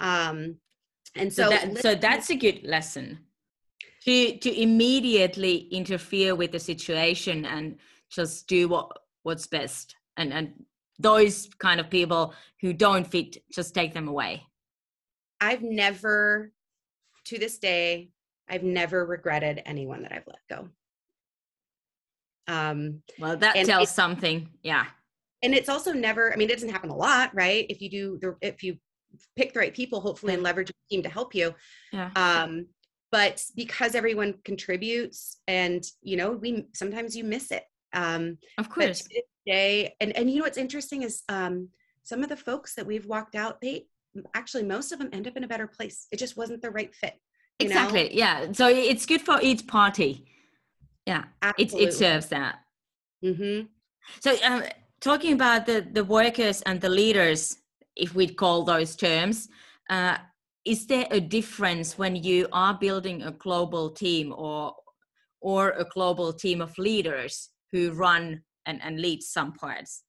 Um, 0.00 0.56
and 1.14 1.32
so, 1.32 1.44
so, 1.44 1.50
that, 1.50 1.78
so 1.78 1.94
that's 1.94 2.28
a 2.28 2.36
good 2.36 2.60
lesson 2.64 3.20
to 4.04 4.38
to 4.38 4.60
immediately 4.60 5.68
interfere 5.70 6.34
with 6.34 6.52
the 6.52 6.60
situation 6.60 7.44
and 7.44 7.76
just 8.10 8.46
do 8.46 8.68
what 8.68 8.90
what's 9.22 9.46
best. 9.46 9.96
And 10.16 10.32
and 10.32 10.52
those 10.98 11.48
kind 11.58 11.80
of 11.80 11.90
people 11.90 12.34
who 12.60 12.72
don't 12.72 13.06
fit 13.06 13.36
just 13.52 13.74
take 13.74 13.94
them 13.94 14.08
away. 14.08 14.42
I've 15.40 15.62
never 15.62 16.52
to 17.26 17.38
this 17.38 17.58
day 17.58 18.10
i've 18.48 18.62
never 18.62 19.04
regretted 19.04 19.62
anyone 19.66 20.02
that 20.02 20.12
i've 20.12 20.26
let 20.26 20.38
go. 20.48 20.68
Um 22.46 23.02
well 23.18 23.36
that 23.36 23.54
tells 23.66 23.90
something 23.90 24.48
yeah. 24.62 24.86
And 25.42 25.54
it's 25.54 25.68
also 25.68 25.92
never 25.92 26.32
i 26.32 26.36
mean 26.36 26.48
it 26.48 26.54
doesn't 26.54 26.70
happen 26.70 26.90
a 26.90 26.96
lot 26.96 27.34
right? 27.34 27.66
If 27.68 27.80
you 27.80 27.90
do 27.90 28.18
the 28.20 28.36
if 28.40 28.62
you 28.62 28.78
pick 29.36 29.52
the 29.52 29.60
right 29.60 29.74
people 29.74 30.00
hopefully 30.00 30.34
and 30.34 30.42
leverage 30.42 30.70
a 30.70 30.72
team 30.90 31.02
to 31.02 31.08
help 31.08 31.34
you. 31.34 31.54
Yeah. 31.92 32.10
um 32.16 32.66
but 33.10 33.42
because 33.56 33.94
everyone 33.94 34.34
contributes 34.44 35.40
and 35.48 35.84
you 36.02 36.16
know 36.16 36.32
we 36.32 36.66
sometimes 36.74 37.16
you 37.16 37.24
miss 37.24 37.50
it 37.50 37.64
um 37.92 38.38
of 38.58 38.68
course. 38.68 39.06
day 39.46 39.94
and 40.00 40.14
and 40.16 40.30
you 40.30 40.38
know 40.38 40.44
what's 40.44 40.58
interesting 40.58 41.02
is 41.02 41.22
um 41.28 41.68
some 42.02 42.22
of 42.22 42.28
the 42.28 42.36
folks 42.36 42.74
that 42.74 42.86
we've 42.86 43.06
walked 43.06 43.34
out 43.34 43.60
they 43.60 43.86
actually 44.34 44.62
most 44.62 44.92
of 44.92 44.98
them 44.98 45.10
end 45.12 45.26
up 45.26 45.36
in 45.36 45.44
a 45.44 45.48
better 45.48 45.66
place. 45.66 46.06
It 46.10 46.18
just 46.18 46.36
wasn't 46.36 46.62
the 46.62 46.70
right 46.70 46.94
fit 46.94 47.14
exactly 47.60 48.04
know? 48.04 48.10
yeah. 48.12 48.52
So 48.52 48.68
it's 48.68 49.06
good 49.06 49.22
for 49.22 49.38
each 49.42 49.66
party. 49.66 50.26
Yeah 51.06 51.24
it, 51.58 51.72
it 51.74 51.94
serves 51.94 52.26
that. 52.26 52.60
Mm-hmm. 53.24 53.66
so 54.20 54.36
um, 54.44 54.62
talking 55.00 55.32
about 55.32 55.66
the 55.66 55.86
the 55.92 56.04
workers 56.04 56.62
and 56.62 56.80
the 56.80 56.88
leaders 56.88 57.56
if 57.96 58.14
we'd 58.14 58.36
call 58.36 58.62
those 58.62 58.94
terms 58.94 59.48
uh, 59.90 60.18
is 60.68 60.86
there 60.86 61.06
a 61.10 61.18
difference 61.18 61.96
when 61.96 62.14
you 62.14 62.46
are 62.52 62.74
building 62.78 63.22
a 63.22 63.30
global 63.32 63.90
team 63.90 64.34
or 64.36 64.74
or 65.40 65.70
a 65.70 65.84
global 65.84 66.32
team 66.32 66.60
of 66.60 66.76
leaders 66.76 67.48
who 67.72 67.92
run 67.92 68.42
and, 68.66 68.80
and 68.82 69.00
lead 69.00 69.22
some 69.22 69.52
parts? 69.52 70.02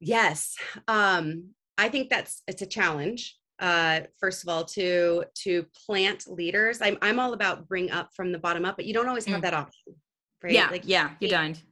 Yes. 0.00 0.56
Um, 0.88 1.50
i 1.80 1.88
think 1.88 2.10
that's 2.10 2.42
it's 2.48 2.62
a 2.62 2.66
challenge 2.66 3.36
uh, 3.60 4.00
first 4.20 4.42
of 4.42 4.48
all 4.48 4.64
to 4.64 5.24
to 5.34 5.64
plant 5.86 6.20
leaders. 6.28 6.80
I'm 6.80 6.96
i'm 7.02 7.18
all 7.20 7.32
about 7.34 7.68
bring 7.68 7.90
up 7.90 8.08
from 8.16 8.32
the 8.32 8.38
bottom 8.38 8.64
up 8.64 8.76
but 8.76 8.86
you 8.86 8.94
don't 8.94 9.08
always 9.08 9.26
have 9.26 9.40
mm. 9.40 9.42
that 9.42 9.54
option 9.54 9.94
right? 10.42 10.52
Yeah 10.52 10.68
like 10.70 10.84
yeah 10.86 11.10
you 11.20 11.28
don't. 11.28 11.62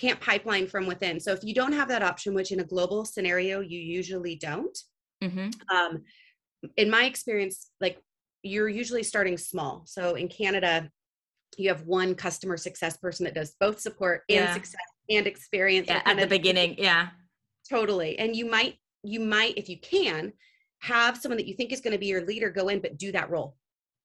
can't 0.00 0.20
pipeline 0.20 0.66
from 0.66 0.86
within. 0.86 1.20
So 1.20 1.32
if 1.32 1.44
you 1.44 1.54
don't 1.54 1.72
have 1.72 1.88
that 1.88 2.02
option 2.02 2.34
which 2.34 2.50
in 2.50 2.60
a 2.60 2.64
global 2.64 3.04
scenario 3.04 3.60
you 3.60 3.78
usually 3.78 4.36
don't 4.36 4.76
mm-hmm. 5.22 5.48
um, 5.74 6.02
in 6.76 6.90
my 6.90 7.04
experience, 7.04 7.70
like 7.80 7.98
you're 8.42 8.68
usually 8.68 9.02
starting 9.02 9.36
small. 9.36 9.82
So 9.86 10.14
in 10.14 10.28
Canada, 10.28 10.90
you 11.56 11.68
have 11.68 11.82
one 11.82 12.14
customer 12.14 12.56
success 12.56 12.96
person 12.96 13.24
that 13.24 13.34
does 13.34 13.54
both 13.58 13.80
support 13.80 14.22
and 14.28 14.36
yeah. 14.36 14.54
success 14.54 14.80
and 15.10 15.26
experience. 15.26 15.88
Yeah, 15.88 16.02
at 16.04 16.18
the 16.18 16.26
beginning. 16.26 16.76
Yeah. 16.78 17.08
Totally. 17.68 18.18
And 18.18 18.34
you 18.34 18.48
might, 18.48 18.76
you 19.02 19.20
might, 19.20 19.56
if 19.56 19.68
you 19.68 19.78
can, 19.78 20.32
have 20.80 21.16
someone 21.16 21.38
that 21.38 21.46
you 21.46 21.54
think 21.54 21.72
is 21.72 21.80
going 21.80 21.92
to 21.92 21.98
be 21.98 22.06
your 22.06 22.24
leader 22.24 22.50
go 22.50 22.68
in, 22.68 22.80
but 22.80 22.98
do 22.98 23.12
that 23.12 23.30
role. 23.30 23.56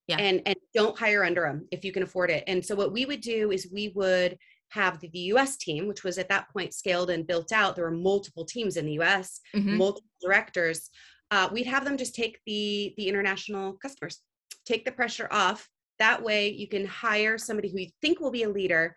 Yeah. 0.06 0.16
And 0.18 0.42
and 0.44 0.56
don't 0.74 0.98
hire 0.98 1.24
under 1.24 1.42
them 1.42 1.66
if 1.70 1.84
you 1.84 1.92
can 1.92 2.02
afford 2.02 2.30
it. 2.30 2.44
And 2.46 2.64
so 2.64 2.74
what 2.74 2.92
we 2.92 3.06
would 3.06 3.22
do 3.22 3.52
is 3.52 3.68
we 3.72 3.92
would 3.94 4.36
have 4.70 5.00
the, 5.00 5.08
US 5.14 5.56
team, 5.56 5.86
which 5.86 6.02
was 6.02 6.18
at 6.18 6.28
that 6.28 6.50
point 6.50 6.74
scaled 6.74 7.08
and 7.08 7.26
built 7.26 7.52
out. 7.52 7.76
There 7.76 7.84
were 7.84 7.90
multiple 7.90 8.44
teams 8.44 8.76
in 8.76 8.86
the 8.86 9.00
US, 9.00 9.40
mm-hmm. 9.54 9.76
multiple 9.76 10.10
directors 10.20 10.90
uh, 11.30 11.48
we'd 11.52 11.66
have 11.66 11.84
them 11.84 11.96
just 11.96 12.14
take 12.14 12.40
the 12.46 12.94
the 12.96 13.08
international 13.08 13.72
customers 13.74 14.20
take 14.64 14.84
the 14.84 14.92
pressure 14.92 15.28
off. 15.30 15.68
That 15.98 16.22
way 16.22 16.48
you 16.48 16.66
can 16.66 16.86
hire 16.86 17.38
somebody 17.38 17.70
who 17.70 17.78
you 17.78 17.90
think 18.02 18.20
will 18.20 18.30
be 18.30 18.42
a 18.42 18.48
leader 18.48 18.96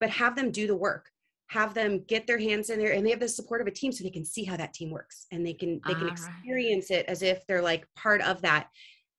but 0.00 0.10
have 0.10 0.36
them 0.36 0.52
do 0.52 0.66
the 0.66 0.76
work. 0.76 1.10
Have 1.48 1.74
them 1.74 2.04
get 2.06 2.26
their 2.26 2.38
hands 2.38 2.70
in 2.70 2.78
there 2.78 2.92
and 2.92 3.04
they 3.04 3.10
have 3.10 3.20
the 3.20 3.28
support 3.28 3.60
of 3.60 3.66
a 3.66 3.72
team 3.72 3.90
so 3.90 4.04
they 4.04 4.10
can 4.10 4.24
see 4.24 4.44
how 4.44 4.56
that 4.56 4.74
team 4.74 4.90
works 4.90 5.26
and 5.32 5.44
they 5.44 5.54
can 5.54 5.80
they 5.86 5.94
can 5.94 6.08
experience 6.08 6.90
it 6.90 7.06
as 7.06 7.22
if 7.22 7.46
they're 7.46 7.62
like 7.62 7.86
part 7.96 8.20
of 8.22 8.42
that. 8.42 8.68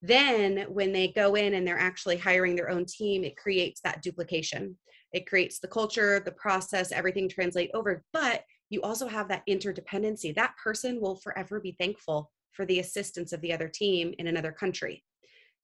Then 0.01 0.65
when 0.69 0.93
they 0.93 1.09
go 1.09 1.35
in 1.35 1.55
and 1.55 1.67
they're 1.67 1.77
actually 1.77 2.17
hiring 2.17 2.55
their 2.55 2.69
own 2.69 2.85
team 2.85 3.23
it 3.23 3.35
creates 3.35 3.81
that 3.81 4.01
duplication. 4.01 4.77
It 5.11 5.27
creates 5.27 5.59
the 5.59 5.67
culture 5.67 6.19
the 6.19 6.31
process 6.31 6.91
everything 6.91 7.27
translate 7.27 7.71
over 7.73 8.03
but 8.13 8.43
you 8.69 8.83
also 8.83 9.07
have 9.07 9.27
that 9.29 9.41
interdependency. 9.49 10.33
That 10.35 10.53
person 10.63 11.01
will 11.01 11.15
forever 11.15 11.59
be 11.59 11.75
thankful 11.79 12.31
for 12.53 12.65
the 12.65 12.79
assistance 12.79 13.33
of 13.33 13.41
the 13.41 13.53
other 13.53 13.67
team 13.67 14.13
in 14.17 14.27
another 14.27 14.51
country. 14.51 15.03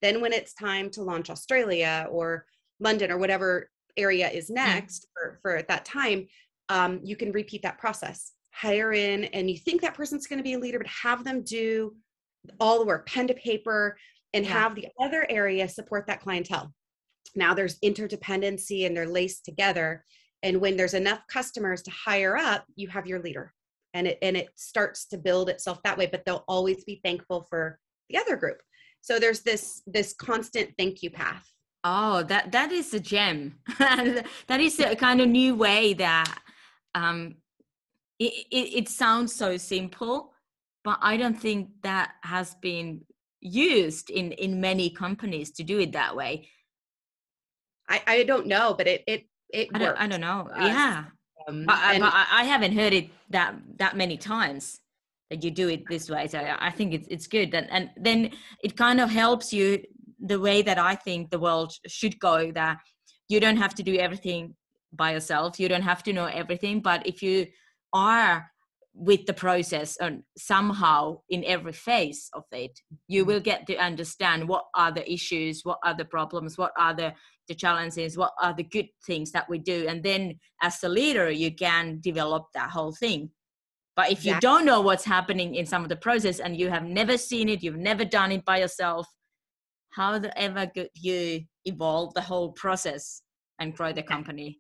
Then, 0.01 0.21
when 0.21 0.33
it's 0.33 0.53
time 0.53 0.89
to 0.91 1.01
launch 1.01 1.29
Australia 1.29 2.07
or 2.09 2.45
London 2.79 3.11
or 3.11 3.17
whatever 3.17 3.69
area 3.97 4.29
is 4.29 4.49
mm. 4.49 4.55
next 4.55 5.03
mm. 5.03 5.07
for, 5.13 5.39
for 5.41 5.55
at 5.57 5.67
that 5.67 5.86
time, 5.86 6.27
um, 6.69 6.99
you 7.03 7.15
can 7.15 7.31
repeat 7.31 7.61
that 7.63 7.77
process. 7.77 8.31
Hire 8.53 8.93
in, 8.93 9.25
and 9.25 9.49
you 9.49 9.57
think 9.57 9.81
that 9.81 9.95
person's 9.95 10.27
going 10.27 10.38
to 10.38 10.43
be 10.43 10.53
a 10.53 10.59
leader, 10.59 10.79
but 10.79 10.88
have 10.88 11.23
them 11.23 11.43
do 11.43 11.95
all 12.59 12.79
the 12.79 12.86
work, 12.86 13.07
pen 13.07 13.27
to 13.27 13.33
paper, 13.33 13.97
and 14.33 14.45
yeah. 14.45 14.51
have 14.51 14.75
the 14.75 14.88
other 15.01 15.25
area 15.29 15.67
support 15.67 16.07
that 16.07 16.21
clientele. 16.21 16.73
Now 17.36 17.53
there's 17.53 17.79
interdependency 17.79 18.86
and 18.86 18.95
they're 18.95 19.07
laced 19.07 19.45
together. 19.45 20.05
And 20.43 20.61
when 20.61 20.77
there's 20.77 20.93
enough 20.93 21.21
customers 21.27 21.81
to 21.83 21.91
hire 21.91 22.38
up, 22.38 22.65
you 22.75 22.88
have 22.89 23.07
your 23.07 23.19
leader 23.19 23.53
and 23.96 24.06
it 24.08 24.20
and 24.22 24.38
it 24.38 24.50
starts 24.56 25.08
to 25.08 25.18
build 25.18 25.50
itself 25.50 25.82
that 25.84 25.98
way 25.98 26.06
but 26.06 26.24
they'll 26.26 26.43
always 26.48 26.84
be 26.84 27.00
thankful 27.04 27.48
for 27.50 27.80
the 28.10 28.18
other 28.20 28.36
group. 28.36 28.62
So 29.02 29.18
there's 29.18 29.41
this 29.41 29.82
this 29.88 30.14
constant 30.14 30.70
thank 30.78 31.02
you 31.02 31.10
path. 31.10 31.50
Oh 31.84 32.22
that 32.24 32.52
that 32.52 32.72
is 32.72 32.93
a 32.93 33.00
gem. 33.00 33.56
That 33.80 34.60
is 34.60 34.80
a 34.80 34.96
kind 34.96 35.22
of 35.22 35.30
new 35.30 35.56
way 35.56 35.93
that 35.93 36.38
um 36.93 37.36
it, 38.20 38.34
it, 38.52 38.68
it 38.80 38.89
sounds 38.89 39.36
so 39.36 39.58
simple 39.58 40.32
but 40.86 40.98
i 41.02 41.18
don't 41.18 41.38
think 41.38 41.68
that 41.84 42.14
has 42.22 42.56
been 42.62 43.02
used 43.41 44.10
in 44.10 44.32
in 44.34 44.62
many 44.62 44.89
companies 44.89 45.52
to 45.52 45.64
do 45.64 45.80
it 45.80 45.91
that 45.93 46.16
way. 46.16 46.48
I 47.89 48.02
i 48.08 48.24
don't 48.24 48.48
know 48.48 48.74
but 48.78 48.88
it 48.88 49.04
it 49.08 49.22
it 49.50 49.70
I 49.74 49.80
don't, 49.80 49.98
I 50.04 50.08
don't 50.08 50.22
know. 50.22 50.50
yeah 50.58 51.06
um, 51.48 51.66
I, 51.68 52.00
I, 52.02 52.41
I, 52.41 52.43
haven't 52.43 52.74
heard 52.74 52.93
it 52.93 53.10
that 53.30 53.56
that 53.78 53.96
many 53.96 54.18
times 54.18 54.80
that 55.30 55.43
you 55.43 55.52
do 55.52 55.70
it 55.70 55.84
this 55.89 56.10
way. 56.10 56.28
So 56.28 56.39
I 56.60 56.72
think 56.72 56.93
it's 56.93 57.08
it's 57.10 57.28
good, 57.28 57.54
and 57.54 57.68
and 57.72 57.89
then 57.98 58.32
it 58.64 58.76
kind 58.76 59.00
of 59.00 59.10
helps 59.10 59.54
you 59.54 59.84
the 60.20 60.39
way 60.39 60.62
that 60.62 60.78
I 60.78 60.96
think 60.96 61.30
the 61.30 61.39
world 61.39 61.74
should 61.88 62.20
go. 62.20 62.52
That 62.52 62.78
you 63.30 63.39
don't 63.39 63.58
have 63.58 63.76
to 63.76 63.84
do 63.84 63.96
everything 63.96 64.56
by 64.93 65.12
yourself. 65.12 65.60
You 65.60 65.70
don't 65.70 65.82
have 65.82 66.04
to 66.04 66.14
know 66.14 66.26
everything, 66.26 66.82
but 66.82 67.06
if 67.06 67.22
you 67.22 67.48
are 67.93 68.50
with 68.96 69.26
the 69.26 69.34
process 69.34 69.98
and 69.98 70.24
somehow 70.38 71.20
in 71.30 71.43
every 71.43 71.74
phase 71.74 72.30
of 72.34 72.43
it 72.54 72.80
you 73.08 73.24
mm-hmm. 73.24 73.34
will 73.34 73.39
get 73.41 73.68
to 73.68 73.76
understand 73.76 74.48
what 74.48 74.64
are 74.74 74.91
the 74.91 75.12
issues 75.12 75.62
what 75.64 75.78
are 75.84 75.93
the 75.93 76.06
problems 76.06 76.58
what 76.58 76.72
are 76.78 76.93
the 76.93 77.14
the 77.48 77.56
challenges 77.56 78.18
what 78.18 78.34
are 78.41 78.54
the 78.54 78.64
good 78.64 78.88
things 79.06 79.32
that 79.32 79.50
we 79.50 79.58
do 79.58 79.86
and 79.88 80.04
then 80.04 80.39
as 80.62 80.84
a 80.84 80.89
leader 80.89 81.30
you 81.30 81.54
can 81.54 82.00
develop 82.02 82.46
that 82.54 82.70
whole 82.70 82.93
thing. 82.93 83.30
But 83.96 84.12
if 84.12 84.26
you 84.26 84.38
don't 84.41 84.66
know 84.66 84.82
what's 84.82 85.06
happening 85.06 85.56
in 85.56 85.66
some 85.66 85.84
of 85.84 85.88
the 85.88 85.96
process 85.96 86.41
and 86.41 86.58
you 86.58 86.70
have 86.70 86.84
never 86.84 87.18
seen 87.18 87.48
it 87.50 87.64
you've 87.64 87.78
never 87.78 88.04
done 88.06 88.32
it 88.32 88.43
by 88.46 88.60
yourself 88.60 89.08
how 89.91 90.20
the 90.20 90.38
ever 90.38 90.68
could 90.68 90.89
you 90.93 91.41
evolve 91.64 92.14
the 92.14 92.22
whole 92.22 92.52
process 92.52 93.22
and 93.60 93.76
grow 93.76 93.93
the 93.93 94.04
company? 94.04 94.60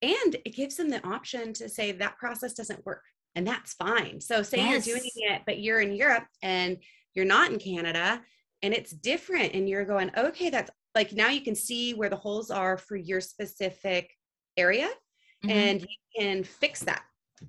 And 0.00 0.36
it 0.44 0.56
gives 0.56 0.76
them 0.76 0.88
the 0.88 1.06
option 1.06 1.52
to 1.54 1.68
say 1.68 1.92
that 1.92 2.18
process 2.18 2.54
doesn't 2.54 2.84
work 2.86 3.02
and 3.34 3.46
that's 3.46 3.74
fine. 3.74 4.20
So 4.20 4.42
say 4.42 4.58
yes. 4.58 4.86
you're 4.86 4.96
doing 4.96 5.10
it 5.14 5.42
but 5.46 5.60
you're 5.60 5.80
in 5.80 5.94
europe 5.94 6.24
and 6.42 6.78
you're 7.14 7.24
not 7.24 7.52
in 7.52 7.58
canada 7.58 8.22
and 8.62 8.72
it's 8.72 8.92
different 8.92 9.54
and 9.54 9.68
you're 9.68 9.84
going 9.84 10.10
okay 10.16 10.50
that's 10.50 10.70
like 10.94 11.12
now 11.12 11.28
you 11.28 11.40
can 11.40 11.54
see 11.54 11.94
where 11.94 12.08
the 12.08 12.16
holes 12.16 12.50
are 12.50 12.76
for 12.76 12.96
your 12.96 13.20
specific 13.20 14.10
area 14.56 14.88
mm-hmm. 15.44 15.50
and 15.50 15.80
you 15.80 15.86
can 16.18 16.44
fix 16.44 16.80
that 16.80 17.02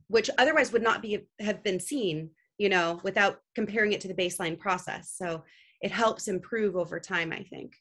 which 0.08 0.30
otherwise 0.38 0.72
would 0.72 0.84
not 0.84 1.02
be 1.02 1.20
have 1.40 1.64
been 1.64 1.80
seen 1.80 2.30
you 2.58 2.70
know 2.70 3.00
without 3.04 3.40
comparing 3.56 3.94
it 3.94 4.02
to 4.02 4.08
the 4.08 4.14
baseline 4.14 4.58
process. 4.58 5.14
So 5.16 5.44
it 5.82 5.92
helps 5.92 6.28
improve 6.28 6.76
over 6.76 7.00
time 7.00 7.32
i 7.34 7.44
think. 7.44 7.76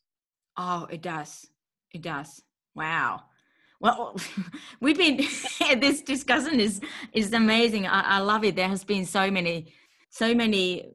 Oh 0.56 0.86
it 0.90 1.02
does. 1.02 1.46
It 1.92 2.02
does. 2.02 2.42
Wow. 2.74 3.22
Well 3.80 4.16
we've 4.80 4.98
been 4.98 5.16
this 5.80 6.02
discussion 6.02 6.60
is 6.60 6.80
is 7.12 7.32
amazing. 7.32 7.86
I, 7.86 8.16
I 8.16 8.18
love 8.18 8.44
it. 8.44 8.56
There 8.56 8.68
has 8.68 8.84
been 8.84 9.06
so 9.06 9.30
many 9.30 9.72
so 10.10 10.34
many 10.34 10.92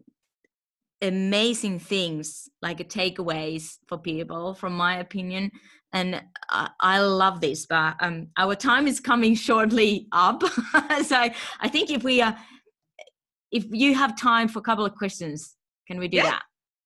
amazing 1.01 1.79
things 1.79 2.49
like 2.61 2.77
takeaways 2.89 3.77
for 3.87 3.97
people 3.97 4.53
from 4.53 4.73
my 4.73 4.97
opinion 4.97 5.51
and 5.93 6.21
I, 6.49 6.69
I 6.79 6.99
love 6.99 7.39
this 7.39 7.65
but 7.67 7.95
um, 8.01 8.27
our 8.37 8.55
time 8.55 8.87
is 8.87 8.99
coming 8.99 9.35
shortly 9.47 10.07
up 10.11 10.43
so 11.03 11.29
i 11.59 11.67
think 11.69 11.91
if 11.91 12.03
we 12.03 12.21
are 12.21 12.31
uh, 12.31 13.03
if 13.51 13.65
you 13.71 13.93
have 13.95 14.17
time 14.17 14.47
for 14.47 14.59
a 14.59 14.63
couple 14.63 14.85
of 14.85 14.95
questions 14.95 15.55
can 15.87 15.99
we 15.99 16.07
do 16.07 16.17
yeah, 16.17 16.23
that 16.23 16.41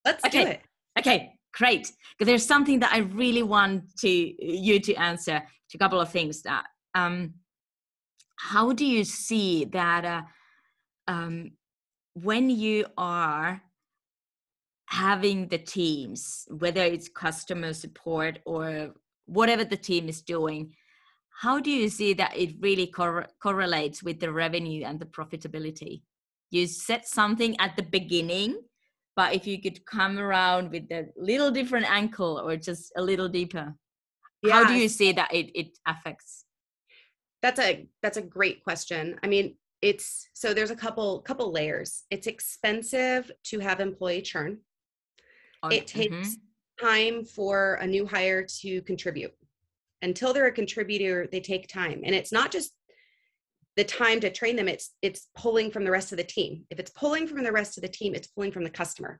let's 0.05 0.25
okay. 0.25 0.43
do 0.43 0.49
it 0.51 0.61
okay 0.99 1.33
great. 1.53 1.91
Because 2.11 2.29
there's 2.29 2.45
something 2.45 2.79
that 2.79 2.91
I 2.93 2.99
really 2.99 3.43
want 3.43 3.83
to 3.99 4.09
you 4.09 4.79
to 4.79 4.95
answer 4.95 5.41
to 5.69 5.77
a 5.77 5.79
couple 5.79 5.99
of 5.99 6.09
things 6.09 6.41
that 6.43 6.65
um, 6.95 7.33
how 8.37 8.73
do 8.73 8.85
you 8.85 9.03
see 9.03 9.65
that 9.65 10.05
uh, 10.05 10.21
um, 11.07 11.51
when 12.13 12.49
you 12.49 12.85
are 12.97 13.61
having 14.91 15.47
the 15.47 15.57
teams, 15.57 16.45
whether 16.49 16.83
it's 16.83 17.07
customer 17.07 17.73
support 17.73 18.39
or 18.45 18.91
whatever 19.25 19.63
the 19.63 19.77
team 19.77 20.09
is 20.09 20.21
doing, 20.21 20.73
how 21.41 21.59
do 21.59 21.71
you 21.71 21.87
see 21.87 22.13
that 22.13 22.35
it 22.37 22.55
really 22.59 22.87
cor- 22.87 23.27
correlates 23.41 24.03
with 24.03 24.19
the 24.19 24.31
revenue 24.31 24.83
and 24.83 24.99
the 24.99 25.05
profitability? 25.05 26.01
You 26.51 26.67
set 26.67 27.07
something 27.07 27.55
at 27.59 27.77
the 27.77 27.83
beginning, 27.83 28.59
but 29.15 29.33
if 29.33 29.47
you 29.47 29.61
could 29.61 29.85
come 29.85 30.19
around 30.19 30.71
with 30.71 30.91
a 30.91 31.07
little 31.15 31.51
different 31.51 31.89
angle 31.89 32.37
or 32.37 32.57
just 32.57 32.91
a 32.97 33.01
little 33.01 33.29
deeper, 33.29 33.73
yeah. 34.43 34.53
how 34.53 34.67
do 34.67 34.73
you 34.73 34.89
see 34.89 35.13
that 35.13 35.33
it, 35.33 35.57
it 35.57 35.77
affects? 35.87 36.43
That's 37.41 37.59
a 37.59 37.87
that's 38.03 38.17
a 38.17 38.21
great 38.21 38.61
question. 38.63 39.17
I 39.23 39.27
mean, 39.27 39.55
it's 39.81 40.27
so 40.33 40.53
there's 40.53 40.69
a 40.69 40.75
couple 40.75 41.21
couple 41.21 41.51
layers. 41.51 42.03
It's 42.11 42.27
expensive 42.27 43.31
to 43.45 43.59
have 43.59 43.79
employee 43.79 44.21
churn. 44.21 44.59
Oh, 45.63 45.69
it 45.69 45.87
takes 45.87 46.15
mm-hmm. 46.15 46.85
time 46.85 47.25
for 47.25 47.75
a 47.75 47.87
new 47.87 48.05
hire 48.05 48.45
to 48.61 48.81
contribute. 48.83 49.33
Until 50.01 50.33
they're 50.33 50.47
a 50.47 50.51
contributor, 50.51 51.27
they 51.31 51.39
take 51.39 51.67
time. 51.67 52.01
And 52.03 52.15
it's 52.15 52.31
not 52.31 52.51
just 52.51 52.73
the 53.77 53.83
time 53.83 54.19
to 54.19 54.29
train 54.29 54.55
them 54.55 54.67
it's 54.67 54.91
it's 55.01 55.29
pulling 55.35 55.71
from 55.71 55.85
the 55.85 55.91
rest 55.91 56.11
of 56.11 56.17
the 56.17 56.23
team 56.23 56.63
if 56.69 56.79
it's 56.79 56.91
pulling 56.91 57.27
from 57.27 57.43
the 57.43 57.51
rest 57.51 57.77
of 57.77 57.81
the 57.81 57.87
team 57.87 58.13
it's 58.13 58.27
pulling 58.27 58.51
from 58.51 58.63
the 58.63 58.69
customer 58.69 59.19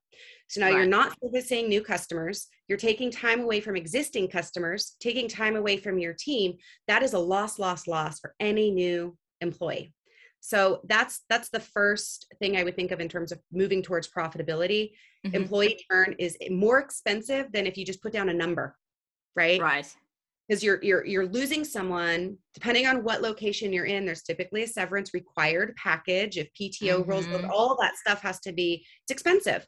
so 0.50 0.60
now 0.60 0.68
right. 0.68 0.76
you're 0.76 0.86
not 0.86 1.16
servicing 1.24 1.70
new 1.70 1.82
customers 1.82 2.48
you're 2.68 2.78
taking 2.78 3.10
time 3.10 3.42
away 3.42 3.62
from 3.62 3.76
existing 3.76 4.28
customers 4.28 4.96
taking 5.00 5.28
time 5.28 5.56
away 5.56 5.78
from 5.78 5.98
your 5.98 6.14
team 6.14 6.54
that 6.88 7.02
is 7.02 7.14
a 7.14 7.20
loss 7.20 7.60
loss 7.60 7.88
loss 7.88 8.20
for 8.20 8.36
any 8.40 8.72
new 8.72 9.16
employee 9.40 9.94
so 10.42 10.82
that's 10.90 11.22
that's 11.30 11.50
the 11.50 11.60
first 11.60 12.26
thing 12.40 12.58
i 12.58 12.64
would 12.64 12.76
think 12.76 12.92
of 12.92 13.00
in 13.00 13.08
terms 13.08 13.32
of 13.32 13.40
moving 13.52 13.82
towards 13.82 14.10
profitability. 14.10 14.92
Mm-hmm. 15.26 15.36
employee 15.36 15.80
churn 15.90 16.16
is 16.18 16.36
more 16.50 16.80
expensive 16.80 17.52
than 17.52 17.68
if 17.68 17.78
you 17.78 17.86
just 17.86 18.02
put 18.02 18.12
down 18.12 18.30
a 18.30 18.34
number 18.34 18.76
right? 19.36 19.62
Right. 19.62 19.96
Because 20.48 20.64
you're 20.64 20.84
you're 20.84 21.06
you're 21.06 21.28
losing 21.28 21.64
someone 21.64 22.38
depending 22.54 22.86
on 22.86 23.04
what 23.04 23.22
location 23.22 23.72
you're 23.72 23.86
in 23.86 24.06
there's 24.06 24.24
typically 24.24 24.64
a 24.64 24.68
severance 24.68 25.14
required 25.14 25.74
package 25.78 26.38
if 26.38 26.50
pto 26.60 27.00
mm-hmm. 27.00 27.10
rolls 27.10 27.26
all 27.50 27.78
that 27.80 27.96
stuff 27.96 28.22
has 28.22 28.40
to 28.42 28.52
be 28.52 28.86
it's 29.04 29.12
expensive. 29.12 29.66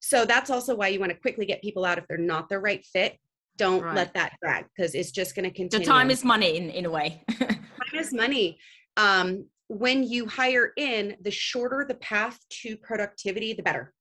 So 0.00 0.24
that's 0.24 0.50
also 0.50 0.74
why 0.74 0.88
you 0.88 1.00
want 1.00 1.12
to 1.12 1.18
quickly 1.18 1.44
get 1.44 1.62
people 1.62 1.84
out 1.84 1.98
if 1.98 2.06
they're 2.08 2.18
not 2.18 2.48
the 2.48 2.58
right 2.58 2.84
fit. 2.84 3.16
Don't 3.56 3.82
right. 3.82 3.94
let 3.94 4.14
that 4.14 4.36
drag 4.42 4.66
because 4.74 4.94
it's 4.94 5.10
just 5.10 5.34
going 5.34 5.44
to 5.48 5.54
continue. 5.54 5.84
the 5.84 5.90
time 5.90 6.10
is 6.10 6.24
money 6.24 6.56
in, 6.56 6.70
in 6.70 6.86
a 6.86 6.90
way. 6.90 7.24
Time 7.38 8.00
is 8.00 8.12
money. 8.12 8.58
Um, 8.96 9.46
when 9.68 10.02
you 10.02 10.26
hire 10.26 10.72
in, 10.76 11.16
the 11.20 11.30
shorter 11.30 11.84
the 11.86 11.94
path 11.96 12.38
to 12.62 12.76
productivity, 12.76 13.52
the 13.52 13.62
better. 13.62 13.92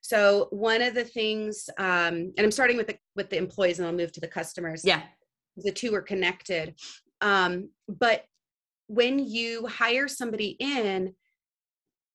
So 0.00 0.48
one 0.50 0.82
of 0.82 0.94
the 0.94 1.04
things, 1.04 1.68
um, 1.78 2.32
and 2.36 2.40
I'm 2.40 2.52
starting 2.52 2.76
with 2.76 2.86
the 2.86 2.96
with 3.16 3.28
the 3.30 3.38
employees, 3.38 3.78
and 3.78 3.86
I'll 3.86 3.94
move 3.94 4.12
to 4.12 4.20
the 4.20 4.28
customers. 4.28 4.84
Yeah, 4.84 5.02
the 5.56 5.72
two 5.72 5.94
are 5.94 6.02
connected. 6.02 6.74
Um, 7.20 7.70
but 7.88 8.24
when 8.86 9.18
you 9.18 9.66
hire 9.66 10.06
somebody 10.06 10.56
in, 10.60 11.14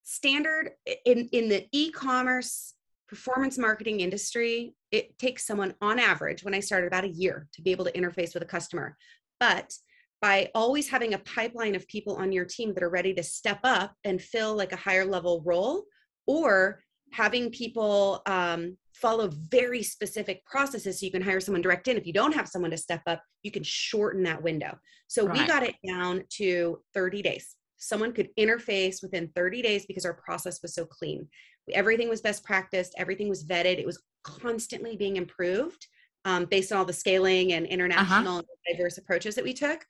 standard 0.04 0.72
in 1.06 1.28
in 1.34 1.50
the 1.50 1.68
e-commerce 1.74 2.76
performance 3.10 3.58
marketing 3.58 4.00
industry, 4.00 4.74
it 4.92 5.20
takes 5.20 5.46
someone 5.46 5.74
on 5.82 6.00
average, 6.00 6.46
when 6.46 6.54
I 6.54 6.62
started, 6.62 6.88
about 6.88 7.04
a 7.04 7.10
year 7.10 7.48
to 7.54 7.62
be 7.62 7.72
able 7.72 7.84
to 7.84 7.92
interface 7.92 8.34
with 8.34 8.44
a 8.44 8.46
customer. 8.46 8.96
But 9.38 9.74
by 10.22 10.50
always 10.54 10.88
having 10.88 11.14
a 11.14 11.20
pipeline 11.20 11.76
of 11.76 11.88
people 11.88 12.16
on 12.16 12.32
your 12.32 12.46
team 12.46 12.74
that 12.74 12.84
are 12.84 12.90
ready 12.90 13.14
to 13.14 13.24
step 13.24 13.60
up 13.64 13.94
and 14.04 14.22
fill 14.22 14.56
like 14.56 14.72
a 14.72 14.78
higher 14.78 15.06
level 15.06 15.42
role 15.46 15.84
or 16.28 16.82
having 17.12 17.50
people 17.50 18.22
um, 18.28 18.78
follow 18.94 19.30
very 19.50 19.82
specific 19.84 20.46
processes 20.46 21.00
so 21.00 21.06
you 21.06 21.12
can 21.12 21.22
hire 21.22 21.40
someone 21.40 21.62
direct 21.62 21.88
in 21.88 21.98
if 21.98 22.06
you 22.06 22.14
don't 22.14 22.36
have 22.36 22.48
someone 22.48 22.72
to 22.72 22.78
step 22.78 23.02
up 23.08 23.22
you 23.44 23.52
can 23.52 23.64
shorten 23.64 24.24
that 24.24 24.42
window 24.42 24.78
so 25.08 25.26
right. 25.26 25.40
we 25.40 25.48
got 25.48 25.64
it 25.64 25.76
down 25.86 26.24
to 26.30 26.80
30 26.94 27.22
days 27.22 27.56
someone 27.78 28.14
could 28.14 28.30
interface 28.38 29.02
within 29.02 29.30
30 29.36 29.62
days 29.62 29.86
because 29.86 30.06
our 30.06 30.14
process 30.14 30.62
was 30.62 30.74
so 30.74 30.86
clean 30.86 31.28
everything 31.74 32.10
was 32.10 32.22
best 32.22 32.44
practiced 32.44 32.94
everything 32.98 33.28
was 33.28 33.44
vetted 33.46 33.80
it 33.80 33.86
was 33.86 34.02
constantly 34.24 34.96
being 34.96 35.18
improved 35.18 35.88
um, 36.26 36.46
based 36.46 36.72
on 36.72 36.78
all 36.78 36.86
the 36.86 36.94
scaling 36.94 37.54
and 37.54 37.66
uh-huh. 37.66 37.74
international 37.74 38.38
uh-huh. 38.38 38.44
and 38.68 38.78
diverse 38.78 38.98
approaches 38.98 39.36
that 39.36 39.44
we 39.44 39.54
took 39.54 39.84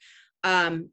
um, 0.43 0.89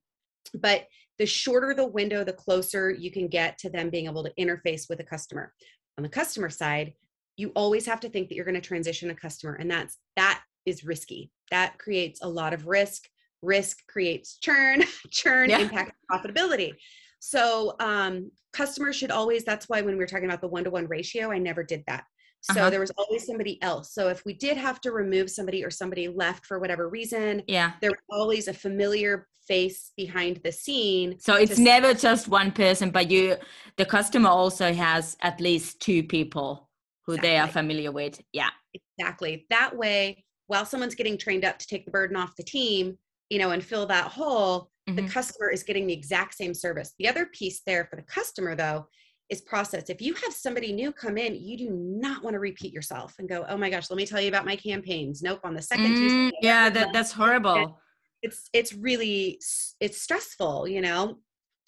but 0.54 0.86
the 1.18 1.26
shorter 1.26 1.74
the 1.74 1.86
window, 1.86 2.24
the 2.24 2.32
closer 2.32 2.90
you 2.90 3.10
can 3.10 3.28
get 3.28 3.58
to 3.58 3.70
them 3.70 3.90
being 3.90 4.06
able 4.06 4.24
to 4.24 4.32
interface 4.38 4.88
with 4.88 5.00
a 5.00 5.04
customer. 5.04 5.52
On 5.96 6.02
the 6.02 6.08
customer 6.08 6.48
side, 6.48 6.94
you 7.36 7.50
always 7.54 7.86
have 7.86 8.00
to 8.00 8.08
think 8.08 8.28
that 8.28 8.34
you're 8.34 8.44
going 8.44 8.54
to 8.54 8.60
transition 8.60 9.10
a 9.10 9.14
customer, 9.14 9.54
and 9.54 9.70
that's 9.70 9.98
that 10.16 10.42
is 10.64 10.84
risky. 10.84 11.30
That 11.50 11.78
creates 11.78 12.20
a 12.22 12.28
lot 12.28 12.52
of 12.52 12.66
risk. 12.66 13.04
Risk 13.42 13.86
creates 13.88 14.38
churn. 14.38 14.84
churn 15.10 15.50
yeah. 15.50 15.60
impacts 15.60 15.96
profitability. 16.10 16.72
So 17.20 17.74
um, 17.80 18.30
customers 18.52 18.96
should 18.96 19.10
always. 19.10 19.44
That's 19.44 19.68
why 19.68 19.80
when 19.80 19.94
we 19.94 20.00
were 20.00 20.06
talking 20.06 20.26
about 20.26 20.40
the 20.40 20.48
one 20.48 20.64
to 20.64 20.70
one 20.70 20.86
ratio, 20.86 21.32
I 21.32 21.38
never 21.38 21.62
did 21.62 21.84
that. 21.86 22.04
So 22.42 22.60
uh-huh. 22.60 22.70
there 22.70 22.80
was 22.80 22.92
always 22.92 23.26
somebody 23.26 23.60
else. 23.62 23.92
So 23.92 24.08
if 24.08 24.24
we 24.24 24.32
did 24.32 24.56
have 24.56 24.80
to 24.82 24.92
remove 24.92 25.28
somebody 25.28 25.64
or 25.64 25.70
somebody 25.70 26.06
left 26.06 26.46
for 26.46 26.60
whatever 26.60 26.88
reason, 26.88 27.42
yeah, 27.48 27.72
there 27.80 27.90
was 27.90 27.98
always 28.10 28.46
a 28.46 28.54
familiar 28.54 29.26
face 29.48 29.92
behind 29.96 30.40
the 30.44 30.52
scene. 30.52 31.18
So 31.18 31.34
it's 31.34 31.58
never 31.58 31.94
just 31.94 32.28
one 32.28 32.52
person, 32.52 32.90
but 32.90 33.10
you 33.10 33.36
the 33.76 33.86
customer 33.86 34.28
also 34.28 34.72
has 34.72 35.16
at 35.22 35.40
least 35.40 35.80
two 35.80 36.02
people 36.02 36.68
who 37.06 37.14
exactly. 37.14 37.30
they 37.30 37.38
are 37.38 37.48
familiar 37.48 37.90
with. 37.90 38.20
Yeah. 38.32 38.50
Exactly. 38.98 39.46
That 39.50 39.76
way, 39.76 40.24
while 40.46 40.66
someone's 40.66 40.94
getting 40.94 41.16
trained 41.16 41.44
up 41.44 41.58
to 41.58 41.66
take 41.66 41.84
the 41.86 41.90
burden 41.90 42.16
off 42.16 42.36
the 42.36 42.42
team, 42.42 42.98
you 43.30 43.38
know, 43.38 43.50
and 43.50 43.64
fill 43.64 43.86
that 43.86 44.06
hole, 44.06 44.70
mm-hmm. 44.88 44.96
the 44.96 45.10
customer 45.10 45.50
is 45.50 45.62
getting 45.62 45.86
the 45.86 45.92
exact 45.92 46.34
same 46.34 46.54
service. 46.54 46.94
The 46.98 47.08
other 47.08 47.26
piece 47.26 47.62
there 47.66 47.86
for 47.86 47.96
the 47.96 48.02
customer 48.02 48.54
though 48.54 48.86
is 49.30 49.40
process. 49.42 49.90
If 49.90 50.00
you 50.00 50.14
have 50.14 50.32
somebody 50.32 50.72
new 50.72 50.90
come 50.90 51.18
in, 51.18 51.34
you 51.34 51.56
do 51.56 51.70
not 51.70 52.22
want 52.22 52.34
to 52.34 52.40
repeat 52.40 52.72
yourself 52.72 53.14
and 53.18 53.28
go, 53.28 53.44
"Oh 53.48 53.58
my 53.58 53.68
gosh, 53.68 53.90
let 53.90 53.98
me 53.98 54.06
tell 54.06 54.20
you 54.20 54.28
about 54.28 54.46
my 54.46 54.56
campaigns." 54.56 55.22
Nope, 55.22 55.40
on 55.44 55.54
the 55.54 55.60
second 55.60 55.94
mm, 55.94 55.96
Tuesday. 55.96 56.38
Yeah, 56.40 56.70
that, 56.70 56.94
that's 56.94 57.12
horrible 57.12 57.78
it's 58.22 58.48
it's 58.52 58.72
really 58.72 59.40
it's 59.80 60.00
stressful 60.00 60.68
you 60.68 60.80
know? 60.80 61.18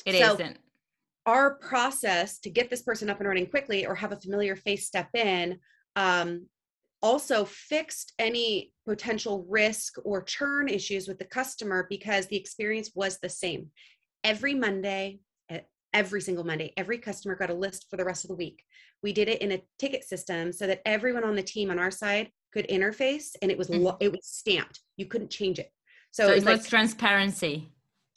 It 0.06 0.18
so 0.18 0.36
not 0.36 0.56
our 1.26 1.54
process 1.54 2.38
to 2.40 2.50
get 2.50 2.70
this 2.70 2.82
person 2.82 3.10
up 3.10 3.18
and 3.20 3.28
running 3.28 3.46
quickly 3.46 3.86
or 3.86 3.94
have 3.94 4.12
a 4.12 4.16
familiar 4.16 4.56
face 4.56 4.86
step 4.86 5.08
in 5.14 5.58
um, 5.96 6.46
also 7.02 7.44
fixed 7.44 8.12
any 8.18 8.72
potential 8.86 9.46
risk 9.48 9.94
or 10.04 10.22
churn 10.22 10.68
issues 10.68 11.08
with 11.08 11.18
the 11.18 11.24
customer 11.24 11.86
because 11.88 12.26
the 12.26 12.36
experience 12.36 12.90
was 12.94 13.18
the 13.18 13.28
same. 13.28 13.68
Every 14.24 14.54
monday 14.54 15.20
every 15.92 16.20
single 16.20 16.44
monday 16.44 16.72
every 16.76 16.98
customer 16.98 17.34
got 17.34 17.50
a 17.50 17.54
list 17.54 17.86
for 17.90 17.96
the 17.96 18.04
rest 18.04 18.24
of 18.24 18.28
the 18.28 18.36
week. 18.36 18.62
We 19.02 19.12
did 19.12 19.28
it 19.28 19.42
in 19.42 19.52
a 19.52 19.62
ticket 19.78 20.04
system 20.04 20.52
so 20.52 20.66
that 20.66 20.82
everyone 20.84 21.24
on 21.24 21.34
the 21.34 21.42
team 21.42 21.70
on 21.70 21.78
our 21.78 21.90
side 21.90 22.30
could 22.52 22.68
interface 22.68 23.30
and 23.42 23.50
it 23.50 23.58
was 23.58 23.68
mm-hmm. 23.68 23.96
it 24.00 24.12
was 24.12 24.20
stamped. 24.22 24.80
You 24.96 25.06
couldn't 25.06 25.30
change 25.30 25.58
it 25.58 25.70
so, 26.10 26.26
so 26.26 26.32
it 26.32 26.34
was 26.36 26.44
like 26.44 26.64
transparency. 26.64 27.68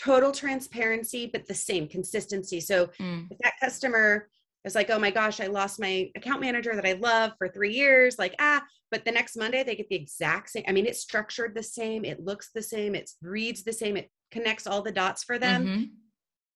Total 0.01 0.31
transparency, 0.31 1.29
but 1.31 1.47
the 1.47 1.53
same 1.53 1.87
consistency. 1.87 2.59
So 2.59 2.87
mm. 2.99 3.27
if 3.29 3.37
that 3.39 3.53
customer 3.61 4.27
is 4.65 4.75
like, 4.75 4.89
oh 4.89 4.99
my 4.99 5.11
gosh, 5.11 5.39
I 5.39 5.47
lost 5.47 5.79
my 5.79 6.09
account 6.15 6.41
manager 6.41 6.75
that 6.75 6.85
I 6.85 6.93
love 6.93 7.33
for 7.37 7.47
three 7.47 7.73
years, 7.73 8.17
like, 8.17 8.35
ah, 8.39 8.63
but 8.91 9.05
the 9.05 9.11
next 9.11 9.35
Monday 9.37 9.63
they 9.63 9.75
get 9.75 9.89
the 9.89 9.95
exact 9.95 10.49
same. 10.49 10.63
I 10.67 10.71
mean, 10.71 10.85
it's 10.85 10.99
structured 10.99 11.55
the 11.55 11.63
same, 11.63 12.05
it 12.05 12.19
looks 12.19 12.49
the 12.53 12.61
same, 12.61 12.95
it 12.95 13.09
reads 13.21 13.63
the 13.63 13.73
same, 13.73 13.97
it 13.97 14.09
connects 14.31 14.67
all 14.67 14.81
the 14.81 14.91
dots 14.91 15.23
for 15.23 15.37
them. 15.39 15.65
Mm-hmm. 15.65 15.83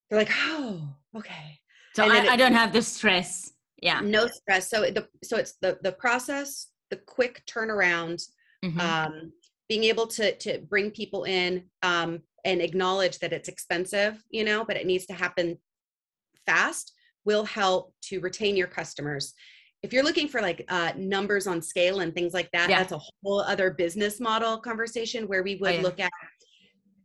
They're 0.10 0.20
like, 0.20 0.32
oh, 0.32 0.96
okay. 1.18 1.60
So 1.96 2.04
I, 2.04 2.18
it, 2.18 2.30
I 2.30 2.36
don't 2.36 2.54
have 2.54 2.74
the 2.74 2.82
stress. 2.82 3.52
Yeah. 3.82 4.02
No 4.02 4.28
stress. 4.28 4.70
So 4.70 4.82
the 4.82 5.08
so 5.24 5.38
it's 5.38 5.54
the 5.62 5.78
the 5.82 5.92
process, 5.92 6.68
the 6.90 6.98
quick 6.98 7.44
turnaround, 7.46 8.24
mm-hmm. 8.64 8.80
um, 8.80 9.32
being 9.70 9.84
able 9.84 10.08
to 10.08 10.36
to 10.38 10.60
bring 10.70 10.92
people 10.92 11.24
in 11.24 11.64
um, 11.84 12.22
and 12.46 12.62
acknowledge 12.62 13.20
that 13.20 13.34
it's 13.34 13.50
expensive 13.50 14.24
you 14.30 14.44
know 14.44 14.64
but 14.66 14.78
it 14.78 14.86
needs 14.86 15.06
to 15.06 15.14
happen 15.14 15.58
fast 16.46 16.94
will 17.26 17.44
help 17.44 17.94
to 18.02 18.20
retain 18.20 18.56
your 18.56 18.68
customers 18.68 19.34
if 19.84 19.94
you're 19.94 20.04
looking 20.04 20.28
for 20.28 20.42
like 20.42 20.66
uh, 20.70 20.92
numbers 20.98 21.46
on 21.46 21.62
scale 21.62 22.00
and 22.00 22.16
things 22.16 22.34
like 22.34 22.50
that 22.52 22.70
yeah. 22.70 22.80
that's 22.80 22.94
a 22.94 23.00
whole 23.24 23.42
other 23.42 23.72
business 23.72 24.20
model 24.20 24.58
conversation 24.58 25.28
where 25.28 25.44
we 25.44 25.56
would 25.56 25.72
oh, 25.72 25.76
yeah. 25.76 25.82
look 25.82 26.00
at 26.00 26.12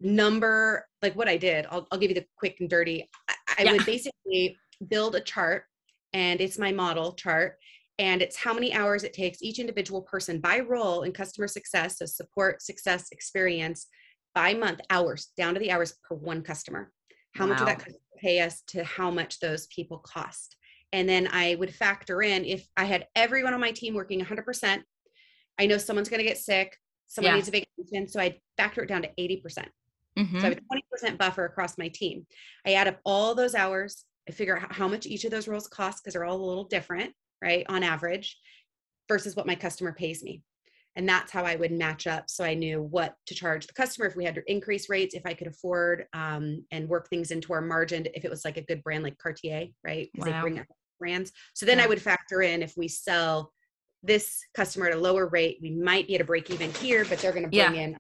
number 0.01 0.87
like 1.01 1.15
what 1.15 1.29
i 1.29 1.37
did 1.37 1.67
i'll, 1.71 1.87
I'll 1.91 1.99
give 1.99 2.11
you 2.11 2.17
the 2.17 2.27
quick 2.37 2.57
and 2.61 2.69
dirty 2.69 3.09
i, 3.29 3.35
I 3.59 3.63
yeah. 3.63 3.73
would 3.73 3.87
basically 3.87 4.57
build 4.89 5.15
a 5.15 5.21
chart 5.21 5.65
and 6.13 6.41
it's 6.41 6.59
my 6.59 6.73
model 6.73 7.13
chart 7.13 7.57
and 8.03 8.21
it's 8.21 8.37
how 8.37 8.53
many 8.53 8.75
hours 8.75 9.05
it 9.05 9.13
takes 9.13 9.41
each 9.43 9.61
individual 9.61 10.03
person 10.03 10.41
by 10.41 10.59
role 10.59 11.03
in 11.03 11.13
customer 11.13 11.47
success 11.47 11.99
so 11.99 12.05
support 12.05 12.61
success 12.61 13.07
experience 13.13 13.87
by 14.35 14.53
month 14.53 14.81
hours 14.91 15.29
down 15.37 15.55
to 15.55 15.61
the 15.61 15.71
hours 15.71 15.95
per 16.03 16.17
one 16.17 16.43
customer 16.43 16.91
how 17.37 17.45
wow. 17.45 17.53
much 17.53 17.61
of 17.61 17.67
that 17.67 17.87
pay 18.19 18.41
us 18.41 18.63
to 18.67 18.85
how 18.85 19.11
much 19.11 19.41
those 19.41 19.67
people 19.69 19.99
cost 19.99 20.57
and 20.93 21.09
then 21.09 21.29
i 21.29 21.55
would 21.55 21.73
factor 21.73 22.23
in 22.23 22.45
if 22.45 22.67
i 22.77 22.85
had 22.85 23.07
everyone 23.15 23.55
on 23.55 23.61
my 23.61 23.71
team 23.71 23.95
working 23.95 24.21
100% 24.21 24.83
i 25.59 25.67
know 25.67 25.79
someone's 25.79 26.09
going 26.09 26.23
to 26.23 26.29
get 26.29 26.39
sick 26.39 26.77
someone 27.07 27.31
yeah. 27.31 27.37
needs 27.37 27.49
a 27.49 27.53
vacation 27.53 28.09
so 28.09 28.21
i 28.21 28.37
factor 28.57 28.83
it 28.83 28.89
down 28.89 29.03
to 29.03 29.11
80% 29.19 29.43
mm-hmm. 30.19 30.41
so 30.41 30.47
i 30.47 30.49
have 30.49 30.59
a 30.59 31.07
20% 31.07 31.19
buffer 31.19 31.45
across 31.45 31.79
my 31.79 31.89
team 31.89 32.27
i 32.67 32.73
add 32.73 32.89
up 32.89 32.99
all 33.05 33.35
those 33.35 33.55
hours 33.55 34.05
i 34.29 34.33
figure 34.33 34.59
out 34.59 34.73
how 34.73 34.89
much 34.89 35.07
each 35.07 35.25
of 35.25 35.31
those 35.31 35.47
roles 35.47 35.69
cost 35.69 36.03
because 36.03 36.15
they're 36.15 36.25
all 36.25 36.37
a 36.37 36.45
little 36.45 36.65
different 36.65 37.13
right 37.43 37.67
on 37.69 37.83
average 37.83 38.39
versus 39.09 39.37
what 39.37 39.47
my 39.47 39.55
customer 39.55 39.93
pays 39.93 40.23
me 40.23 40.43
and 40.97 41.09
that's 41.09 41.33
how 41.33 41.45
i 41.45 41.57
would 41.57 41.73
match 41.73 42.07
up 42.07 42.25
so 42.29 42.45
i 42.45 42.55
knew 42.55 42.83
what 42.83 43.17
to 43.27 43.35
charge 43.35 43.67
the 43.67 43.73
customer 43.73 44.07
if 44.07 44.17
we 44.17 44.25
had 44.25 44.35
to 44.35 44.51
increase 44.51 44.89
rates 44.89 45.15
if 45.15 45.27
i 45.27 45.35
could 45.35 45.47
afford 45.47 46.07
um, 46.13 46.65
and 46.71 46.89
work 46.89 47.09
things 47.09 47.31
into 47.31 47.53
our 47.53 47.61
margin 47.61 48.07
if 48.15 48.25
it 48.25 48.31
was 48.31 48.45
like 48.45 48.57
a 48.57 48.65
good 48.65 48.83
brand 48.83 49.03
like 49.03 49.19
cartier 49.19 49.67
right 49.85 50.11
because 50.13 50.31
wow. 50.31 50.37
they 50.37 50.41
bring 50.41 50.59
up 50.59 50.67
brands 50.99 51.33
so 51.55 51.67
then 51.67 51.79
yeah. 51.79 51.85
i 51.85 51.87
would 51.87 52.01
factor 52.01 52.43
in 52.43 52.63
if 52.63 52.75
we 52.77 52.89
sell 52.89 53.53
this 54.03 54.41
customer 54.55 54.87
at 54.87 54.97
a 54.97 55.01
lower 55.01 55.27
rate 55.29 55.59
we 55.63 55.71
might 55.71 56.07
be 56.07 56.15
at 56.15 56.21
a 56.21 56.25
break 56.25 56.51
even 56.51 56.73
here 56.75 57.05
but 57.05 57.19
they're 57.19 57.33
going 57.33 57.45
to 57.45 57.49
bring 57.49 57.75
yeah. 57.75 57.83
in 57.83 57.97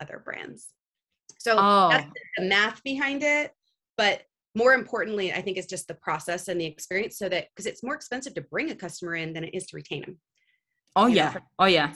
other 0.00 0.22
brands 0.24 0.68
so 1.38 1.54
oh. 1.58 1.88
that's 1.90 2.10
the 2.36 2.44
math 2.44 2.82
behind 2.82 3.22
it 3.22 3.52
but 3.96 4.22
more 4.62 4.72
importantly 4.74 5.26
i 5.32 5.40
think 5.40 5.56
it's 5.58 5.72
just 5.74 5.88
the 5.88 5.94
process 5.94 6.48
and 6.48 6.60
the 6.60 6.70
experience 6.74 7.16
so 7.18 7.26
that 7.28 7.46
because 7.50 7.66
it's 7.70 7.82
more 7.82 7.94
expensive 7.94 8.34
to 8.34 8.42
bring 8.54 8.70
a 8.70 8.74
customer 8.74 9.14
in 9.14 9.32
than 9.32 9.44
it 9.44 9.54
is 9.58 9.66
to 9.66 9.76
retain 9.76 10.02
them 10.02 10.16
oh 10.96 11.06
yeah 11.06 11.32
know, 11.32 11.40
oh 11.60 11.66
yeah 11.66 11.90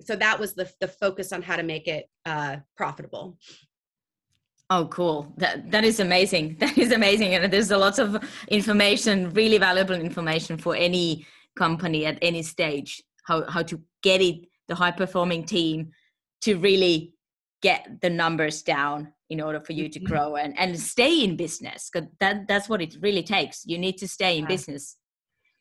so 0.00 0.16
that 0.16 0.38
was 0.38 0.54
the 0.54 0.70
the 0.80 0.88
focus 0.88 1.32
on 1.32 1.42
how 1.42 1.56
to 1.56 1.62
make 1.62 1.88
it 1.88 2.08
uh, 2.26 2.56
profitable. 2.76 3.38
Oh, 4.70 4.86
cool! 4.86 5.32
That 5.36 5.70
that 5.70 5.84
is 5.84 6.00
amazing. 6.00 6.56
That 6.60 6.76
is 6.78 6.92
amazing, 6.92 7.34
and 7.34 7.52
there's 7.52 7.70
a 7.70 7.78
lot 7.78 7.98
of 7.98 8.22
information, 8.48 9.30
really 9.30 9.58
valuable 9.58 9.94
information 9.94 10.58
for 10.58 10.74
any 10.74 11.26
company 11.56 12.06
at 12.06 12.18
any 12.22 12.42
stage. 12.42 13.02
How 13.24 13.48
how 13.48 13.62
to 13.62 13.80
get 14.02 14.20
it 14.20 14.46
the 14.68 14.74
high 14.74 14.92
performing 14.92 15.44
team 15.44 15.92
to 16.42 16.56
really 16.58 17.14
get 17.62 18.00
the 18.00 18.10
numbers 18.10 18.62
down 18.62 19.12
in 19.30 19.40
order 19.40 19.60
for 19.60 19.72
you 19.72 19.88
to 19.88 19.98
mm-hmm. 19.98 20.08
grow 20.08 20.36
and, 20.36 20.58
and 20.58 20.78
stay 20.78 21.24
in 21.24 21.36
business 21.36 21.90
because 21.90 22.08
that 22.20 22.46
that's 22.46 22.68
what 22.68 22.82
it 22.82 22.96
really 23.00 23.22
takes 23.22 23.64
you 23.66 23.78
need 23.78 23.96
to 23.96 24.06
stay 24.06 24.36
in 24.36 24.42
yeah. 24.42 24.48
business 24.48 24.96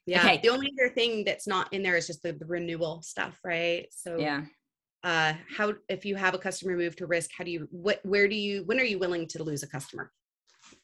yeah. 0.05 0.20
Okay. 0.20 0.39
The 0.43 0.49
only 0.49 0.72
other 0.80 0.93
thing 0.93 1.24
that's 1.24 1.47
not 1.47 1.72
in 1.72 1.82
there 1.82 1.95
is 1.95 2.07
just 2.07 2.24
the, 2.24 2.34
the 2.34 2.45
renewal 2.45 3.01
stuff, 3.01 3.39
right? 3.43 3.88
So 3.91 4.18
yeah. 4.18 4.41
Uh, 5.03 5.34
how 5.57 5.74
if 5.89 6.05
you 6.05 6.16
have 6.16 6.34
a 6.34 6.38
customer 6.38 6.78
move 6.78 6.95
to 6.95 7.05
risk, 7.05 7.30
how 7.38 7.43
do 7.43 7.51
you 7.51 7.68
what 7.72 7.99
where 8.03 8.28
do 8.28 8.36
you 8.36 8.64
when 8.64 8.80
are 8.80 8.86
you 8.86 8.97
willing 8.97 9.28
to 9.28 9.43
lose 9.43 9.61
a 9.61 9.68
customer? 9.68 10.11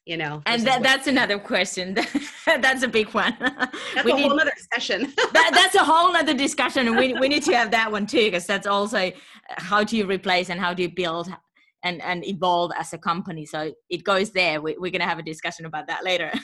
You 0.05 0.17
know, 0.17 0.41
and 0.45 0.67
that, 0.67 0.83
that's 0.83 1.07
another 1.07 1.39
question. 1.39 1.97
that's 2.45 2.83
a 2.83 2.87
big 2.87 3.07
one. 3.13 3.35
That's 3.39 4.03
we 4.03 4.11
a 4.11 4.15
need, 4.15 4.27
whole 4.27 4.39
other 4.39 4.51
session. 4.73 5.13
that, 5.33 5.51
that's 5.53 5.75
a 5.75 5.83
whole 5.83 6.15
other 6.15 6.33
discussion, 6.33 6.95
we 6.97 7.13
we 7.13 7.29
need 7.29 7.43
to 7.43 7.55
have 7.55 7.71
that 7.71 7.91
one 7.91 8.05
too, 8.05 8.25
because 8.25 8.45
that's 8.45 8.67
also 8.67 9.11
how 9.47 9.83
do 9.83 9.95
you 9.95 10.05
replace 10.05 10.49
and 10.49 10.59
how 10.59 10.73
do 10.73 10.83
you 10.83 10.89
build 10.89 11.33
and 11.83 12.01
and 12.01 12.25
evolve 12.27 12.71
as 12.77 12.93
a 12.93 12.97
company. 12.97 13.45
So 13.45 13.73
it 13.89 14.03
goes 14.03 14.31
there. 14.31 14.61
We, 14.61 14.73
are 14.73 14.79
going 14.79 14.99
to 14.99 15.05
have 15.05 15.19
a 15.19 15.23
discussion 15.23 15.65
about 15.65 15.87
that 15.87 16.03
later. 16.03 16.31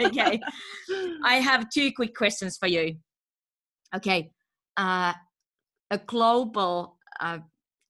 Okay. 0.00 0.38
I 1.24 1.36
have 1.36 1.70
two 1.70 1.90
quick 1.92 2.14
questions 2.14 2.56
for 2.56 2.68
you. 2.68 2.96
Okay. 3.96 4.30
Uh, 4.76 5.12
a 5.90 5.98
global 5.98 6.98
uh, 7.20 7.38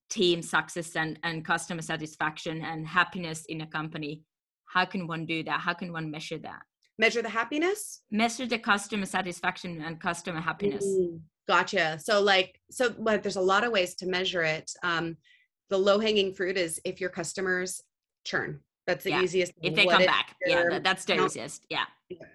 team 0.09 0.41
success 0.41 0.97
and, 0.97 1.19
and 1.23 1.45
customer 1.45 1.83
satisfaction 1.83 2.63
and 2.63 2.87
happiness 2.87 3.45
in 3.49 3.61
a 3.61 3.67
company 3.67 4.23
how 4.69 4.85
can 4.85 5.07
one 5.07 5.27
do 5.27 5.43
that? 5.45 5.61
How 5.61 5.75
can 5.75 5.93
one 5.93 6.11
measure 6.11 6.39
that? 6.39 6.63
Measure 6.99 7.23
the 7.23 7.29
happiness? 7.29 8.03
Measure 8.11 8.47
the 8.47 8.59
customer 8.59 9.07
satisfaction 9.07 9.83
and 9.83 10.01
customer 10.01 10.41
happiness. 10.41 10.85
Ooh, 10.85 11.21
gotcha. 11.47 11.99
So 11.99 12.21
like 12.21 12.61
so 12.71 12.95
but 12.99 13.23
there's 13.23 13.37
a 13.37 13.41
lot 13.41 13.65
of 13.65 13.73
ways 13.73 13.95
to 13.97 14.07
measure 14.07 14.43
it. 14.43 14.71
Um, 14.83 15.17
the 15.71 15.79
low 15.79 15.99
hanging 15.99 16.33
fruit 16.33 16.57
is 16.57 16.81
if 16.85 17.01
your 17.01 17.11
customers 17.11 17.83
churn. 18.25 18.61
That's 18.87 19.05
the 19.05 19.11
yeah. 19.11 19.23
easiest. 19.23 19.53
If 19.63 19.75
they 19.75 19.87
come 19.87 20.07
back, 20.07 20.35
yeah, 20.47 20.65
that, 20.71 20.83
that's 20.83 21.05
the 21.05 21.23
easiest. 21.23 21.67
Yeah. 21.69 21.85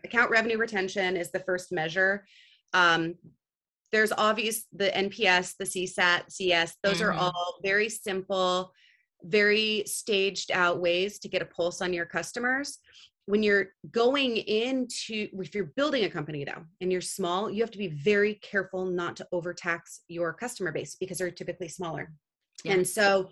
Account 0.03 0.29
revenue 0.29 0.57
retention 0.57 1.17
is 1.17 1.31
the 1.31 1.39
first 1.39 1.71
measure. 1.71 2.25
Um, 2.73 3.15
there's 3.91 4.11
obvious 4.11 4.65
the 4.71 4.89
NPS, 4.89 5.55
the 5.57 5.65
CSAT, 5.65 6.31
CS. 6.31 6.77
Those 6.83 6.97
mm-hmm. 6.97 7.05
are 7.05 7.13
all 7.13 7.59
very 7.63 7.89
simple, 7.89 8.71
very 9.23 9.83
staged 9.87 10.51
out 10.51 10.79
ways 10.79 11.19
to 11.19 11.27
get 11.27 11.41
a 11.41 11.45
pulse 11.45 11.81
on 11.81 11.91
your 11.93 12.05
customers. 12.05 12.77
When 13.25 13.41
you're 13.41 13.69
going 13.91 14.37
into, 14.37 15.29
if 15.33 15.55
you're 15.55 15.71
building 15.75 16.03
a 16.03 16.09
company 16.09 16.43
though, 16.43 16.65
and 16.81 16.91
you're 16.91 17.01
small, 17.01 17.49
you 17.49 17.63
have 17.63 17.71
to 17.71 17.77
be 17.77 17.87
very 17.87 18.35
careful 18.35 18.85
not 18.85 19.15
to 19.17 19.27
overtax 19.31 20.01
your 20.07 20.33
customer 20.33 20.71
base 20.71 20.95
because 20.99 21.19
they're 21.19 21.31
typically 21.31 21.69
smaller. 21.69 22.11
Yeah. 22.63 22.73
And 22.73 22.87
so 22.87 23.29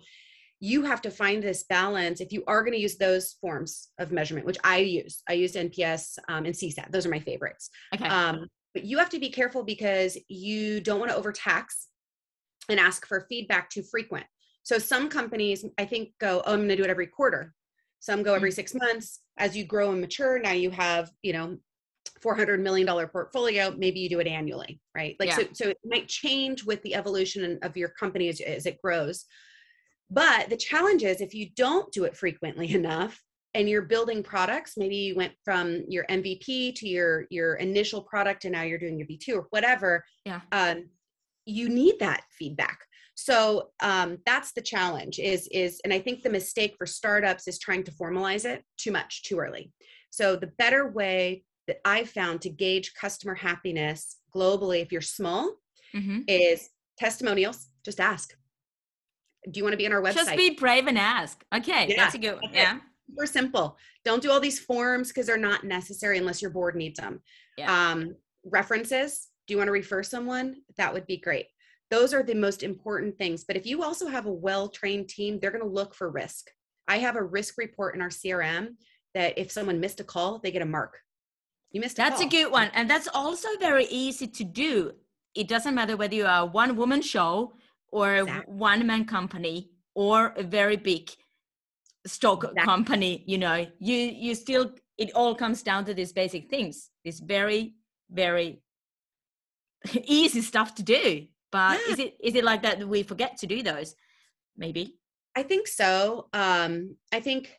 you 0.60 0.82
have 0.84 1.02
to 1.02 1.10
find 1.10 1.42
this 1.42 1.64
balance 1.64 2.20
if 2.20 2.32
you 2.32 2.44
are 2.46 2.62
going 2.62 2.72
to 2.72 2.80
use 2.80 2.96
those 2.96 3.36
forms 3.40 3.88
of 3.98 4.12
measurement, 4.12 4.46
which 4.46 4.58
I 4.62 4.78
use. 4.78 5.22
I 5.28 5.32
use 5.32 5.54
NPS 5.54 6.18
um, 6.28 6.44
and 6.44 6.54
CSAT. 6.54 6.92
Those 6.92 7.04
are 7.04 7.10
my 7.10 7.18
favorites. 7.18 7.68
Okay. 7.94 8.06
Um, 8.06 8.46
but 8.72 8.84
you 8.84 8.98
have 8.98 9.10
to 9.10 9.18
be 9.18 9.28
careful 9.28 9.64
because 9.64 10.16
you 10.28 10.80
don't 10.80 11.00
want 11.00 11.10
to 11.10 11.16
overtax 11.16 11.88
and 12.68 12.78
ask 12.78 13.06
for 13.06 13.26
feedback 13.28 13.70
too 13.70 13.82
frequent. 13.82 14.24
So 14.62 14.78
some 14.78 15.08
companies, 15.08 15.64
I 15.78 15.84
think, 15.84 16.10
go, 16.20 16.42
oh, 16.46 16.52
I'm 16.52 16.60
going 16.60 16.68
to 16.68 16.76
do 16.76 16.84
it 16.84 16.90
every 16.90 17.08
quarter. 17.08 17.52
Some 17.98 18.22
go 18.22 18.34
every 18.34 18.50
mm. 18.50 18.54
six 18.54 18.74
months. 18.74 19.20
As 19.38 19.56
you 19.56 19.64
grow 19.64 19.90
and 19.90 20.00
mature, 20.00 20.38
now 20.38 20.52
you 20.52 20.70
have, 20.70 21.10
you 21.22 21.32
know, 21.32 21.56
400 22.20 22.60
million 22.60 22.86
dollar 22.86 23.06
portfolio 23.06 23.74
maybe 23.76 24.00
you 24.00 24.08
do 24.08 24.20
it 24.20 24.26
annually 24.26 24.80
right? 24.94 25.16
Like 25.18 25.30
yeah. 25.30 25.36
so 25.36 25.42
so 25.52 25.68
it 25.70 25.78
might 25.84 26.08
change 26.08 26.64
with 26.64 26.82
the 26.82 26.94
evolution 26.94 27.58
of 27.62 27.76
your 27.76 27.88
company 27.88 28.28
as, 28.28 28.40
as 28.40 28.66
it 28.66 28.80
grows. 28.82 29.24
But 30.10 30.50
the 30.50 30.56
challenge 30.56 31.04
is 31.04 31.20
if 31.20 31.34
you 31.34 31.48
don't 31.56 31.90
do 31.92 32.04
it 32.04 32.16
frequently 32.16 32.72
enough 32.74 33.20
and 33.54 33.68
you're 33.68 33.82
building 33.82 34.22
products 34.22 34.78
maybe 34.78 34.96
you 34.96 35.14
went 35.14 35.34
from 35.44 35.84
your 35.86 36.06
mvp 36.06 36.74
to 36.74 36.88
your 36.88 37.26
your 37.28 37.56
initial 37.56 38.00
product 38.00 38.46
and 38.46 38.52
now 38.52 38.62
you're 38.62 38.78
doing 38.78 38.98
your 38.98 39.06
v2 39.06 39.36
or 39.36 39.46
whatever 39.50 40.02
yeah. 40.24 40.40
um, 40.52 40.84
you 41.44 41.68
need 41.68 41.98
that 42.00 42.22
feedback. 42.30 42.78
So 43.14 43.70
um, 43.80 44.18
that's 44.24 44.52
the 44.52 44.62
challenge 44.62 45.18
is 45.18 45.48
is 45.52 45.80
and 45.84 45.92
i 45.92 45.98
think 45.98 46.22
the 46.22 46.30
mistake 46.30 46.74
for 46.78 46.86
startups 46.86 47.46
is 47.48 47.58
trying 47.58 47.84
to 47.84 47.92
formalize 47.92 48.44
it 48.44 48.64
too 48.76 48.92
much 48.92 49.22
too 49.22 49.38
early. 49.38 49.72
So 50.10 50.36
the 50.36 50.52
better 50.58 50.90
way 50.90 51.44
that 51.66 51.78
I 51.84 52.04
found 52.04 52.40
to 52.42 52.50
gauge 52.50 52.94
customer 52.94 53.34
happiness 53.34 54.16
globally, 54.34 54.82
if 54.82 54.92
you're 54.92 55.00
small, 55.00 55.54
mm-hmm. 55.94 56.20
is 56.26 56.70
testimonials. 56.98 57.68
Just 57.84 58.00
ask. 58.00 58.34
Do 59.50 59.58
you 59.58 59.64
want 59.64 59.72
to 59.72 59.78
be 59.78 59.86
on 59.86 59.92
our 59.92 60.02
website? 60.02 60.14
Just 60.14 60.36
be 60.36 60.50
brave 60.50 60.86
and 60.86 60.98
ask. 60.98 61.44
Okay, 61.54 61.86
yeah, 61.88 61.96
that's 61.96 62.14
a 62.14 62.18
good 62.18 62.40
one. 62.40 62.52
Yeah. 62.52 62.78
Super 63.08 63.26
simple. 63.26 63.76
Don't 64.04 64.22
do 64.22 64.30
all 64.30 64.40
these 64.40 64.60
forms 64.60 65.08
because 65.08 65.26
they're 65.26 65.36
not 65.36 65.64
necessary 65.64 66.18
unless 66.18 66.40
your 66.40 66.50
board 66.50 66.76
needs 66.76 66.98
them. 66.98 67.20
Yeah. 67.58 67.90
Um, 67.90 68.14
references. 68.44 69.28
Do 69.46 69.54
you 69.54 69.58
want 69.58 69.68
to 69.68 69.72
refer 69.72 70.02
someone? 70.02 70.56
That 70.76 70.92
would 70.92 71.06
be 71.06 71.16
great. 71.16 71.46
Those 71.90 72.14
are 72.14 72.22
the 72.22 72.34
most 72.34 72.62
important 72.62 73.18
things. 73.18 73.44
But 73.44 73.56
if 73.56 73.66
you 73.66 73.82
also 73.82 74.06
have 74.06 74.26
a 74.26 74.32
well 74.32 74.68
trained 74.68 75.08
team, 75.08 75.38
they're 75.38 75.50
going 75.50 75.64
to 75.64 75.68
look 75.68 75.94
for 75.94 76.10
risk. 76.10 76.48
I 76.88 76.98
have 76.98 77.16
a 77.16 77.22
risk 77.22 77.58
report 77.58 77.94
in 77.94 78.00
our 78.00 78.08
CRM 78.08 78.76
that 79.14 79.36
if 79.36 79.50
someone 79.50 79.80
missed 79.80 80.00
a 80.00 80.04
call, 80.04 80.38
they 80.38 80.50
get 80.50 80.62
a 80.62 80.66
mark. 80.66 80.98
You 81.72 81.80
missed. 81.80 81.96
that's 81.96 82.20
a 82.20 82.26
good 82.26 82.50
one, 82.52 82.70
and 82.74 82.88
that's 82.88 83.08
also 83.08 83.48
very 83.58 83.86
easy 83.86 84.26
to 84.26 84.44
do. 84.44 84.92
It 85.34 85.48
doesn't 85.48 85.74
matter 85.74 85.96
whether 85.96 86.14
you 86.14 86.26
are 86.26 86.42
a 86.42 86.46
one 86.46 86.76
woman 86.76 87.00
show 87.00 87.54
or 87.90 88.16
exactly. 88.16 88.52
a 88.52 88.56
one 88.56 88.86
man 88.86 89.06
company 89.06 89.70
or 89.94 90.34
a 90.36 90.42
very 90.42 90.76
big 90.76 91.10
stock 92.06 92.44
exactly. 92.44 92.62
company. 92.62 93.24
You 93.26 93.38
know, 93.38 93.66
you 93.78 93.96
you 93.96 94.34
still 94.34 94.72
it 94.98 95.12
all 95.14 95.34
comes 95.34 95.62
down 95.62 95.84
to 95.86 95.94
these 95.94 96.12
basic 96.12 96.50
things. 96.50 96.90
This 97.04 97.20
very 97.20 97.74
very 98.10 98.60
easy 100.04 100.42
stuff 100.42 100.74
to 100.76 100.82
do. 100.82 101.26
But 101.50 101.80
yeah. 101.86 101.92
is 101.92 101.98
it 101.98 102.16
is 102.22 102.34
it 102.34 102.44
like 102.44 102.62
that 102.62 102.86
we 102.86 103.02
forget 103.02 103.38
to 103.38 103.46
do 103.46 103.62
those? 103.62 103.94
Maybe. 104.56 104.96
I 105.34 105.42
think 105.42 105.66
so. 105.66 106.28
Um, 106.34 106.96
I 107.10 107.20
think 107.20 107.58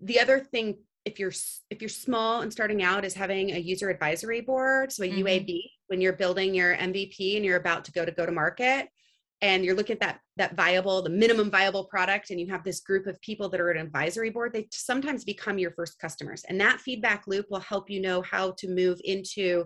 the 0.00 0.20
other 0.20 0.40
thing 0.40 0.78
if 1.04 1.18
you're 1.18 1.32
if 1.70 1.80
you're 1.80 1.88
small 1.88 2.42
and 2.42 2.52
starting 2.52 2.82
out 2.82 3.04
is 3.04 3.14
having 3.14 3.50
a 3.52 3.58
user 3.58 3.90
advisory 3.90 4.40
board 4.40 4.92
so 4.92 5.02
a 5.04 5.08
mm-hmm. 5.08 5.26
uab 5.26 5.60
when 5.88 6.00
you're 6.00 6.12
building 6.12 6.54
your 6.54 6.76
mvp 6.76 7.36
and 7.36 7.44
you're 7.44 7.56
about 7.56 7.84
to 7.84 7.92
go 7.92 8.04
to 8.04 8.12
go 8.12 8.24
to 8.26 8.32
market 8.32 8.88
and 9.40 9.64
you're 9.64 9.74
looking 9.74 9.94
at 9.94 10.00
that 10.00 10.20
that 10.36 10.56
viable 10.56 11.02
the 11.02 11.10
minimum 11.10 11.50
viable 11.50 11.84
product 11.84 12.30
and 12.30 12.40
you 12.40 12.46
have 12.46 12.64
this 12.64 12.80
group 12.80 13.06
of 13.06 13.20
people 13.20 13.48
that 13.48 13.60
are 13.60 13.70
an 13.70 13.84
advisory 13.84 14.30
board 14.30 14.52
they 14.52 14.66
sometimes 14.70 15.24
become 15.24 15.58
your 15.58 15.72
first 15.72 15.98
customers 15.98 16.44
and 16.48 16.60
that 16.60 16.80
feedback 16.80 17.26
loop 17.26 17.46
will 17.50 17.60
help 17.60 17.90
you 17.90 18.00
know 18.00 18.22
how 18.22 18.52
to 18.52 18.68
move 18.68 19.00
into 19.04 19.64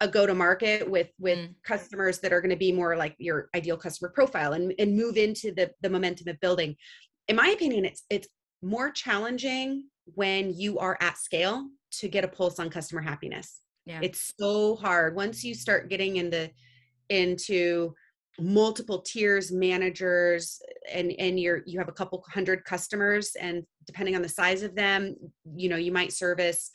a 0.00 0.08
go 0.08 0.26
to 0.26 0.34
market 0.34 0.88
with 0.88 1.08
with 1.18 1.38
Mm. 1.38 1.54
customers 1.64 2.18
that 2.18 2.32
are 2.32 2.40
going 2.40 2.50
to 2.50 2.56
be 2.56 2.72
more 2.72 2.96
like 2.96 3.14
your 3.18 3.48
ideal 3.54 3.76
customer 3.76 4.10
profile 4.10 4.52
and 4.52 4.74
and 4.78 4.96
move 4.96 5.16
into 5.16 5.52
the 5.52 5.70
the 5.80 5.88
momentum 5.88 6.28
of 6.28 6.40
building 6.40 6.76
in 7.28 7.36
my 7.36 7.48
opinion 7.48 7.84
it's 7.84 8.02
it's 8.10 8.28
more 8.62 8.90
challenging 8.90 9.84
when 10.14 10.52
you 10.54 10.78
are 10.78 10.96
at 11.00 11.18
scale 11.18 11.68
to 11.90 12.08
get 12.08 12.24
a 12.24 12.28
pulse 12.28 12.58
on 12.58 12.70
customer 12.70 13.02
happiness 13.02 13.60
Yeah. 13.86 14.00
it's 14.02 14.32
so 14.38 14.76
hard 14.76 15.14
once 15.16 15.44
you 15.44 15.54
start 15.54 15.88
getting 15.90 16.16
into 16.16 16.50
into 17.08 17.94
multiple 18.38 19.00
tiers 19.00 19.50
managers 19.50 20.60
and 20.92 21.12
and 21.18 21.40
you're 21.40 21.62
you 21.66 21.78
have 21.78 21.88
a 21.88 21.92
couple 21.92 22.22
hundred 22.28 22.64
customers 22.64 23.34
and 23.40 23.64
depending 23.86 24.14
on 24.14 24.22
the 24.22 24.28
size 24.28 24.62
of 24.62 24.74
them 24.74 25.14
you 25.56 25.68
know 25.68 25.76
you 25.76 25.90
might 25.92 26.12
service 26.12 26.70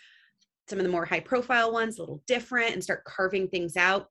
some 0.69 0.79
of 0.79 0.83
the 0.85 0.91
more 0.91 1.05
high 1.05 1.19
profile 1.19 1.71
ones 1.71 1.97
a 1.97 2.01
little 2.01 2.23
different 2.27 2.73
and 2.73 2.83
start 2.83 3.03
carving 3.05 3.47
things 3.47 3.77
out 3.77 4.07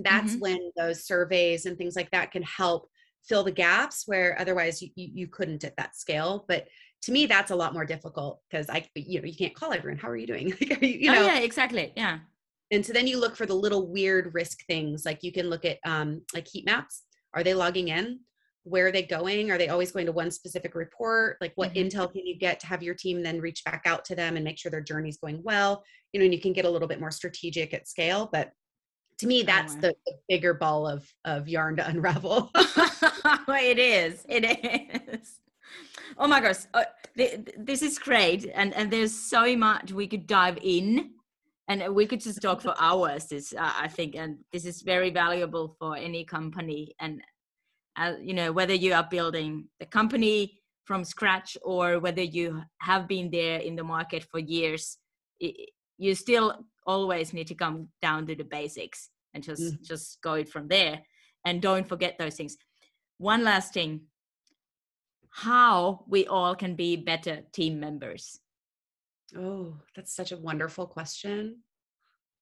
that's 0.00 0.34
Mhm. 0.36 0.40
when 0.40 0.70
those 0.76 1.04
surveys 1.04 1.66
and 1.66 1.78
things 1.78 1.94
like 1.96 2.10
that 2.10 2.32
can 2.32 2.42
help 2.42 2.90
fill 3.28 3.44
the 3.44 3.52
gaps 3.52 4.04
where 4.06 4.38
otherwise 4.40 4.80
you, 4.82 4.88
you, 4.96 5.08
you 5.12 5.26
couldn't 5.28 5.64
at 5.64 5.76
that 5.76 5.94
scale 5.96 6.44
but 6.48 6.66
to 7.02 7.12
me 7.12 7.26
that's 7.26 7.50
a 7.50 7.56
lot 7.56 7.72
more 7.72 7.84
difficult 7.84 8.40
because 8.50 8.68
i 8.68 8.84
you 8.94 9.20
know 9.20 9.26
you 9.26 9.34
can't 9.36 9.54
call 9.54 9.72
everyone 9.72 9.98
how 9.98 10.08
are 10.08 10.16
you 10.16 10.26
doing 10.26 10.48
Like, 10.60 10.82
are 10.82 10.84
you, 10.84 10.98
you 10.98 11.10
oh 11.10 11.14
know 11.14 11.26
yeah, 11.26 11.38
exactly. 11.38 11.92
Yeah. 11.96 12.18
and 12.70 12.84
so 12.84 12.92
then 12.92 13.06
you 13.06 13.18
look 13.20 13.36
for 13.36 13.46
the 13.46 13.54
little 13.54 13.88
weird 13.88 14.34
risk 14.34 14.64
things 14.66 15.04
like 15.04 15.22
you 15.22 15.32
can 15.32 15.48
look 15.48 15.64
at 15.64 15.78
um, 15.86 16.22
like 16.34 16.46
heat 16.48 16.66
maps 16.66 17.04
are 17.34 17.42
they 17.44 17.54
logging 17.54 17.88
in 17.88 18.20
where 18.64 18.86
are 18.88 18.92
they 18.92 19.02
going 19.02 19.50
are 19.50 19.58
they 19.58 19.68
always 19.68 19.92
going 19.92 20.06
to 20.06 20.12
one 20.12 20.30
specific 20.30 20.74
report 20.74 21.36
like 21.40 21.52
what 21.54 21.72
Mhm. 21.72 21.90
intel 21.90 22.12
can 22.12 22.26
you 22.26 22.36
get 22.36 22.60
to 22.60 22.66
have 22.66 22.82
your 22.82 22.94
team 22.94 23.22
then 23.22 23.40
reach 23.40 23.62
back 23.64 23.82
out 23.86 24.04
to 24.06 24.14
them 24.14 24.36
and 24.36 24.44
make 24.44 24.58
sure 24.58 24.70
their 24.70 24.80
journey's 24.82 25.16
going 25.18 25.40
well 25.42 25.82
you 26.12 26.20
know 26.20 26.24
and 26.24 26.34
you 26.34 26.40
can 26.40 26.52
get 26.52 26.64
a 26.64 26.70
little 26.70 26.88
bit 26.88 27.00
more 27.00 27.10
strategic 27.10 27.72
at 27.72 27.88
scale 27.88 28.28
but 28.32 28.50
to 29.18 29.26
me 29.26 29.42
that's 29.42 29.74
wow. 29.74 29.80
the, 29.82 29.94
the 30.06 30.12
bigger 30.28 30.52
ball 30.54 30.86
of 30.86 31.08
of 31.24 31.48
yarn 31.48 31.76
to 31.76 31.86
unravel 31.92 32.50
it 32.54 33.78
is. 33.78 34.24
It 34.28 34.44
is. 35.14 35.40
Oh 36.20 36.26
my 36.26 36.40
gosh, 36.40 36.66
uh, 36.74 36.84
th- 37.16 37.44
th- 37.44 37.56
this 37.58 37.80
is 37.82 37.98
great, 37.98 38.50
and 38.52 38.74
and 38.74 38.90
there's 38.90 39.14
so 39.14 39.56
much 39.56 39.92
we 39.92 40.08
could 40.08 40.26
dive 40.26 40.58
in, 40.62 41.10
and 41.68 41.94
we 41.94 42.06
could 42.06 42.20
just 42.20 42.42
talk 42.42 42.60
for 42.60 42.74
hours. 42.78 43.26
This 43.26 43.52
uh, 43.52 43.72
I 43.84 43.88
think, 43.88 44.16
and 44.16 44.38
this 44.52 44.64
is 44.66 44.82
very 44.82 45.10
valuable 45.10 45.76
for 45.78 45.96
any 45.96 46.24
company, 46.24 46.94
and 46.98 47.22
uh, 47.96 48.14
you 48.20 48.34
know 48.34 48.50
whether 48.52 48.74
you 48.74 48.94
are 48.94 49.06
building 49.08 49.68
the 49.78 49.86
company 49.86 50.60
from 50.84 51.04
scratch 51.04 51.56
or 51.62 52.00
whether 52.00 52.22
you 52.22 52.62
have 52.80 53.06
been 53.06 53.30
there 53.30 53.60
in 53.60 53.76
the 53.76 53.84
market 53.84 54.24
for 54.24 54.40
years, 54.40 54.98
i 55.42 55.52
you 55.98 56.14
still 56.14 56.64
always 56.86 57.32
need 57.32 57.46
to 57.48 57.54
come 57.54 57.88
down 58.02 58.26
to 58.26 58.34
the 58.34 58.44
basics 58.44 59.10
and 59.34 59.44
just 59.44 59.62
Mhm. 59.62 59.82
just 59.86 60.20
go 60.22 60.34
it 60.34 60.48
from 60.48 60.66
there, 60.68 61.02
and 61.44 61.62
don't 61.62 61.88
forget 61.88 62.18
those 62.18 62.36
things 62.36 62.56
one 63.18 63.44
last 63.44 63.72
thing 63.74 64.00
how 65.44 66.04
we 66.08 66.26
all 66.26 66.54
can 66.56 66.74
be 66.74 66.96
better 66.96 67.42
team 67.52 67.78
members? 67.80 68.40
Oh 69.36 69.76
that's 69.94 70.14
such 70.14 70.32
a 70.32 70.36
wonderful 70.36 70.86
question. 70.86 71.58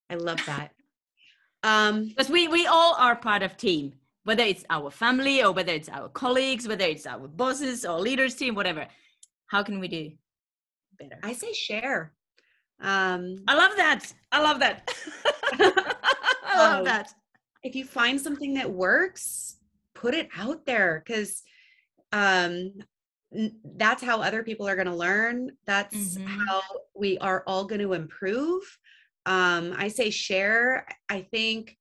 I 0.08 0.14
love 0.14 0.40
that. 0.46 0.70
Um 1.62 2.08
because 2.08 2.30
we 2.30 2.48
we 2.48 2.66
all 2.66 2.94
are 2.94 3.16
part 3.16 3.42
of 3.42 3.56
team 3.56 3.92
whether 4.24 4.42
it's 4.42 4.64
our 4.70 4.90
family 4.90 5.42
or 5.44 5.52
whether 5.52 5.72
it's 5.72 5.88
our 5.88 6.08
colleagues 6.08 6.66
whether 6.66 6.84
it's 6.86 7.06
our 7.06 7.28
bosses 7.28 7.84
or 7.84 8.00
leaders 8.00 8.34
team 8.34 8.54
whatever. 8.54 8.86
How 9.48 9.62
can 9.62 9.78
we 9.78 9.88
do 9.88 10.10
better? 10.98 11.18
I 11.22 11.32
say 11.34 11.52
share. 11.52 12.12
Um 12.80 13.22
i 13.48 13.54
love 13.62 13.74
that. 13.76 14.02
I 14.32 14.42
love 14.42 14.58
that. 14.60 14.76
I 15.52 16.54
love 16.56 16.80
Oh. 16.80 16.84
that. 16.84 17.12
if 17.62 17.74
you 17.74 17.84
find 17.84 18.18
something 18.20 18.54
that 18.54 18.70
works 18.70 19.56
put 19.94 20.14
it 20.14 20.28
out 20.44 20.64
there 20.66 21.02
because 21.04 21.42
um 22.12 22.72
that's 23.64 24.02
how 24.02 24.22
other 24.22 24.42
people 24.42 24.66
are 24.68 24.76
going 24.76 24.86
to 24.86 24.94
learn. 24.94 25.50
That's 25.66 26.16
Mhm. 26.16 26.26
how 26.26 26.62
we 26.94 27.18
are 27.18 27.42
all 27.46 27.64
going 27.66 27.80
to 27.82 27.92
improve. 27.92 28.62
Um 29.26 29.74
i 29.76 29.88
say 29.88 30.10
share. 30.10 30.86
I 31.08 31.22
think 31.22 31.76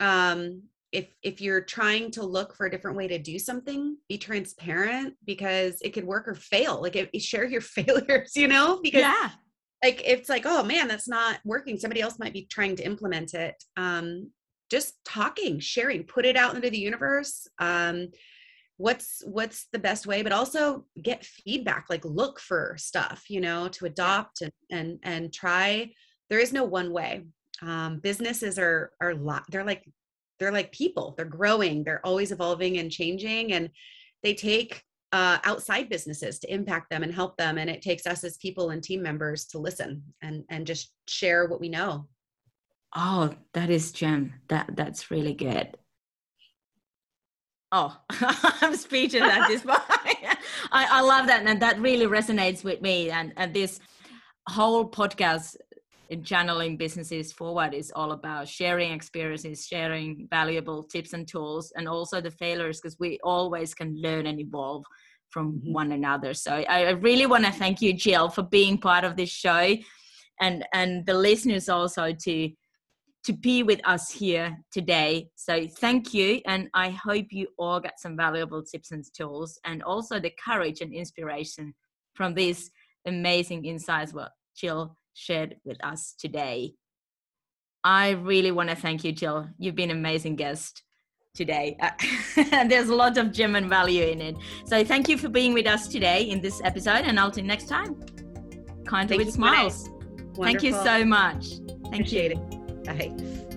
um 0.00 0.62
if 0.92 1.06
if 1.22 1.40
you're 1.40 1.60
trying 1.60 2.10
to 2.12 2.24
look 2.24 2.56
for 2.56 2.66
a 2.66 2.70
different 2.70 2.96
way 2.96 3.06
to 3.06 3.18
do 3.18 3.38
something 3.38 3.96
be 4.08 4.18
transparent 4.18 5.14
because 5.24 5.80
it 5.82 5.90
could 5.90 6.04
work 6.04 6.26
or 6.26 6.34
fail. 6.34 6.80
Like 6.82 6.96
if, 6.96 7.22
share 7.22 7.44
your 7.44 7.60
failures 7.76 8.32
you 8.34 8.48
know? 8.48 8.80
Because 8.82 9.02
yeah. 9.02 9.30
like 9.84 10.02
it's 10.04 10.28
like 10.28 10.44
oh 10.46 10.62
man 10.64 10.88
that's 10.88 11.08
not 11.08 11.38
working. 11.44 11.78
Somebody 11.78 12.00
else 12.00 12.18
might 12.18 12.32
be 12.32 12.46
trying 12.46 12.76
to 12.76 12.84
implement 12.84 13.34
it. 13.34 13.62
Um 13.76 14.30
just 14.70 14.94
talking 15.04 15.58
sharing 15.60 16.04
put 16.04 16.24
it 16.24 16.36
out 16.36 16.54
into 16.56 16.70
the 16.70 16.78
universe. 16.78 17.46
Um 17.58 18.08
what's 18.80 19.22
what's 19.26 19.66
the 19.74 19.78
best 19.78 20.06
way 20.06 20.22
but 20.22 20.32
also 20.32 20.86
get 21.02 21.22
feedback 21.22 21.84
like 21.90 22.02
look 22.02 22.40
for 22.40 22.74
stuff 22.78 23.24
you 23.28 23.38
know 23.38 23.68
to 23.68 23.84
adopt 23.84 24.40
and 24.40 24.52
and 24.70 24.98
and 25.02 25.32
try. 25.32 25.90
There 26.30 26.38
is 26.38 26.52
no 26.52 26.64
one 26.64 26.90
way. 26.92 27.26
Um 27.60 27.98
businesses 27.98 28.58
are 28.58 28.92
are 29.00 29.14
lot 29.14 29.44
they're 29.50 29.64
like 29.64 29.84
they're 30.38 30.52
like 30.52 30.72
people. 30.72 31.12
They're 31.16 31.26
growing. 31.26 31.84
They're 31.84 32.04
always 32.06 32.32
evolving 32.32 32.78
and 32.78 32.90
changing 32.90 33.52
and 33.52 33.68
they 34.22 34.32
take 34.32 34.82
uh, 35.12 35.38
outside 35.44 35.90
businesses 35.90 36.38
to 36.38 36.54
impact 36.54 36.88
them 36.88 37.02
and 37.02 37.12
help 37.12 37.36
them 37.36 37.58
and 37.58 37.68
it 37.68 37.82
takes 37.82 38.06
us 38.06 38.24
as 38.24 38.38
people 38.38 38.70
and 38.70 38.82
team 38.82 39.02
members 39.02 39.44
to 39.46 39.58
listen 39.58 40.02
and 40.22 40.44
and 40.48 40.66
just 40.66 40.94
share 41.06 41.46
what 41.48 41.60
we 41.60 41.68
know. 41.68 42.08
Oh 42.96 43.34
that 43.52 43.68
is 43.68 43.92
gem 43.92 44.32
that 44.48 44.70
that's 44.74 45.10
really 45.10 45.34
good 45.34 45.76
Oh, 47.72 47.96
I'm 48.62 48.74
speechless 48.76 49.22
at 49.22 49.48
this 49.48 49.62
point. 49.62 49.78
I, 50.72 50.86
I 50.98 51.00
love 51.02 51.26
that, 51.28 51.44
and 51.46 51.62
that 51.62 51.80
really 51.80 52.06
resonates 52.06 52.64
with 52.64 52.80
me. 52.80 53.10
And 53.10 53.32
and 53.36 53.54
this 53.54 53.78
whole 54.48 54.90
podcast 54.90 55.56
in 56.08 56.24
channeling 56.24 56.76
businesses 56.76 57.32
forward 57.32 57.72
is 57.72 57.92
all 57.94 58.10
about 58.10 58.48
sharing 58.48 58.90
experiences, 58.92 59.66
sharing 59.66 60.26
valuable 60.30 60.82
tips 60.82 61.12
and 61.12 61.28
tools, 61.28 61.72
and 61.76 61.88
also 61.88 62.20
the 62.20 62.30
failures 62.32 62.80
because 62.80 62.98
we 62.98 63.18
always 63.22 63.74
can 63.74 63.94
learn 64.00 64.26
and 64.26 64.40
evolve 64.40 64.84
from 65.30 65.60
Mhm. 65.60 65.72
one 65.72 65.92
another. 65.92 66.34
So 66.34 66.52
I, 66.52 66.86
I 66.86 66.90
really 66.90 67.26
want 67.26 67.44
to 67.44 67.52
thank 67.52 67.80
you, 67.80 67.92
Jill, 67.92 68.28
for 68.28 68.42
being 68.42 68.78
part 68.78 69.04
of 69.04 69.14
this 69.16 69.30
show, 69.30 69.76
and 70.40 70.64
and 70.74 71.06
the 71.06 71.14
listeners 71.14 71.68
also 71.68 72.12
to 72.12 72.50
to 73.24 73.32
be 73.32 73.62
with 73.62 73.80
us 73.86 74.10
here 74.10 74.56
today. 74.72 75.28
So 75.36 75.66
thank 75.66 76.14
you. 76.14 76.40
And 76.46 76.68
I 76.74 76.90
hope 76.90 77.26
you 77.30 77.48
all 77.58 77.80
got 77.80 77.98
some 77.98 78.16
valuable 78.16 78.62
tips 78.62 78.92
and 78.92 79.04
tools 79.14 79.58
and 79.64 79.82
also 79.82 80.18
the 80.18 80.32
courage 80.42 80.80
and 80.80 80.92
inspiration 80.92 81.74
from 82.14 82.34
these 82.34 82.70
amazing 83.06 83.64
insights 83.64 84.14
what 84.14 84.32
Jill 84.56 84.96
shared 85.14 85.56
with 85.64 85.82
us 85.84 86.14
today. 86.18 86.74
I 87.84 88.10
really 88.10 88.50
want 88.50 88.70
to 88.70 88.76
thank 88.76 89.04
you, 89.04 89.12
Jill. 89.12 89.48
You've 89.58 89.74
been 89.74 89.90
an 89.90 89.98
amazing 89.98 90.36
guest 90.36 90.82
today. 91.34 91.76
and 92.52 92.70
there's 92.70 92.88
a 92.88 92.94
lot 92.94 93.16
of 93.18 93.32
gem 93.32 93.54
and 93.54 93.68
value 93.68 94.04
in 94.04 94.20
it. 94.20 94.36
So 94.64 94.82
thank 94.84 95.08
you 95.08 95.18
for 95.18 95.28
being 95.28 95.52
with 95.52 95.66
us 95.66 95.88
today 95.88 96.22
in 96.22 96.40
this 96.40 96.60
episode 96.64 97.04
and 97.04 97.20
I'll 97.20 97.32
see 97.32 97.42
you 97.42 97.46
next 97.46 97.68
time. 97.68 98.00
Kind 98.86 99.10
with 99.10 99.32
smiles. 99.32 99.88
Thank 100.34 100.62
you 100.62 100.72
so 100.72 101.04
much. 101.04 101.48
Thank 101.90 102.06
Appreciate 102.06 102.32
you. 102.32 102.42
it 102.42 102.59
bye 102.84 103.49